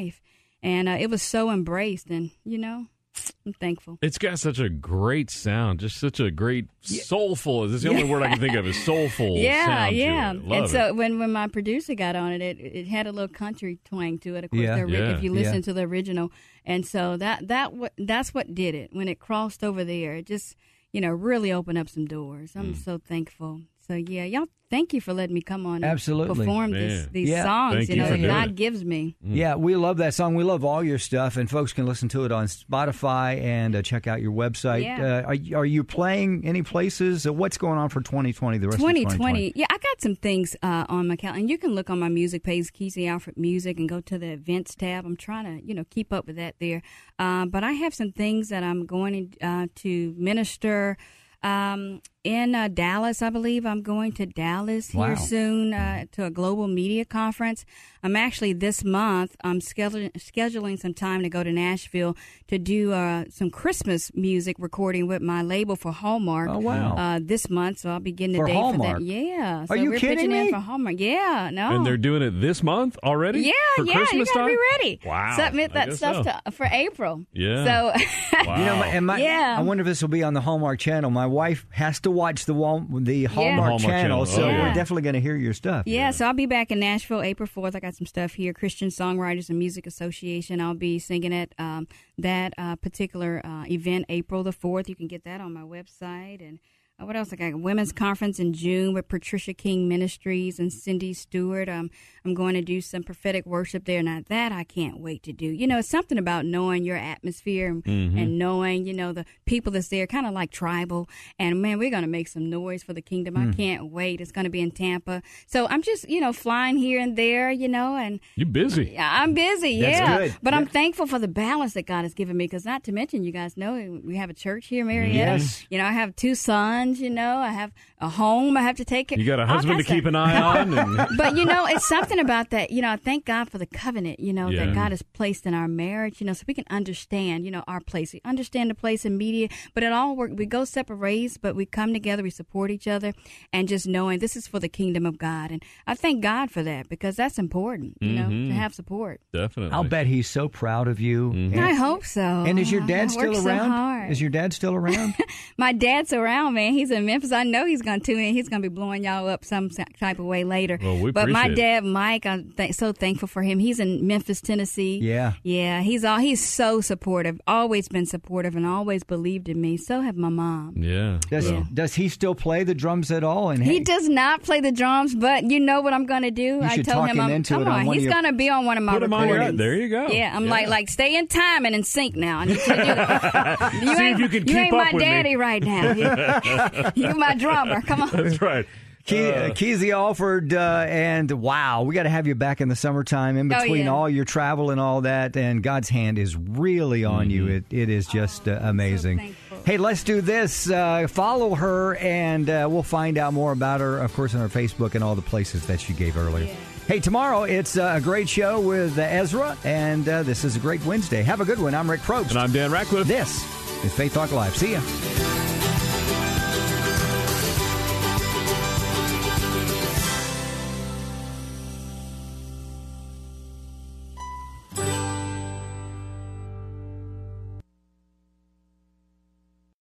and 0.63 0.89
uh, 0.89 0.97
it 0.99 1.11
was 1.11 1.23
so 1.23 1.51
embraced, 1.51 2.09
and 2.11 2.31
you 2.45 2.59
know, 2.59 2.87
I'm 3.47 3.53
thankful. 3.53 3.99
It's 4.03 4.19
got 4.19 4.39
such 4.39 4.59
a 4.59 4.69
great 4.69 5.31
sound, 5.31 5.81
just 5.81 5.99
such 5.99 6.21
a 6.21 6.31
great 6.31 6.67
soulful. 6.81 7.63
This 7.67 7.77
is 7.77 7.83
the 7.83 7.91
only 7.91 8.05
word 8.05 8.23
I 8.23 8.29
can 8.29 8.41
think 8.41 8.55
of 8.57 8.67
is 8.67 8.83
soulful. 8.85 9.37
Yeah, 9.37 9.67
sound 9.67 9.91
to 9.91 9.97
yeah. 9.97 10.27
it. 10.29 10.31
And 10.37 10.45
Love 10.49 10.71
so 10.71 10.87
it. 10.89 10.97
when 10.97 11.19
when 11.19 11.33
my 11.33 11.49
producer 11.49 11.95
got 11.95 12.17
on 12.17 12.33
it, 12.33 12.41
it 12.43 12.59
it 12.61 12.87
had 12.87 13.07
a 13.07 13.13
little 13.13 13.29
country 13.35 13.79
twang 13.85 14.19
to 14.21 14.37
it. 14.37 14.45
Of 14.45 14.51
course, 14.51 14.63
Yeah. 14.63 14.77
the, 14.77 14.83
ori- 14.83 14.93
Yeah. 14.93 15.17
if 15.17 15.23
you 15.23 15.35
Yeah. 15.35 15.41
listen 15.41 15.63
to 15.63 15.73
the 15.73 15.83
original, 15.83 16.31
and 16.65 16.87
so 16.87 17.17
that 17.17 17.49
that 17.49 17.73
what 17.75 17.93
that's 17.99 18.33
what 18.33 18.55
did 18.55 18.75
it 18.75 18.91
when 18.93 19.09
it 19.09 19.19
crossed 19.19 19.63
over 19.65 19.85
there. 19.85 20.15
It 20.15 20.27
just 20.27 20.57
you 20.93 21.01
know 21.01 21.11
really 21.11 21.53
opened 21.53 21.79
up 21.79 21.89
some 21.89 22.07
doors. 22.07 22.53
Mm. 22.53 22.61
I'm 22.61 22.75
so 22.75 22.99
thankful. 22.99 23.63
So 23.87 23.95
yeah, 23.95 24.25
y'all, 24.25 24.47
thank 24.71 24.93
you 24.95 25.01
for 25.01 25.13
letting 25.13 25.35
me 25.35 25.43
come 25.43 25.67
on 25.67 25.77
and 25.77 25.85
Absolutely. 25.85 26.37
perform 26.47 26.71
this, 26.71 27.09
these 27.11 27.29
Yeah. 27.29 27.43
songs. 27.45 27.75
Thank 27.77 27.89
you 27.89 27.95
you 27.97 28.01
know 28.01 28.07
for 28.07 28.11
that 28.13 28.17
doing 28.19 28.31
God 28.31 28.49
it. 28.51 28.55
gives 28.55 28.85
me. 28.85 29.17
Yeah, 29.23 29.57
we 29.57 29.75
love 29.75 29.97
that 29.97 30.15
song. 30.15 30.35
We 30.37 30.45
love 30.45 30.65
all 30.65 30.85
your 30.85 30.99
stuff, 30.99 31.37
and 31.37 31.51
folks 31.51 31.73
can 31.73 31.85
listen 31.85 32.09
to 32.11 32.25
it 32.25 32.31
on 32.33 32.47
Spotify 32.47 33.41
and 33.43 33.75
uh, 33.75 33.83
check 33.83 34.07
out 34.07 34.23
your 34.23 34.31
website. 34.33 34.85
Yeah. 34.85 35.23
Uh, 35.25 35.29
are, 35.29 35.35
you- 35.35 35.57
are 35.57 35.67
you 35.67 35.83
playing 35.83 36.47
any 36.47 36.63
places? 36.63 37.27
Uh, 37.27 37.33
what's 37.33 37.59
going 37.59 37.77
on 37.79 37.89
for 37.89 38.01
2020? 38.01 38.59
The 38.59 38.69
rest 38.69 38.77
of 38.77 38.81
2020. 38.81 39.53
Yeah, 39.57 39.67
I 39.69 39.79
got 39.79 40.01
some 40.01 40.15
things 40.15 40.55
uh, 40.63 40.87
on 40.89 41.09
my 41.09 41.17
calendar. 41.17 41.41
And 41.41 41.51
you 41.51 41.59
can 41.59 41.75
look 41.75 41.91
on 41.91 41.99
my 41.99 42.09
music 42.09 42.45
page, 42.45 42.73
Keezy 42.73 43.09
Alford 43.09 43.37
Music, 43.37 43.79
and 43.81 43.89
go 43.89 44.01
to 44.01 44.17
the 44.17 44.29
events 44.29 44.75
tab. 44.77 45.05
I'm 45.05 45.17
trying 45.17 45.45
to, 45.59 45.67
you 45.67 45.75
know, 45.75 45.85
keep 45.91 46.13
up 46.13 46.27
with 46.29 46.37
that 46.37 46.55
there. 46.61 46.83
Uh, 47.19 47.47
but 47.47 47.65
I 47.65 47.73
have 47.73 47.95
some 47.95 48.13
things 48.13 48.49
that 48.51 48.63
I'm 48.63 48.87
going 48.87 49.35
uh, 49.43 49.67
to 49.77 50.15
minister 50.17 50.97
um, 51.43 52.01
in 52.25 52.55
uh, 52.55 52.69
Dallas. 52.69 53.21
I 53.23 53.31
believe 53.31 53.67
I'm 53.67 53.83
going 53.83 54.13
to 54.13 54.27
Dallas 54.27 54.91
here 54.91 55.17
soon 55.17 55.75
uh, 55.75 56.05
to 56.13 56.25
a 56.27 56.31
global 56.31 56.69
media 56.69 57.05
conference. 57.05 57.65
I'm 58.05 58.17
actually 58.17 58.53
this 58.53 58.83
month. 58.85 59.37
I'm 59.45 59.61
scheduling 59.61 60.11
scheduling 60.15 60.79
some 60.79 60.93
time 60.95 61.23
to 61.23 61.29
go 61.29 61.43
to 61.45 61.53
Nashville 61.53 62.17
to 62.49 62.59
do 62.59 62.93
uh, 62.93 63.25
some 63.31 63.49
Christmas 63.51 64.11
music 64.15 64.57
recording 64.59 65.07
with 65.07 65.23
my 65.23 65.43
label 65.43 65.77
for 65.77 65.93
Hallmark. 65.93 66.49
Oh, 66.51 66.59
wow. 66.59 66.97
Uh, 66.97 67.21
this 67.23 67.49
month, 67.49 67.79
so 67.79 67.91
I'll 67.91 68.01
be 68.01 68.11
getting 68.13 68.35
a 68.37 68.39
For 68.41 68.47
date 68.47 68.55
Hallmark? 68.55 68.99
for 68.99 69.05
that. 69.05 69.07
Yeah. 69.07 69.65
So 69.67 69.75
Are 69.75 69.77
you 69.77 69.91
we're 69.91 69.99
kidding 70.01 70.31
me? 70.31 70.41
in 70.41 70.51
for 70.51 70.59
Hallmark. 70.59 70.97
Yeah. 70.99 71.51
No. 71.53 71.77
and 71.77 71.87
they're 71.87 71.97
doing 71.97 72.23
it 72.23 72.41
this 72.41 72.63
month 72.63 72.99
already. 73.05 73.41
yeah, 73.43 73.53
for 73.77 73.85
yeah, 73.85 73.93
Christmas 73.95 74.29
you 74.29 74.35
gotta 74.35 74.39
time? 74.41 74.49
be 74.49 74.59
ready. 74.73 75.01
Wow, 75.07 75.37
Submit 75.37 75.73
that 75.75 75.93
stuff 75.95 76.25
so. 76.27 76.33
to, 76.45 76.51
for 76.51 76.67
April. 76.67 77.25
Yeah. 77.33 77.65
So, 77.65 78.01
Wow. 78.47 78.59
You 78.59 78.65
know, 78.65 78.77
my- 78.77 78.87
and 78.89 79.07
my, 79.07 79.19
Yeah. 79.19 79.55
I 79.59 79.63
wonder 79.63 79.83
if 79.83 79.87
this 79.87 80.03
will 80.03 80.09
be 80.09 80.25
on 80.25 80.35
the 80.35 80.41
Hallmark 80.41 80.81
Channel. 80.81 81.11
My 81.11 81.27
wife 81.27 81.67
has 81.71 82.01
to 82.01 82.11
watch 82.13 82.45
the 82.45 82.55
Wal- 82.55 82.87
the 82.91 83.25
Hallmark, 83.25 83.59
Hallmark 83.61 83.81
Channel, 83.81 84.25
Channel. 84.25 84.27
so 84.27 84.43
Oh, 84.45 84.53
we're 84.53 84.75
definitely 84.75 85.03
going 85.03 85.15
to 85.15 85.21
hear 85.21 85.37
your 85.37 85.55
stuff. 85.55 85.87
yeah, 85.87 86.11
so 86.11 86.27
I'll 86.27 86.33
be 86.35 86.47
back 86.47 86.71
in 86.71 86.79
Nashville 86.81 87.23
April 87.23 87.49
4th. 87.49 87.75
I 87.75 87.81
got 87.81 87.95
some 87.95 88.07
stuff 88.07 88.35
here. 88.35 88.53
Christian 88.53 88.89
Songwriters 88.89 89.49
and 89.49 89.59
Music 89.59 89.87
Association. 89.87 90.61
I'll 90.61 90.75
be 90.75 90.99
singing 90.99 91.35
at 91.35 91.55
um, 91.59 91.89
that 92.19 92.55
uh, 92.59 92.77
particular 92.77 93.41
uh, 93.45 93.65
event 93.71 94.07
April 94.09 94.43
the 94.43 94.53
4th. 94.53 94.89
You 94.89 94.95
can 94.97 95.07
get 95.09 95.25
that 95.25 95.41
on 95.41 95.53
my 95.53 95.63
website. 95.63 96.47
And 96.47 96.59
what 97.07 97.17
else? 97.17 97.33
I 97.33 97.37
got 97.37 97.53
a 97.53 97.57
women's 97.57 97.93
conference 97.93 98.39
in 98.39 98.53
June 98.53 98.95
with 98.95 99.09
Patricia 99.09 99.55
King 99.55 99.89
Ministries 99.89 100.59
and 100.59 100.73
Cindy 100.73 101.13
Stewart. 101.13 101.69
Um, 101.69 101.91
I'm 102.25 102.35
going 102.35 102.55
to 102.55 102.63
do 102.63 102.81
some 102.81 103.03
prophetic 103.03 103.45
worship 103.47 103.85
there. 103.85 104.03
Now 104.03 104.21
that 104.29 104.53
I 104.53 104.65
can't 104.65 105.01
wait 105.01 105.23
to 105.25 105.33
do. 105.33 105.47
You 105.47 105.67
know, 105.67 105.79
it's 105.79 105.89
something 105.89 106.19
about 106.19 106.45
knowing 106.47 106.85
your 106.85 106.97
atmosphere 106.97 107.69
and, 107.69 107.83
Mm-hmm. 107.83 108.19
and 108.19 108.39
knowing, 108.39 108.87
you 108.87 108.95
know, 108.95 109.13
the 109.13 109.25
people 109.45 109.73
that's 109.73 109.89
there, 109.89 110.07
kind 110.07 110.27
of 110.27 110.33
like 110.33 110.51
tribal. 110.51 111.09
And 111.39 111.61
man, 111.61 111.79
we're 111.79 111.91
going 111.91 112.03
to 112.03 112.09
make 112.09 112.29
some 112.29 112.49
noise 112.49 112.83
for 112.83 112.93
the 112.93 113.03
kingdom. 113.03 113.35
Mm. 113.35 113.51
I 113.53 113.57
can't 113.57 113.91
wait. 113.91 114.21
It's 114.21 114.33
going 114.33 114.45
to 114.45 114.51
be 114.51 114.61
in 114.61 114.71
Tampa. 114.71 115.23
So 115.47 115.67
I'm 115.69 115.83
just, 115.83 116.09
you 116.09 116.21
know, 116.21 116.33
flying 116.33 116.77
here 116.77 117.01
and 117.01 117.17
there, 117.17 117.51
you 117.51 117.69
know, 117.69 117.97
and 117.97 118.21
you're 118.37 118.47
busy? 118.47 118.97
I'm 118.99 119.35
busy. 119.35 119.81
That's 119.81 119.99
yeah, 119.99 120.19
good. 120.19 120.37
but 120.43 120.55
I'm 120.55 120.67
thankful 120.67 121.07
for 121.07 121.19
the 121.19 121.29
balance 121.29 121.75
that 121.75 121.87
God 121.87 122.03
has 122.03 122.15
given 122.15 122.37
me. 122.37 122.45
Because 122.45 122.65
not 122.65 122.85
to 122.85 122.93
mention, 122.93 123.25
you 123.25 123.33
guys 123.33 123.57
know 123.57 124.01
we 124.05 124.17
have 124.17 124.31
a 124.31 124.35
church 124.35 124.67
here, 124.67 124.85
Marietta. 124.85 125.15
Yes. 125.15 125.67
You 125.71 125.79
know, 125.79 125.85
I 125.85 125.93
have 125.93 126.15
two 126.17 126.35
sons. 126.35 126.92
You 127.01 127.11
know, 127.11 127.39
I 127.39 127.49
have 127.49 127.73
a 128.03 128.09
home. 128.09 128.57
I 128.57 128.63
have 128.63 128.77
to 128.77 128.85
take 128.85 129.09
care. 129.09 129.19
You 129.19 129.25
got 129.25 129.41
a 129.41 129.47
husband 129.47 129.79
to 129.79 129.85
keep 129.85 130.05
an 130.07 130.15
eye 130.15 130.37
on. 130.61 130.77
And, 130.77 131.09
But 131.17 131.37
you 131.37 131.45
know, 131.45 131.67
it's 131.67 131.87
something 131.89 132.19
about 132.19 132.51
that. 132.51 132.71
You 132.71 132.83
know, 132.83 132.91
I 132.91 132.97
thank 132.97 133.25
God 133.25 133.49
for 133.49 133.59
the 133.59 133.67
covenant. 133.67 134.21
You 134.21 134.33
know 134.33 134.49
Yeah. 134.49 134.67
that 134.67 134.75
God 134.75 134.91
has 134.91 135.03
placed 135.03 135.47
in 135.47 135.55
our 135.55 135.69
marriage. 135.69 136.21
You 136.21 136.27
know, 136.27 136.33
so 136.35 136.45
we 136.47 136.55
can 136.55 136.65
understand. 136.69 137.45
You 137.45 137.51
know, 137.53 137.65
our 137.67 137.81
place. 137.81 138.13
We 138.13 138.21
understand 138.25 138.69
the 138.71 138.75
place 138.75 139.05
in 139.05 139.17
media, 139.17 139.49
but 139.75 139.83
it 139.83 139.93
all 139.93 140.17
work. 140.17 140.33
We 140.35 140.47
go 140.47 140.65
separate 140.65 140.99
ways, 140.99 141.39
but 141.39 141.55
we 141.57 141.65
come 141.65 141.93
together. 141.93 142.23
We 142.23 142.31
support 142.31 142.71
each 142.71 142.89
other, 142.89 143.13
and 143.53 143.69
just 143.69 143.87
knowing 143.87 144.19
this 144.19 144.37
is 144.37 144.47
for 144.47 144.59
the 144.59 144.69
kingdom 144.69 145.07
of 145.07 145.17
God. 145.19 145.51
And 145.51 145.63
I 145.87 145.95
thank 145.95 146.23
God 146.23 146.51
for 146.51 146.63
that 146.63 146.89
because 146.89 147.17
that's 147.17 147.39
important. 147.39 147.97
You 148.01 148.13
know, 148.15 148.23
Mm-hmm. 148.23 148.49
to 148.49 148.55
have 148.55 148.75
support. 148.75 149.21
definitely. 149.33 149.73
I'll 149.73 149.85
bet 149.85 150.07
he's 150.07 150.29
so 150.29 150.49
proud 150.49 150.89
of 150.89 151.01
you. 151.01 151.33
Mm-hmm. 151.33 151.59
I 151.59 151.75
hope 151.75 152.05
so. 152.05 152.21
and 152.21 152.59
is 152.59 152.71
your 152.73 152.83
I 152.83 152.87
dad 152.87 153.11
still 153.11 153.33
around? 153.35 153.43
So 153.69 153.69
hard. 153.69 154.11
Is 154.11 154.21
your 154.21 154.31
dad 154.31 154.53
still 154.53 154.75
around? 154.75 155.15
My 155.59 155.73
dad's 155.73 156.13
around, 156.13 156.55
man. 156.55 156.73
He's 156.73 156.91
in 156.91 157.05
Memphis. 157.07 157.31
I 157.33 157.45
know 157.45 157.67
he's 157.67 157.83
going 157.83 157.92
to 158.01 158.07
tune 158.07 158.21
in. 158.21 158.35
He's 158.35 158.49
going 158.49 158.63
to 158.63 158.69
be 158.69 158.75
blowing 158.75 159.05
y'all 159.05 159.29
up 159.29 159.45
some 159.45 159.71
type 159.71 160.19
of 160.19 160.25
way 160.25 160.45
later. 160.45 160.79
Well, 160.83 160.99
we 160.99 161.11
but 161.11 161.29
my 161.29 161.43
appreciate 161.45 161.53
it. 161.53 161.81
dad, 161.81 161.85
Mike, 161.85 162.27
I'm 162.27 162.53
th- 162.53 162.75
so 162.75 162.93
thankful 162.93 163.29
for 163.29 163.43
him. 163.43 163.59
He's 163.59 163.81
in 163.81 164.07
Memphis, 164.07 164.41
Tennessee. 164.41 164.99
Yeah. 165.03 165.33
yeah. 165.43 165.81
He's 165.81 166.05
all 166.05 166.19
he's 166.19 166.45
so 166.47 166.81
supportive. 166.81 167.41
Always 167.47 167.89
been 167.89 168.07
supportive 168.07 168.57
and 168.57 168.67
always 168.67 169.05
believed 169.05 169.49
in 169.49 169.61
me. 169.61 169.77
So 169.77 170.01
have 170.01 170.17
my 170.17 170.29
mom. 170.29 170.75
yeah. 170.77 171.19
Does 171.31 171.51
well, 171.51 171.67
does 171.73 171.95
he 171.95 172.09
still 172.09 172.35
play 172.35 172.65
the 172.65 172.75
drums 172.75 173.11
at 173.11 173.25
all? 173.25 173.51
And 173.51 173.63
He 173.63 173.75
hey, 173.75 173.81
does 173.81 174.09
not 174.09 174.43
play 174.43 174.61
the 174.61 174.73
drums, 174.73 175.15
but 175.15 175.45
you 175.51 175.61
know 175.61 175.81
what 175.81 175.93
I'm 175.93 176.07
going 176.07 176.23
to 176.23 176.31
do. 176.31 176.61
I 176.63 176.77
should 176.77 176.85
told 176.87 177.07
talk 177.07 177.11
him, 177.11 177.17
him 177.19 177.25
I'm, 177.25 177.31
into 177.33 177.55
come 177.55 177.63
it 177.63 177.69
on 177.69 177.89
on, 177.89 177.95
he's 177.95 178.05
your- 178.05 178.13
going 178.13 178.25
to 178.25 178.33
be 178.33 178.49
on 178.49 178.65
one 178.65 178.77
of 178.79 178.85
my 178.85 178.93
Put 178.95 179.03
him 179.05 179.13
on 179.15 179.23
recordings. 179.23 179.49
your- 179.51 179.59
there 179.59 179.75
you 179.77 179.89
go. 179.89 180.09
Yeah, 180.09 180.33
I'm 180.35 180.45
Yeah. 180.45 180.51
like 180.51 180.69
like 180.69 180.89
stay 180.89 181.17
in 181.17 181.27
time 181.27 181.67
and 181.67 181.75
in 181.75 181.83
sync 181.85 182.17
now. 182.17 182.39
I 182.39 182.45
need 182.47 182.53
you 182.57 182.59
to 182.65 182.75
do 182.77 182.85
that. 182.85 183.73
You 183.75 183.81
See 183.87 183.93
if 183.93 183.99
ain't, 184.01 184.19
you 184.21 184.29
can 184.29 184.45
keep 184.45 184.57
ain't 184.57 184.75
up 184.75 184.79
my 184.79 184.93
with 184.93 185.01
me. 185.03 185.05
daddy 185.09 185.37
right 185.37 185.63
now. 185.63 185.93
You, 186.95 187.09
you 187.09 187.15
my 187.15 187.35
drummer. 187.35 187.82
Come 187.87 188.03
on. 188.03 188.11
That's 188.11 188.41
right. 188.41 188.67
Ke- 189.05 189.13
Uh, 189.13 189.51
Keezy 189.51 189.93
Alford, 189.93 190.55
uh, 190.55 190.85
and 190.89 191.29
wow, 191.33 191.83
we 191.83 191.93
got 191.93 192.05
to 192.05 192.09
have 192.09 192.29
you 192.29 192.37
back 192.37 192.61
in 192.61 192.69
the 192.69 192.77
summertime 192.77 193.37
in 193.37 193.53
Oh, 193.53 193.59
between 193.61 193.87
yeah. 193.87 193.93
all 193.93 194.09
your 194.09 194.25
travel 194.25 194.71
and 194.71 194.81
all 194.81 195.01
that. 195.01 195.37
And 195.37 195.61
God's 195.61 195.89
hand 195.89 196.19
is 196.21 196.37
really 196.37 197.05
on 197.05 197.29
you. 197.29 197.47
Mm-hmm. 197.47 197.53
It, 197.53 197.65
it 197.71 197.89
is 197.89 198.07
just 198.07 198.47
uh, 198.47 198.61
amazing. 198.63 199.19
thankful. 199.19 199.59
hey, 199.67 199.77
let's 199.77 200.05
do 200.05 200.21
this. 200.21 200.71
Uh, 200.71 201.09
follow 201.09 201.57
her, 201.57 201.97
and 201.97 202.49
uh, 202.49 202.69
we'll 202.71 202.85
find 202.85 203.19
out 203.19 203.33
more 203.33 203.51
about 203.51 203.81
her, 203.81 203.99
of 203.99 204.15
course, 204.15 204.35
on 204.37 204.41
her 204.41 204.49
Facebook 204.49 204.95
and 204.95 205.03
all 205.03 205.17
the 205.17 205.23
places 205.23 205.67
that 205.67 205.81
she 205.81 205.95
gave 205.95 206.17
earlier. 206.17 206.55
Hey, 206.87 207.01
tomorrow 207.01 207.43
it's 207.43 207.77
uh, 207.77 207.95
a 207.97 208.01
great 208.01 208.29
show 208.29 208.61
with 208.61 208.97
uh, 208.99 209.03
Ezra, 209.03 209.57
and 209.65 210.09
uh, 210.09 210.23
this 210.23 210.45
is 210.45 210.55
a 210.55 210.61
great 210.61 210.85
Wednesday. 210.85 211.23
Have 211.23 211.41
a 211.41 211.45
good 211.45 211.59
one. 211.61 211.75
I'm 211.75 211.91
Rick 211.91 212.03
Probst. 212.03 212.31
And 212.31 212.39
I'm 212.39 212.53
Dan 212.53 212.71
Ratcliffe. 212.71 213.09
This 213.09 213.43
is 213.85 213.93
Faith 213.93 214.15
Talk 214.15 214.31
Live. 214.31 214.57
See 214.57 214.73
ya. 214.75 215.52